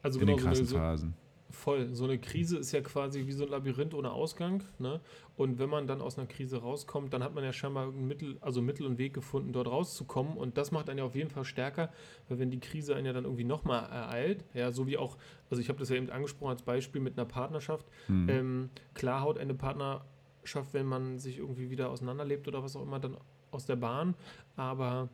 Also 0.02 0.18
In 0.20 0.26
genau, 0.26 0.38
den 0.38 0.40
so 0.40 0.46
eine, 0.46 0.54
krassen 0.56 0.66
so, 0.66 0.76
Phasen. 0.78 1.14
Voll. 1.50 1.94
So 1.94 2.04
eine 2.04 2.18
Krise 2.18 2.58
ist 2.58 2.72
ja 2.72 2.80
quasi 2.80 3.26
wie 3.26 3.32
so 3.32 3.44
ein 3.44 3.50
Labyrinth 3.50 3.94
ohne 3.94 4.12
Ausgang. 4.12 4.62
Ne? 4.78 5.00
Und 5.36 5.58
wenn 5.58 5.68
man 5.68 5.86
dann 5.86 6.00
aus 6.00 6.18
einer 6.18 6.26
Krise 6.26 6.58
rauskommt, 6.58 7.12
dann 7.12 7.22
hat 7.22 7.34
man 7.34 7.44
ja 7.44 7.52
scheinbar 7.52 7.86
irgendein 7.86 8.08
Mittel, 8.08 8.38
also 8.40 8.62
Mittel 8.62 8.86
und 8.86 8.98
Weg 8.98 9.14
gefunden, 9.14 9.52
dort 9.52 9.68
rauszukommen. 9.68 10.36
Und 10.36 10.56
das 10.58 10.70
macht 10.70 10.88
einen 10.88 10.98
ja 10.98 11.04
auf 11.04 11.14
jeden 11.14 11.30
Fall 11.30 11.44
stärker, 11.44 11.92
weil 12.28 12.38
wenn 12.38 12.50
die 12.50 12.60
Krise 12.60 12.94
einen 12.94 13.06
ja 13.06 13.12
dann 13.12 13.24
irgendwie 13.24 13.44
nochmal 13.44 13.84
ereilt, 13.90 14.44
ja, 14.54 14.70
so 14.72 14.86
wie 14.86 14.96
auch, 14.98 15.16
also 15.50 15.60
ich 15.60 15.68
habe 15.68 15.78
das 15.78 15.88
ja 15.88 15.96
eben 15.96 16.10
angesprochen 16.10 16.50
als 16.50 16.62
Beispiel 16.62 17.00
mit 17.00 17.18
einer 17.18 17.26
Partnerschaft, 17.26 17.86
Hm. 18.06 18.28
ähm, 18.28 18.70
klar 18.94 19.22
haut 19.22 19.38
eine 19.38 19.54
Partnerschaft, 19.54 20.72
wenn 20.72 20.86
man 20.86 21.18
sich 21.18 21.38
irgendwie 21.38 21.70
wieder 21.70 21.90
auseinanderlebt 21.90 22.46
oder 22.48 22.62
was 22.62 22.76
auch 22.76 22.82
immer, 22.82 22.98
dann 23.00 23.16
aus 23.50 23.66
der 23.66 23.76
Bahn, 23.76 24.14
aber 24.56 25.08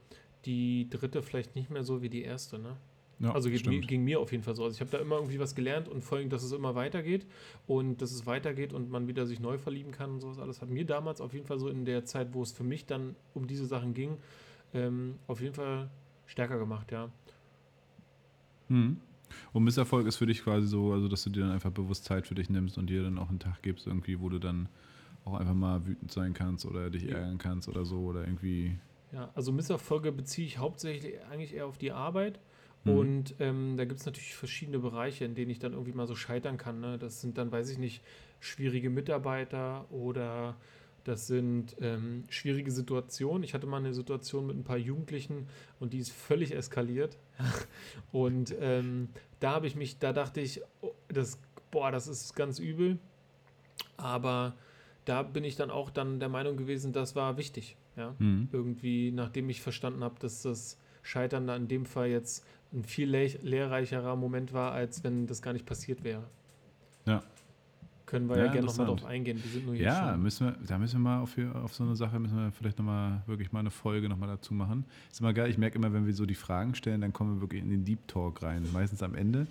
die 0.45 0.89
dritte 0.91 1.22
vielleicht 1.22 1.57
nicht 1.57 1.70
mehr 1.70 1.82
so 1.82 2.03
wie 2.03 2.09
die 2.09 2.22
erste, 2.22 2.59
ne? 2.59 2.76
Ja, 3.18 3.32
Also 3.32 3.48
geht 3.48 3.66
mir, 3.66 3.80
ging 3.80 4.04
mir 4.04 4.20
auf 4.20 4.30
jeden 4.32 4.44
Fall 4.44 4.54
so. 4.54 4.64
Also 4.64 4.74
ich 4.74 4.80
habe 4.80 4.90
da 4.90 4.98
immer 4.98 5.16
irgendwie 5.16 5.38
was 5.38 5.54
gelernt 5.54 5.88
und 5.88 6.02
vor 6.02 6.18
allem, 6.18 6.28
dass 6.28 6.42
es 6.42 6.52
immer 6.52 6.74
weitergeht 6.74 7.26
und 7.66 8.02
dass 8.02 8.12
es 8.12 8.26
weitergeht 8.26 8.72
und 8.72 8.90
man 8.90 9.08
wieder 9.08 9.26
sich 9.26 9.40
neu 9.40 9.56
verlieben 9.56 9.90
kann 9.90 10.10
und 10.12 10.20
sowas 10.20 10.38
alles. 10.38 10.60
Hat 10.60 10.68
mir 10.68 10.84
damals 10.84 11.20
auf 11.20 11.32
jeden 11.32 11.46
Fall 11.46 11.58
so 11.58 11.68
in 11.68 11.84
der 11.84 12.04
Zeit, 12.04 12.34
wo 12.34 12.42
es 12.42 12.52
für 12.52 12.64
mich 12.64 12.84
dann 12.84 13.16
um 13.32 13.46
diese 13.46 13.64
Sachen 13.64 13.94
ging, 13.94 14.18
ähm, 14.74 15.14
auf 15.26 15.40
jeden 15.40 15.54
Fall 15.54 15.90
stärker 16.26 16.58
gemacht, 16.58 16.92
ja. 16.92 17.10
Hm. 18.68 18.98
Und 19.52 19.64
Misserfolg 19.64 20.06
ist 20.06 20.16
für 20.16 20.26
dich 20.26 20.42
quasi 20.42 20.66
so, 20.66 20.92
also 20.92 21.08
dass 21.08 21.24
du 21.24 21.30
dir 21.30 21.40
dann 21.40 21.52
einfach 21.52 21.70
bewusst 21.70 22.04
Zeit 22.04 22.26
für 22.26 22.34
dich 22.34 22.50
nimmst 22.50 22.78
und 22.78 22.88
dir 22.88 23.02
dann 23.02 23.18
auch 23.18 23.30
einen 23.30 23.38
Tag 23.38 23.62
gibst, 23.62 23.86
irgendwie, 23.86 24.20
wo 24.20 24.28
du 24.28 24.38
dann 24.38 24.68
auch 25.24 25.34
einfach 25.34 25.54
mal 25.54 25.86
wütend 25.86 26.12
sein 26.12 26.34
kannst 26.34 26.66
oder 26.66 26.90
dich 26.90 27.08
ärgern 27.08 27.38
kannst 27.38 27.68
oder 27.68 27.84
so 27.84 27.98
oder 28.00 28.24
irgendwie. 28.24 28.78
Ja, 29.12 29.30
also 29.34 29.52
Misserfolge 29.52 30.12
beziehe 30.12 30.46
ich 30.46 30.58
hauptsächlich 30.58 31.14
eigentlich 31.30 31.54
eher 31.54 31.66
auf 31.66 31.78
die 31.78 31.92
Arbeit. 31.92 32.38
Mhm. 32.87 32.99
Und 32.99 33.34
ähm, 33.41 33.76
da 33.76 33.84
gibt 33.84 34.01
es 34.01 34.07
natürlich 34.07 34.34
verschiedene 34.34 34.78
Bereiche, 34.78 35.24
in 35.24 35.34
denen 35.34 35.51
ich 35.51 35.59
dann 35.59 35.72
irgendwie 35.72 35.93
mal 35.93 36.07
so 36.07 36.14
scheitern 36.14 36.57
kann. 36.57 36.80
Ne? 36.80 36.99
Das 36.99 37.20
sind 37.20 37.37
dann, 37.39 37.51
weiß 37.51 37.68
ich 37.70 37.78
nicht, 37.78 38.03
schwierige 38.41 38.91
Mitarbeiter 38.91 39.91
oder 39.91 40.57
das 41.05 41.26
sind 41.26 41.76
ähm, 41.80 42.24
schwierige 42.30 42.70
Situationen. 42.70 43.45
Ich 43.45 43.55
hatte 43.55 43.66
mal 43.66 43.78
eine 43.78 43.95
Situation 43.95 44.47
mit 44.47 44.57
ein 44.57 44.64
paar 44.64 44.76
Jugendlichen 44.76 45.47
und 45.78 45.93
die 45.93 45.99
ist 45.99 46.11
völlig 46.11 46.55
eskaliert. 46.55 47.16
und 48.12 48.55
ähm, 48.61 49.09
da 49.39 49.53
habe 49.53 49.66
ich 49.66 49.76
mich, 49.76 49.99
da 49.99 50.12
dachte 50.12 50.41
ich, 50.41 50.62
oh, 50.80 50.93
das, 51.09 51.39
boah, 51.70 51.93
das 51.93 52.09
ist 52.09 52.34
ganz 52.34 52.59
übel. 52.59 52.99
Aber 53.97 54.55
da 55.05 55.22
bin 55.22 55.45
ich 55.45 55.57
dann 55.57 55.70
auch 55.70 55.91
dann 55.91 56.18
der 56.18 56.28
Meinung 56.28 56.57
gewesen, 56.57 56.93
das 56.93 57.14
war 57.14 57.37
wichtig. 57.37 57.76
Ja? 57.97 58.14
Hm. 58.18 58.49
irgendwie, 58.53 59.11
nachdem 59.11 59.49
ich 59.49 59.62
verstanden 59.62 60.05
habe, 60.05 60.16
dass 60.18 60.43
das 60.43 60.78
Scheitern 61.03 61.47
da 61.47 61.57
in 61.57 61.68
dem 61.68 61.87
Fall 61.87 62.09
jetzt 62.09 62.45
ein 62.72 62.84
viel 62.84 63.08
le 63.10 63.26
lehrreicherer 63.42 64.16
Moment 64.16 64.52
war, 64.52 64.72
als 64.72 65.04
wenn 65.04 65.26
das 65.26 65.42
gar 65.42 65.52
nicht 65.52 65.66
passiert 65.66 66.04
wäre. 66.04 66.24
Ja. 67.06 67.22
Können 68.06 68.28
wir 68.28 68.36
ja, 68.36 68.44
ja 68.46 68.52
gerne 68.52 68.66
nochmal 68.66 68.86
drauf 68.86 69.04
eingehen. 69.04 69.42
Wir 69.42 69.50
sind 69.50 69.66
nur 69.66 69.74
hier 69.74 69.86
ja, 69.86 70.12
schon. 70.12 70.22
Müssen 70.22 70.46
wir, 70.46 70.56
da 70.66 70.78
müssen 70.78 70.94
wir 70.94 71.00
mal 71.00 71.20
auf, 71.22 71.36
auf 71.54 71.74
so 71.74 71.82
eine 71.82 71.96
Sache, 71.96 72.20
müssen 72.20 72.36
wir 72.36 72.52
vielleicht 72.52 72.78
nochmal 72.78 73.22
wirklich 73.26 73.50
mal 73.50 73.60
eine 73.60 73.70
Folge 73.72 74.08
nochmal 74.08 74.28
dazu 74.28 74.54
machen. 74.54 74.84
Ist 75.10 75.20
immer 75.20 75.32
geil, 75.32 75.50
ich 75.50 75.58
merke 75.58 75.76
immer, 75.76 75.92
wenn 75.92 76.06
wir 76.06 76.14
so 76.14 76.24
die 76.24 76.36
Fragen 76.36 76.76
stellen, 76.76 77.00
dann 77.00 77.12
kommen 77.12 77.34
wir 77.34 77.40
wirklich 77.40 77.62
in 77.62 77.70
den 77.70 77.84
Deep 77.84 78.06
Talk 78.06 78.42
rein. 78.44 78.64
Meistens 78.72 79.02
am 79.02 79.16
Ende. 79.16 79.48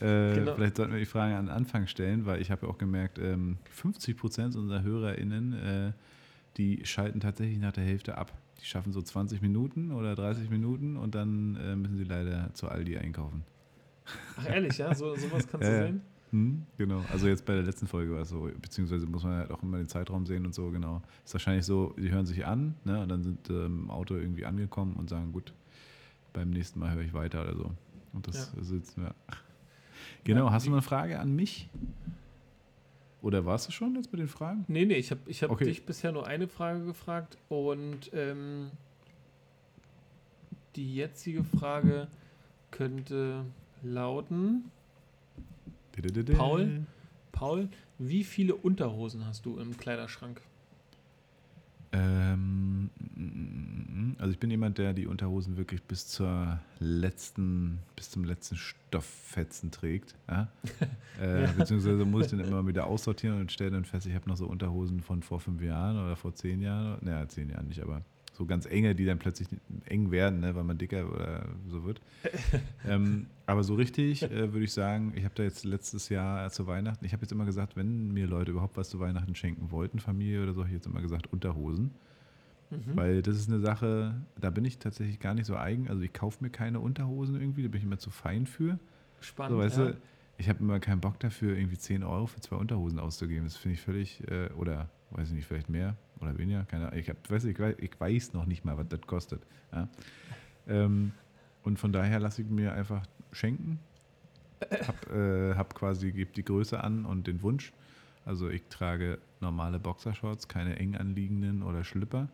Äh, 0.00 0.34
genau. 0.34 0.54
Vielleicht 0.54 0.76
sollten 0.76 0.92
wir 0.92 1.00
die 1.00 1.06
Fragen 1.06 1.34
an 1.34 1.46
den 1.46 1.54
Anfang 1.54 1.88
stellen, 1.88 2.26
weil 2.26 2.40
ich 2.40 2.52
habe 2.52 2.66
ja 2.66 2.72
auch 2.72 2.78
gemerkt, 2.78 3.18
ähm, 3.18 3.58
50 3.70 4.16
Prozent 4.16 4.54
unserer 4.54 4.82
HörerInnen, 4.82 5.52
äh, 5.52 5.92
die 6.56 6.84
schalten 6.84 7.20
tatsächlich 7.20 7.58
nach 7.58 7.72
der 7.72 7.84
Hälfte 7.84 8.18
ab. 8.18 8.32
Die 8.60 8.66
schaffen 8.66 8.92
so 8.92 9.00
20 9.00 9.40
Minuten 9.40 9.92
oder 9.92 10.14
30 10.14 10.50
Minuten 10.50 10.96
und 10.96 11.14
dann 11.14 11.56
äh, 11.56 11.76
müssen 11.76 11.96
sie 11.96 12.04
leider 12.04 12.52
zu 12.54 12.68
Aldi 12.68 12.98
einkaufen. 12.98 13.44
Ach 14.36 14.46
ehrlich, 14.46 14.76
ja? 14.78 14.94
So, 14.94 15.14
sowas 15.16 15.46
kannst 15.46 15.66
du 15.66 15.78
sehen? 15.86 16.02
Hm, 16.30 16.64
genau, 16.78 17.02
also 17.10 17.26
jetzt 17.26 17.44
bei 17.44 17.54
der 17.54 17.64
letzten 17.64 17.88
Folge 17.88 18.14
war 18.14 18.20
es 18.20 18.28
so, 18.28 18.48
beziehungsweise 18.60 19.06
muss 19.06 19.24
man 19.24 19.38
halt 19.38 19.50
auch 19.50 19.62
immer 19.64 19.78
den 19.78 19.88
Zeitraum 19.88 20.26
sehen 20.26 20.46
und 20.46 20.54
so, 20.54 20.70
genau. 20.70 21.02
Ist 21.24 21.34
wahrscheinlich 21.34 21.66
so, 21.66 21.94
die 21.98 22.10
hören 22.10 22.26
sich 22.26 22.46
an 22.46 22.76
ne, 22.84 23.02
und 23.02 23.08
dann 23.08 23.24
sind 23.24 23.50
äh, 23.50 23.64
im 23.64 23.90
Auto 23.90 24.14
irgendwie 24.14 24.44
angekommen 24.44 24.94
und 24.94 25.10
sagen, 25.10 25.32
gut, 25.32 25.52
beim 26.32 26.50
nächsten 26.50 26.78
Mal 26.78 26.94
höre 26.94 27.02
ich 27.02 27.14
weiter 27.14 27.42
oder 27.42 27.56
so. 27.56 27.70
Und 28.12 28.28
das 28.28 28.52
ja. 28.54 28.60
ist 28.60 28.96
ja. 28.96 29.14
Genau, 30.22 30.46
ja, 30.46 30.52
hast 30.52 30.66
du 30.66 30.72
eine 30.72 30.82
Frage 30.82 31.18
an 31.18 31.34
mich? 31.34 31.68
Oder 33.22 33.44
warst 33.44 33.68
du 33.68 33.72
schon 33.72 33.94
jetzt 33.96 34.12
mit 34.12 34.20
den 34.20 34.28
Fragen? 34.28 34.64
Nee, 34.68 34.86
nee, 34.86 34.94
ich 34.94 35.10
habe 35.10 35.20
ich 35.26 35.42
hab 35.42 35.50
okay. 35.50 35.64
dich 35.64 35.84
bisher 35.84 36.12
nur 36.12 36.26
eine 36.26 36.48
Frage 36.48 36.84
gefragt 36.84 37.36
und 37.48 38.10
ähm, 38.14 38.70
die 40.76 40.94
jetzige 40.94 41.44
Frage 41.44 42.08
könnte 42.70 43.44
lauten: 43.82 44.70
Paul, 46.36 46.86
Paul, 47.32 47.68
wie 47.98 48.24
viele 48.24 48.54
Unterhosen 48.54 49.26
hast 49.26 49.44
du 49.44 49.58
im 49.58 49.76
Kleiderschrank? 49.76 50.40
Ähm, 51.92 52.90
also 54.18 54.32
ich 54.32 54.38
bin 54.38 54.50
jemand, 54.50 54.78
der 54.78 54.92
die 54.92 55.06
Unterhosen 55.06 55.56
wirklich 55.56 55.82
bis 55.82 56.06
zur 56.06 56.60
letzten, 56.78 57.80
bis 57.96 58.10
zum 58.10 58.24
letzten 58.24 58.56
Stofffetzen 58.56 59.70
trägt. 59.70 60.14
Ja? 60.28 60.48
äh, 61.20 61.44
ja. 61.44 61.52
Beziehungsweise 61.52 62.04
muss 62.04 62.26
ich 62.26 62.30
dann 62.30 62.40
immer 62.40 62.66
wieder 62.66 62.86
aussortieren 62.86 63.40
und 63.40 63.50
stelle 63.50 63.72
dann 63.72 63.84
fest, 63.84 64.06
ich 64.06 64.14
habe 64.14 64.28
noch 64.28 64.36
so 64.36 64.46
Unterhosen 64.46 65.00
von 65.00 65.22
vor 65.22 65.40
fünf 65.40 65.62
Jahren 65.62 65.98
oder 65.98 66.16
vor 66.16 66.34
zehn 66.34 66.62
Jahren. 66.62 66.98
Naja, 67.02 67.28
zehn 67.28 67.50
Jahren 67.50 67.68
nicht, 67.68 67.82
aber 67.82 68.02
so 68.40 68.46
ganz 68.46 68.64
enge, 68.64 68.94
die 68.94 69.04
dann 69.04 69.18
plötzlich 69.18 69.48
eng 69.84 70.10
werden, 70.10 70.40
ne, 70.40 70.54
weil 70.54 70.64
man 70.64 70.78
dicker 70.78 71.12
oder 71.12 71.44
so 71.68 71.84
wird. 71.84 72.00
ähm, 72.88 73.26
aber 73.44 73.62
so 73.62 73.74
richtig 73.74 74.22
äh, 74.22 74.52
würde 74.54 74.64
ich 74.64 74.72
sagen, 74.72 75.12
ich 75.14 75.24
habe 75.24 75.34
da 75.34 75.42
jetzt 75.42 75.64
letztes 75.64 76.08
Jahr 76.08 76.48
zu 76.50 76.66
Weihnachten, 76.66 77.04
ich 77.04 77.12
habe 77.12 77.20
jetzt 77.22 77.32
immer 77.32 77.44
gesagt, 77.44 77.76
wenn 77.76 78.12
mir 78.14 78.26
Leute 78.26 78.52
überhaupt 78.52 78.78
was 78.78 78.88
zu 78.88 78.98
Weihnachten 78.98 79.34
schenken 79.34 79.70
wollten, 79.70 79.98
Familie 79.98 80.42
oder 80.42 80.54
so, 80.54 80.60
habe 80.60 80.70
ich 80.70 80.76
jetzt 80.76 80.86
immer 80.86 81.02
gesagt, 81.02 81.30
Unterhosen. 81.30 81.90
Mhm. 82.70 82.96
Weil 82.96 83.20
das 83.20 83.36
ist 83.36 83.50
eine 83.50 83.60
Sache, 83.60 84.14
da 84.40 84.48
bin 84.48 84.64
ich 84.64 84.78
tatsächlich 84.78 85.20
gar 85.20 85.34
nicht 85.34 85.44
so 85.44 85.56
eigen. 85.56 85.88
Also 85.90 86.00
ich 86.00 86.14
kaufe 86.14 86.42
mir 86.42 86.50
keine 86.50 86.80
Unterhosen 86.80 87.38
irgendwie, 87.38 87.62
da 87.62 87.68
bin 87.68 87.78
ich 87.78 87.84
immer 87.84 87.98
zu 87.98 88.10
fein 88.10 88.46
für. 88.46 88.78
Spannend. 89.20 89.58
So, 89.58 89.58
weißt 89.58 89.78
ja. 89.78 89.84
du, 89.88 89.96
ich 90.40 90.48
habe 90.48 90.60
immer 90.60 90.80
keinen 90.80 91.02
Bock 91.02 91.20
dafür, 91.20 91.56
irgendwie 91.56 91.76
10 91.76 92.02
Euro 92.02 92.26
für 92.26 92.40
zwei 92.40 92.56
Unterhosen 92.56 92.98
auszugeben. 92.98 93.44
Das 93.44 93.56
finde 93.56 93.74
ich 93.74 93.82
völlig, 93.82 94.26
äh, 94.28 94.48
oder 94.56 94.88
weiß 95.10 95.28
ich 95.28 95.34
nicht, 95.34 95.46
vielleicht 95.46 95.68
mehr 95.68 95.96
oder 96.18 96.38
weniger, 96.38 96.64
keine 96.64 96.86
Ahnung. 96.86 96.98
Ich, 96.98 97.10
hab, 97.10 97.30
weiß, 97.30 97.44
ich, 97.44 97.58
weiß, 97.58 97.76
ich 97.78 98.00
weiß 98.00 98.32
noch 98.32 98.46
nicht 98.46 98.64
mal, 98.64 98.78
was 98.78 98.88
das 98.88 99.02
kostet. 99.02 99.42
Ja. 99.70 99.88
Ähm, 100.66 101.12
und 101.62 101.78
von 101.78 101.92
daher 101.92 102.20
lasse 102.20 102.40
ich 102.40 102.48
mir 102.48 102.72
einfach 102.72 103.04
schenken. 103.32 103.80
Hab, 104.86 105.10
äh, 105.10 105.54
hab 105.54 105.74
quasi, 105.74 106.10
gebe 106.10 106.32
die 106.32 106.44
Größe 106.44 106.82
an 106.82 107.04
und 107.04 107.26
den 107.26 107.42
Wunsch. 107.42 107.72
Also 108.24 108.48
ich 108.48 108.62
trage 108.70 109.18
normale 109.40 109.78
Boxershorts, 109.78 110.48
keine 110.48 110.76
eng 110.76 110.96
anliegenden 110.96 111.62
oder 111.62 111.84
Schlipper, 111.84 112.28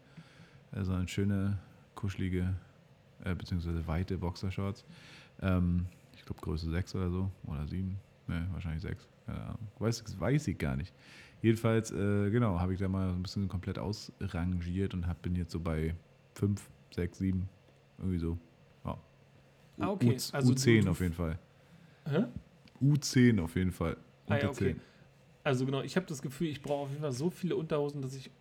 äh, 0.70 0.84
sondern 0.84 1.08
schöne, 1.08 1.58
kuschelige, 1.96 2.54
äh, 3.24 3.34
beziehungsweise 3.34 3.84
weite 3.88 4.16
Boxershorts. 4.18 4.84
Ähm, 5.42 5.86
ich 6.26 6.34
glaube 6.34 6.40
Größe 6.40 6.68
6 6.68 6.94
oder 6.96 7.10
so, 7.10 7.30
oder 7.46 7.68
7. 7.68 7.96
Ne, 8.26 8.48
wahrscheinlich 8.50 8.82
6. 8.82 9.08
Ja, 9.28 9.54
weiß, 9.78 10.18
weiß 10.18 10.48
ich 10.48 10.58
gar 10.58 10.74
nicht. 10.74 10.92
Jedenfalls, 11.40 11.92
äh, 11.92 12.30
genau, 12.30 12.58
habe 12.58 12.74
ich 12.74 12.80
da 12.80 12.88
mal 12.88 13.10
ein 13.10 13.22
bisschen 13.22 13.46
komplett 13.46 13.78
ausrangiert 13.78 14.92
und 14.94 15.06
hab, 15.06 15.22
bin 15.22 15.36
jetzt 15.36 15.52
so 15.52 15.60
bei 15.60 15.94
5, 16.34 16.68
6, 16.92 17.18
7, 17.18 17.48
irgendwie 17.98 18.18
so. 18.18 18.36
Ja. 18.84 18.98
Ah, 19.78 19.90
okay. 19.90 20.16
U, 20.16 20.36
also 20.36 20.52
U10 20.52 20.82
du, 20.82 20.90
auf 20.90 21.00
jeden 21.00 21.14
Fall. 21.14 21.38
Hä? 22.06 22.24
U10 22.82 23.40
auf 23.40 23.54
jeden 23.54 23.70
Fall. 23.70 23.96
Ah, 24.26 24.36
ja, 24.36 24.48
okay. 24.48 24.74
Also 25.44 25.64
genau, 25.64 25.82
ich 25.82 25.94
habe 25.94 26.06
das 26.06 26.22
Gefühl, 26.22 26.48
ich 26.48 26.60
brauche 26.60 26.86
auf 26.86 26.90
jeden 26.90 27.02
Fall 27.02 27.12
so 27.12 27.30
viele 27.30 27.54
Unterhosen, 27.54 28.02
dass 28.02 28.16
ich 28.16 28.32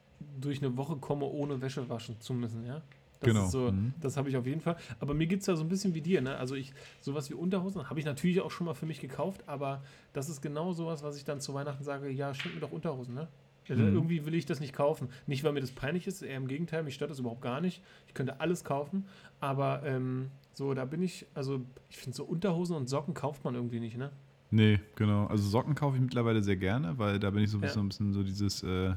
durch 0.41 0.63
eine 0.63 0.75
Woche 0.75 0.95
komme, 0.95 1.25
ohne 1.25 1.61
Wäsche 1.61 1.87
waschen 1.87 2.19
zu 2.19 2.33
müssen, 2.33 2.65
ja? 2.65 2.81
Das 3.25 3.33
genau. 3.33 3.47
So, 3.47 3.71
mhm. 3.71 3.93
Das 4.01 4.17
habe 4.17 4.29
ich 4.29 4.37
auf 4.37 4.45
jeden 4.45 4.61
Fall. 4.61 4.77
Aber 4.99 5.13
mir 5.13 5.27
geht 5.27 5.41
es 5.41 5.47
ja 5.47 5.55
so 5.55 5.63
ein 5.63 5.69
bisschen 5.69 5.93
wie 5.93 6.01
dir. 6.01 6.21
Ne? 6.21 6.35
Also 6.37 6.55
ich, 6.55 6.73
sowas 7.01 7.29
wie 7.29 7.33
Unterhosen 7.33 7.89
habe 7.89 7.99
ich 7.99 8.05
natürlich 8.05 8.41
auch 8.41 8.51
schon 8.51 8.65
mal 8.65 8.73
für 8.73 8.85
mich 8.85 8.99
gekauft, 8.99 9.43
aber 9.47 9.83
das 10.13 10.29
ist 10.29 10.41
genau 10.41 10.73
sowas, 10.73 11.03
was 11.03 11.17
ich 11.17 11.23
dann 11.23 11.41
zu 11.41 11.53
Weihnachten 11.53 11.83
sage, 11.83 12.09
ja, 12.09 12.33
schenk 12.33 12.55
mir 12.55 12.61
doch 12.61 12.71
Unterhosen, 12.71 13.15
ne? 13.15 13.27
Also 13.69 13.81
mhm. 13.81 13.93
Irgendwie 13.93 14.25
will 14.25 14.35
ich 14.35 14.45
das 14.45 14.59
nicht 14.59 14.73
kaufen. 14.73 15.09
Nicht, 15.25 15.43
weil 15.43 15.51
mir 15.51 15.61
das 15.61 15.71
peinlich 15.71 16.05
ist, 16.07 16.21
eher 16.21 16.37
im 16.37 16.47
Gegenteil, 16.47 16.83
mich 16.83 16.93
stört 16.93 17.11
das 17.11 17.19
überhaupt 17.19 17.41
gar 17.41 17.61
nicht. 17.61 17.81
Ich 18.07 18.13
könnte 18.13 18.39
alles 18.39 18.63
kaufen, 18.63 19.05
aber 19.39 19.81
ähm, 19.85 20.29
so, 20.53 20.73
da 20.73 20.85
bin 20.85 21.01
ich, 21.01 21.25
also 21.33 21.61
ich 21.89 21.97
finde 21.97 22.15
so 22.15 22.23
Unterhosen 22.25 22.75
und 22.75 22.87
Socken 22.89 23.13
kauft 23.13 23.43
man 23.43 23.55
irgendwie 23.55 23.79
nicht, 23.79 23.97
ne? 23.97 24.11
Nee, 24.51 24.79
genau. 24.95 25.25
Also 25.25 25.49
Socken 25.49 25.75
kaufe 25.75 25.95
ich 25.95 26.01
mittlerweile 26.01 26.43
sehr 26.43 26.55
gerne, 26.55 26.97
weil 26.97 27.19
da 27.19 27.29
bin 27.31 27.43
ich 27.43 27.49
so 27.49 27.57
ein 27.57 27.61
bisschen, 27.61 27.81
ja. 27.81 27.85
ein 27.85 27.89
bisschen 27.89 28.13
so 28.13 28.23
dieses, 28.23 28.63
äh, 28.63 28.93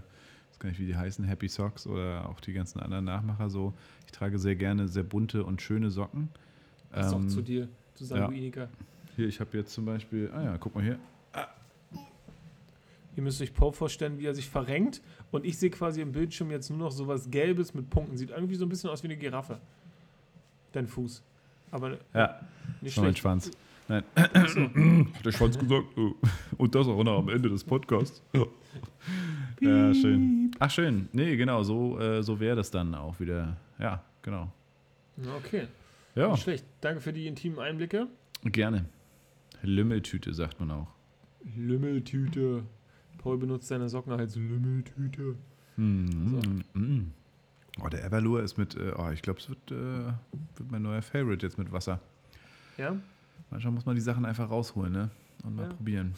weiß 0.59 0.63
gar 0.63 0.69
nicht, 0.71 0.81
wie 0.81 0.87
die 0.87 0.97
heißen, 0.97 1.25
Happy 1.25 1.49
Socks 1.49 1.87
oder 1.87 2.29
auch 2.29 2.41
die 2.41 2.53
ganzen 2.53 2.81
anderen 2.81 3.05
Nachmacher 3.05 3.49
so. 3.49 3.75
Ich 4.07 4.13
trage 4.13 4.39
sehr 4.39 4.57
gerne 4.57 4.89
sehr 4.89 5.05
bunte 5.05 5.45
und 5.45 5.63
schöne 5.63 5.91
Socken. 5.91 6.31
Das 6.91 7.13
ähm, 7.13 7.19
auch 7.19 7.29
zu 7.29 7.43
dir, 7.43 7.69
zu 7.95 8.05
Sanguinica. 8.05 8.63
Ja. 8.63 8.69
Hier, 9.17 9.29
ich 9.29 9.39
habe 9.39 9.57
jetzt 9.57 9.73
zum 9.73 9.85
Beispiel, 9.85 10.31
ah 10.35 10.43
ja, 10.43 10.59
guck 10.59 10.75
mal 10.75 10.83
hier. 10.83 10.99
Ah. 11.33 11.47
Ihr 13.17 13.23
müsst 13.23 13.41
euch 13.41 13.55
Paul 13.55 13.73
vorstellen, 13.73 14.19
wie 14.19 14.27
er 14.27 14.35
sich 14.35 14.49
verrenkt 14.49 15.01
und 15.31 15.45
ich 15.45 15.59
sehe 15.59 15.71
quasi 15.71 16.01
im 16.01 16.11
Bildschirm 16.11 16.51
jetzt 16.51 16.71
nur 16.71 16.79
noch 16.79 16.91
so 16.91 17.07
was 17.07 17.31
Gelbes 17.31 17.75
mit 17.75 17.89
Punkten. 17.89 18.17
Sieht 18.17 18.31
irgendwie 18.31 18.57
so 18.57 18.65
ein 18.65 18.69
bisschen 18.69 18.91
aus 18.91 19.03
wie 19.05 19.09
eine 19.09 19.17
Giraffe. 19.17 19.61
Dein 20.73 20.89
Fuß. 20.89 21.23
Aber 21.71 21.99
ja, 22.15 22.41
nicht 22.81 22.95
schlecht. 22.95 23.05
Mein 23.05 23.17
Schwanz. 23.17 23.51
Nein. 23.87 24.03
So. 24.49 24.61
Hat 25.15 25.25
der 25.25 25.33
Schwanz 25.33 25.59
gesagt. 25.59 25.87
Oh. 25.97 26.15
Und 26.57 26.75
das 26.75 26.87
auch 26.87 27.03
noch 27.05 27.19
am 27.19 27.29
Ende 27.29 27.49
des 27.49 27.63
Podcasts. 27.65 28.23
Ja, 28.35 28.45
schön. 29.61 30.51
Ach, 30.59 30.71
schön. 30.71 31.09
Nee, 31.13 31.37
genau, 31.37 31.63
so, 31.63 31.99
äh, 31.99 32.23
so 32.23 32.41
wäre 32.41 32.57
das 32.57 32.71
dann 32.71 32.95
auch 32.95 33.19
wieder. 33.21 33.57
Ja, 33.79 34.03
genau. 34.23 34.53
Okay. 35.37 35.67
Ja. 36.15 36.33
Nicht 36.33 36.43
schlecht. 36.43 36.65
Danke 36.81 37.01
für 37.01 37.13
die 37.13 37.27
intimen 37.27 37.59
Einblicke. 37.59 38.09
Gerne. 38.45 38.85
Lümmeltüte 39.63 40.33
sagt 40.35 40.61
man 40.61 40.71
auch. 40.71 40.89
Lümmeltüte. 41.57 42.65
Paul 43.19 43.39
benutzt 43.39 43.69
seine 43.69 43.89
Socken 43.89 44.13
als 44.13 44.37
Lümmeltüte. 44.37 45.35
Mm, 45.77 46.07
so. 46.31 46.79
mm. 46.79 47.13
Oh, 47.85 47.89
der 47.89 48.05
Everlure 48.05 48.43
ist 48.43 48.59
mit, 48.59 48.75
äh, 48.77 48.93
oh, 48.97 49.11
ich 49.11 49.23
glaube, 49.23 49.39
es 49.39 49.49
wird, 49.49 49.71
äh, 49.71 50.13
wird 50.57 50.71
mein 50.71 50.83
neuer 50.83 51.03
Favorite 51.03 51.47
jetzt 51.47 51.59
mit 51.59 51.71
Wasser. 51.71 52.01
Ja? 52.77 52.97
Manchmal 53.51 53.73
muss 53.73 53.87
man 53.87 53.95
die 53.95 54.01
Sachen 54.01 54.25
einfach 54.25 54.51
rausholen, 54.51 54.93
ne? 54.93 55.11
Und 55.45 55.57
mal 55.57 55.69
ja. 55.69 55.69
probieren. 55.69 56.15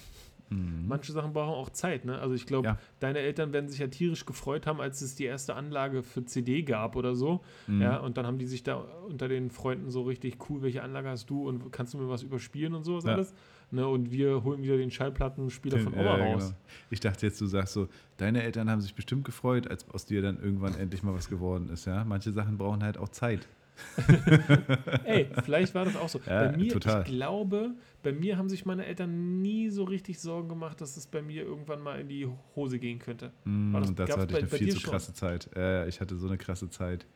Mhm. 0.50 0.86
Manche 0.88 1.12
Sachen 1.12 1.32
brauchen 1.32 1.54
auch 1.54 1.70
Zeit. 1.70 2.04
Ne? 2.04 2.18
Also 2.18 2.34
ich 2.34 2.44
glaube, 2.44 2.68
ja. 2.68 2.78
deine 2.98 3.20
Eltern 3.20 3.52
werden 3.52 3.68
sich 3.68 3.78
ja 3.78 3.86
tierisch 3.86 4.26
gefreut 4.26 4.66
haben, 4.66 4.80
als 4.80 5.00
es 5.00 5.14
die 5.14 5.24
erste 5.24 5.54
Anlage 5.54 6.02
für 6.02 6.24
CD 6.24 6.62
gab 6.62 6.96
oder 6.96 7.14
so. 7.14 7.40
Mhm. 7.66 7.82
Ja, 7.82 7.98
und 7.98 8.16
dann 8.16 8.26
haben 8.26 8.38
die 8.38 8.46
sich 8.46 8.62
da 8.62 8.76
unter 9.08 9.28
den 9.28 9.50
Freunden 9.50 9.90
so 9.90 10.02
richtig 10.02 10.38
cool, 10.48 10.62
welche 10.62 10.82
Anlage 10.82 11.08
hast 11.08 11.30
du 11.30 11.48
und 11.48 11.72
kannst 11.72 11.94
du 11.94 11.98
mir 11.98 12.08
was 12.08 12.22
überspielen 12.22 12.74
und 12.74 12.84
sowas 12.84 13.04
ja. 13.04 13.14
alles. 13.14 13.32
Ne? 13.70 13.86
Und 13.86 14.10
wir 14.10 14.42
holen 14.42 14.62
wieder 14.62 14.76
den 14.76 14.90
Schallplattenspieler 14.90 15.78
den, 15.78 15.84
von 15.84 15.94
Oma 15.94 16.18
äh, 16.18 16.32
raus. 16.32 16.48
Genau. 16.48 16.58
Ich 16.90 17.00
dachte 17.00 17.26
jetzt, 17.26 17.40
du 17.40 17.46
sagst 17.46 17.72
so, 17.72 17.88
deine 18.16 18.42
Eltern 18.42 18.68
haben 18.68 18.80
sich 18.80 18.94
bestimmt 18.94 19.24
gefreut, 19.24 19.68
als 19.68 19.88
aus 19.90 20.06
dir 20.06 20.20
dann 20.20 20.42
irgendwann 20.42 20.74
endlich 20.74 21.02
mal 21.02 21.14
was 21.14 21.28
geworden 21.28 21.68
ist. 21.70 21.86
Ja? 21.86 22.04
Manche 22.04 22.32
Sachen 22.32 22.58
brauchen 22.58 22.82
halt 22.82 22.98
auch 22.98 23.08
Zeit. 23.10 23.46
Ey, 25.04 25.28
vielleicht 25.42 25.74
war 25.74 25.84
das 25.84 25.96
auch 25.96 26.08
so. 26.08 26.20
Ja, 26.26 26.46
bei 26.46 26.56
mir, 26.56 26.72
total. 26.72 27.02
ich 27.02 27.08
glaube, 27.08 27.72
bei 28.02 28.12
mir 28.12 28.36
haben 28.36 28.48
sich 28.48 28.66
meine 28.66 28.86
Eltern 28.86 29.40
nie 29.40 29.68
so 29.70 29.84
richtig 29.84 30.20
Sorgen 30.20 30.48
gemacht, 30.48 30.80
dass 30.80 30.96
es 30.96 31.06
bei 31.06 31.22
mir 31.22 31.44
irgendwann 31.44 31.80
mal 31.80 32.00
in 32.00 32.08
die 32.08 32.28
Hose 32.56 32.78
gehen 32.78 32.98
könnte. 32.98 33.32
Mm, 33.44 33.72
war 33.72 33.80
das, 33.80 33.94
dazu 33.94 34.18
hatte 34.18 34.32
ich 34.34 34.38
eine 34.38 34.48
viel 34.48 34.74
zu 34.74 34.88
krasse 34.88 35.12
Zeit. 35.12 35.48
Äh, 35.56 35.88
ich 35.88 36.00
hatte 36.00 36.16
so 36.16 36.26
eine 36.26 36.38
krasse 36.38 36.68
Zeit. 36.70 37.06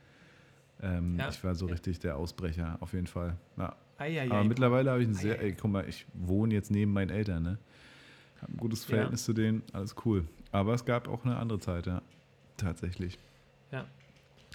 Ähm, 0.82 1.18
ja. 1.18 1.28
Ich 1.28 1.42
war 1.44 1.54
so 1.54 1.66
richtig 1.66 1.98
der 2.00 2.16
Ausbrecher, 2.16 2.76
auf 2.80 2.92
jeden 2.92 3.06
Fall. 3.06 3.36
Ja. 3.56 3.76
Ei, 3.96 4.20
ei, 4.20 4.26
Aber 4.26 4.40
ei, 4.40 4.44
mittlerweile 4.44 4.90
habe 4.90 5.02
ich 5.02 5.08
ein 5.08 5.14
sehr, 5.14 5.40
ey, 5.40 5.52
guck 5.52 5.70
mal, 5.70 5.88
ich 5.88 6.06
wohne 6.14 6.52
jetzt 6.52 6.70
neben 6.70 6.92
meinen 6.92 7.10
Eltern, 7.10 7.42
ne? 7.42 7.58
Habe 8.42 8.52
ein 8.52 8.56
gutes 8.58 8.84
Verhältnis 8.84 9.24
zu 9.24 9.32
denen, 9.32 9.62
alles 9.72 9.94
cool. 10.04 10.24
Aber 10.50 10.74
es 10.74 10.84
gab 10.84 11.08
auch 11.08 11.24
eine 11.24 11.36
andere 11.36 11.60
Zeit, 11.60 11.86
ja. 11.86 12.02
Tatsächlich. 12.56 13.18
Ja, 13.70 13.86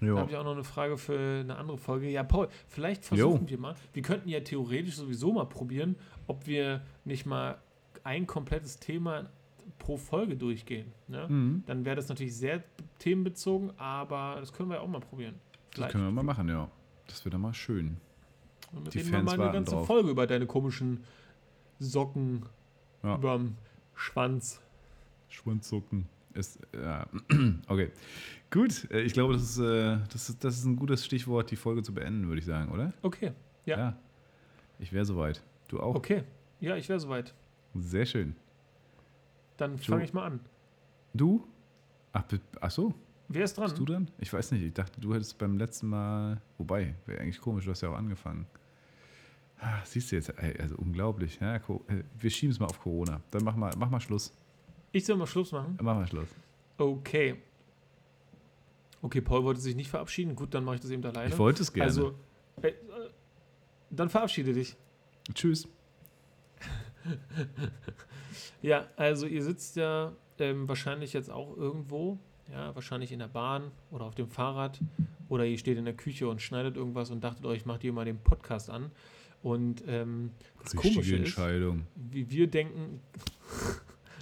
da 0.02 0.18
habe 0.18 0.32
ich 0.32 0.38
auch 0.38 0.44
noch 0.44 0.54
eine 0.54 0.64
Frage 0.64 0.98
für 0.98 1.42
eine 1.42 1.58
andere 1.58 1.78
Folge. 1.78 2.10
Ja, 2.10 2.24
Paul, 2.24 2.48
vielleicht 2.68 3.06
versuchen 3.06 3.44
jo. 3.44 3.50
wir 3.50 3.58
mal. 3.58 3.76
Wir 3.94 4.02
könnten 4.02 4.30
ja 4.30 4.40
theoretisch 4.40 4.96
sowieso 4.96 5.32
mal 5.34 5.46
probieren, 5.46 5.96
ob 6.28 6.48
wir 6.48 6.82
nicht 7.06 7.26
mal 7.26 7.58
ein 8.04 8.28
komplettes 8.28 8.80
Thema 8.80 9.30
pro 9.78 9.98
Folge 9.98 10.36
durchgehen. 10.36 10.92
Ne? 11.08 11.28
Mhm. 11.28 11.64
Dann 11.66 11.86
wäre 11.86 11.96
das 11.96 12.10
natürlich 12.10 12.36
sehr 12.36 12.64
themenbezogen, 13.00 13.72
aber 13.78 14.38
das 14.40 14.54
können 14.54 14.70
wir 14.70 14.76
ja 14.76 14.82
auch 14.82 14.88
mal 14.88 15.00
probieren. 15.02 15.36
Das 15.76 15.92
können 15.92 16.06
wir 16.06 16.12
mal 16.12 16.24
machen, 16.24 16.50
ja. 16.50 16.70
Das 17.08 17.24
wird 17.26 17.34
dann 17.34 17.42
mal 17.42 17.54
schön. 17.54 17.98
Und 18.72 18.86
dann 18.86 18.92
Die 18.92 19.00
reden 19.00 19.12
wir 19.12 19.18
Fans 19.20 19.38
mal 19.38 19.42
eine 19.42 19.54
ganze 19.54 19.76
drauf. 19.76 19.88
Folge 19.88 20.10
über 20.10 20.28
deine 20.28 20.46
komischen 20.46 21.04
Socken 21.80 22.46
Ja. 23.04 23.16
überm 23.16 23.56
Schwanz. 23.96 24.62
Schwanzzucken. 25.30 26.08
Ist, 26.40 26.60
ja. 26.74 27.08
okay. 27.68 27.92
Gut, 28.52 28.90
äh, 28.92 29.02
ich 29.02 29.14
glaube, 29.14 29.34
das 29.34 29.44
ist, 29.44 29.60
äh, 29.60 29.98
das, 30.12 30.30
ist, 30.30 30.44
das 30.44 30.58
ist 30.58 30.66
ein 30.66 30.76
gutes 30.76 31.06
Stichwort, 31.06 31.52
die 31.52 31.56
Folge 31.56 31.84
zu 31.84 31.94
beenden, 31.94 32.28
würde 32.28 32.40
ich 32.40 32.46
sagen, 32.46 32.72
oder? 32.72 32.94
Okay, 33.02 33.34
Ja. 33.66 33.98
Ich 34.80 34.94
wäre 34.94 35.06
soweit. 35.06 35.44
Du 35.68 35.80
auch? 35.80 35.94
okay. 35.96 36.24
Ja, 36.62 36.76
ich 36.78 36.88
wäre 36.90 37.00
soweit. 37.00 37.36
Sehr 37.76 38.06
schön. 38.06 38.36
Dann 39.58 39.78
fange 39.78 40.04
ich 40.06 40.14
mal 40.14 40.26
an. 40.26 40.40
Du? 41.14 41.46
Ach, 42.14 42.24
ach 42.62 42.72
so, 42.72 42.94
Wer 43.28 43.44
ist 43.44 43.58
dran? 43.58 43.66
bist 43.66 43.78
du 43.78 43.86
dann? 43.86 44.10
Ich 44.18 44.32
weiß 44.34 44.52
nicht. 44.54 44.64
Ich 44.64 44.74
dachte, 44.74 45.00
du 45.00 45.14
hättest 45.14 45.38
beim 45.38 45.58
letzten 45.58 45.88
Mal. 45.88 46.42
Wobei, 46.58 46.96
wäre 47.06 47.22
eigentlich 47.22 47.40
komisch, 47.40 47.66
du 47.66 47.72
hast 47.72 47.82
ja 47.82 47.90
auch 47.90 47.98
angefangen. 47.98 48.48
Ah, 49.60 49.80
siehst 49.84 50.12
du 50.12 50.16
jetzt, 50.16 50.34
also 50.40 50.76
unglaublich. 50.78 51.40
Ja, 51.42 51.56
äh, 51.56 51.62
wir 52.18 52.30
schieben 52.30 52.52
es 52.54 52.60
mal 52.60 52.68
auf 52.68 52.80
Corona. 52.80 53.22
Dann 53.32 53.44
mach 53.44 53.56
mal, 53.56 53.72
mach 53.78 53.90
mal 53.90 54.00
Schluss. 54.00 54.34
Ich 54.92 55.06
soll 55.06 55.18
mal 55.18 55.28
Schluss 55.28 55.52
machen. 55.52 55.78
Mach 55.82 55.96
mal 55.96 56.08
Schluss. 56.08 56.30
Okay. 56.78 57.36
Okay, 59.02 59.22
Paul 59.22 59.44
wollte 59.44 59.62
sich 59.62 59.76
nicht 59.76 59.90
verabschieden. 59.90 60.36
Gut, 60.36 60.54
dann 60.54 60.64
mache 60.64 60.76
ich 60.76 60.82
das 60.82 60.90
eben 60.92 61.04
alleine. 61.06 61.30
Ich 61.30 61.38
wollte 61.38 61.62
es 61.62 61.72
gerne. 61.72 61.88
Also, 61.88 62.16
äh, 62.62 62.70
äh, 62.70 62.74
dann 63.90 64.10
verabschiede 64.10 64.54
dich. 64.54 64.76
Tschüss. 65.34 65.68
Ja, 68.62 68.88
also 68.98 69.26
ihr 69.26 69.44
sitzt 69.44 69.76
ja 69.78 70.12
ähm, 70.38 70.68
wahrscheinlich 70.68 71.14
jetzt 71.14 71.32
auch 71.32 71.56
irgendwo, 71.56 72.20
ja, 72.52 72.74
wahrscheinlich 72.76 73.12
in 73.12 73.20
der 73.20 73.28
Bahn 73.28 73.72
oder 73.92 74.06
auf 74.06 74.16
dem 74.16 74.28
Fahrrad 74.28 74.80
oder 75.30 75.46
ihr 75.46 75.58
steht 75.58 75.78
in 75.78 75.86
der 75.86 75.94
Küche 75.94 76.28
und 76.28 76.42
schneidet 76.42 76.76
irgendwas 76.76 77.10
und 77.10 77.24
dachtet 77.24 77.46
euch, 77.46 77.66
macht 77.66 77.84
ihr 77.84 77.94
mal 77.94 78.06
den 78.06 78.20
Podcast 78.20 78.70
an. 78.70 78.92
Und 79.42 79.84
ähm, 79.88 80.32
das 80.62 80.74
Richtige 80.74 80.94
Komische 80.96 81.16
ist, 81.16 81.20
Entscheidung. 81.20 81.88
wie 81.96 82.30
wir 82.30 82.48
denken, 82.48 83.00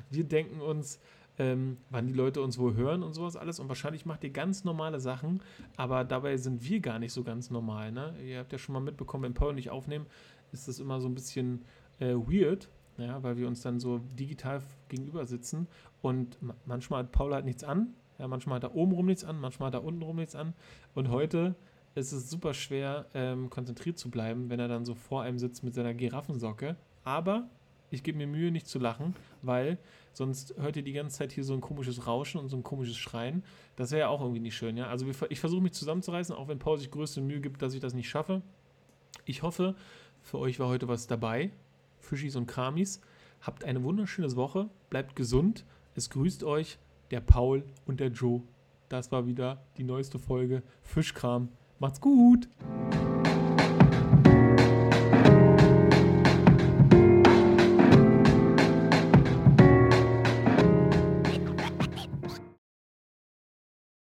wir 0.10 0.24
denken 0.24 0.62
uns, 0.62 0.99
ähm, 1.39 1.78
wann 1.89 2.08
die 2.08 2.14
Leute 2.14 2.41
uns 2.41 2.58
wohl 2.58 2.76
hören 2.76 3.03
und 3.03 3.14
sowas 3.14 3.36
alles. 3.36 3.60
Und 3.60 3.68
wahrscheinlich 3.68 4.05
macht 4.05 4.24
ihr 4.24 4.32
ganz 4.32 4.64
normale 4.64 4.99
Sachen, 4.99 5.41
aber 5.76 6.03
dabei 6.03 6.38
sind 6.38 6.68
wir 6.68 6.80
gar 6.80 6.99
nicht 6.99 7.14
so 7.14 7.24
ganz 7.24 7.49
normal. 7.49 7.91
Ne? 7.91 8.14
Ihr 8.26 8.39
habt 8.39 8.51
ja 8.51 8.58
schon 8.58 8.74
mal 8.74 8.80
mitbekommen, 8.80 9.24
wenn 9.24 9.34
Paul 9.34 9.49
und 9.49 9.58
ich 9.58 9.70
aufnehmen, 9.70 10.08
ist 10.51 10.68
das 10.68 10.80
immer 10.80 10.99
so 10.99 11.08
ein 11.08 11.16
bisschen 11.16 11.66
äh, 11.99 12.14
weird, 12.14 12.70
ja, 12.97 13.22
weil 13.22 13.38
wir 13.38 13.47
uns 13.47 13.62
dann 13.62 13.80
so 13.80 13.99
digital 14.18 14.62
gegenüber 14.89 15.26
sitzen. 15.26 15.68
Und 16.01 16.41
ma 16.41 16.55
manchmal 16.66 17.03
hat 17.03 17.12
Paul 17.12 17.34
halt 17.34 17.45
nichts 17.45 17.64
an, 17.64 17.93
ja, 18.18 18.28
manchmal 18.28 18.55
hat 18.55 18.64
er 18.64 18.76
oben 18.76 18.93
rum 18.93 19.05
nichts 19.05 19.24
an, 19.24 19.39
manchmal 19.39 19.68
hat 19.68 19.76
er 19.76 19.84
unten 19.84 20.01
rum 20.01 20.16
nichts 20.16 20.36
an. 20.36 20.53
Und 20.95 21.10
heute 21.10 21.55
ist 21.93 22.12
es 22.12 22.30
super 22.30 22.53
schwer, 22.53 23.08
ähm, 23.14 23.49
konzentriert 23.49 23.97
zu 23.97 24.10
bleiben, 24.10 24.49
wenn 24.49 24.60
er 24.60 24.68
dann 24.68 24.86
so 24.86 24.95
vor 24.95 25.24
einem 25.24 25.39
sitzt 25.39 25.64
mit 25.64 25.74
seiner 25.74 25.93
Giraffensocke. 25.93 26.76
Aber 27.03 27.49
ich 27.90 28.04
gebe 28.04 28.18
mir 28.18 28.28
Mühe, 28.28 28.52
nicht 28.52 28.68
zu 28.68 28.80
lachen, 28.80 29.16
weil 29.42 29.78
sonst 30.14 30.56
hört 30.58 30.76
ihr 30.76 30.84
die 30.84 30.94
ganze 30.94 31.18
Zeit 31.18 31.32
hier 31.32 31.44
so 31.44 31.54
ein 31.54 31.62
komisches 31.62 32.08
Rauschen 32.08 32.40
und 32.40 32.50
so 32.50 32.58
ein 32.58 32.64
komisches 32.64 32.98
Schreien. 32.98 33.44
Das 33.76 33.92
wäre 33.92 34.02
ja 34.02 34.08
auch 34.10 34.22
irgendwie 34.22 34.40
nicht 34.40 34.56
schön, 34.56 34.78
ja. 34.78 34.88
Also 34.88 35.06
ich 35.30 35.40
versuche 35.40 35.62
mich 35.62 35.74
zusammenzureißen, 35.74 36.36
auch 36.36 36.48
wenn 36.48 36.60
Paul 36.60 36.78
sich 36.78 36.92
größte 36.92 37.22
Mühe 37.22 37.40
gibt, 37.40 37.62
dass 37.62 37.74
ich 37.74 37.80
das 37.80 37.94
nicht 37.94 38.10
schaffe. 38.10 38.42
Ich 39.26 39.42
hoffe, 39.44 39.76
für 40.22 40.40
euch 40.40 40.60
war 40.60 40.68
heute 40.68 40.88
was 40.88 41.08
dabei. 41.08 41.52
Fischis 42.00 42.36
und 42.36 42.48
Kramis. 42.48 43.02
Habt 43.42 43.64
eine 43.64 43.84
wunderschöne 43.84 44.36
Woche. 44.36 44.70
Bleibt 44.90 45.16
gesund. 45.16 45.66
Es 45.96 46.10
grüßt 46.10 46.44
euch 46.44 46.78
der 47.12 47.22
Paul 47.22 47.64
und 47.86 48.00
der 48.00 48.10
Joe. 48.10 48.42
Das 48.90 49.12
war 49.12 49.28
wieder 49.28 49.64
die 49.78 49.84
neueste 49.84 50.20
Folge 50.20 50.64
Fischkram. 50.82 51.50
Macht's 51.80 52.02
gut! 52.02 52.48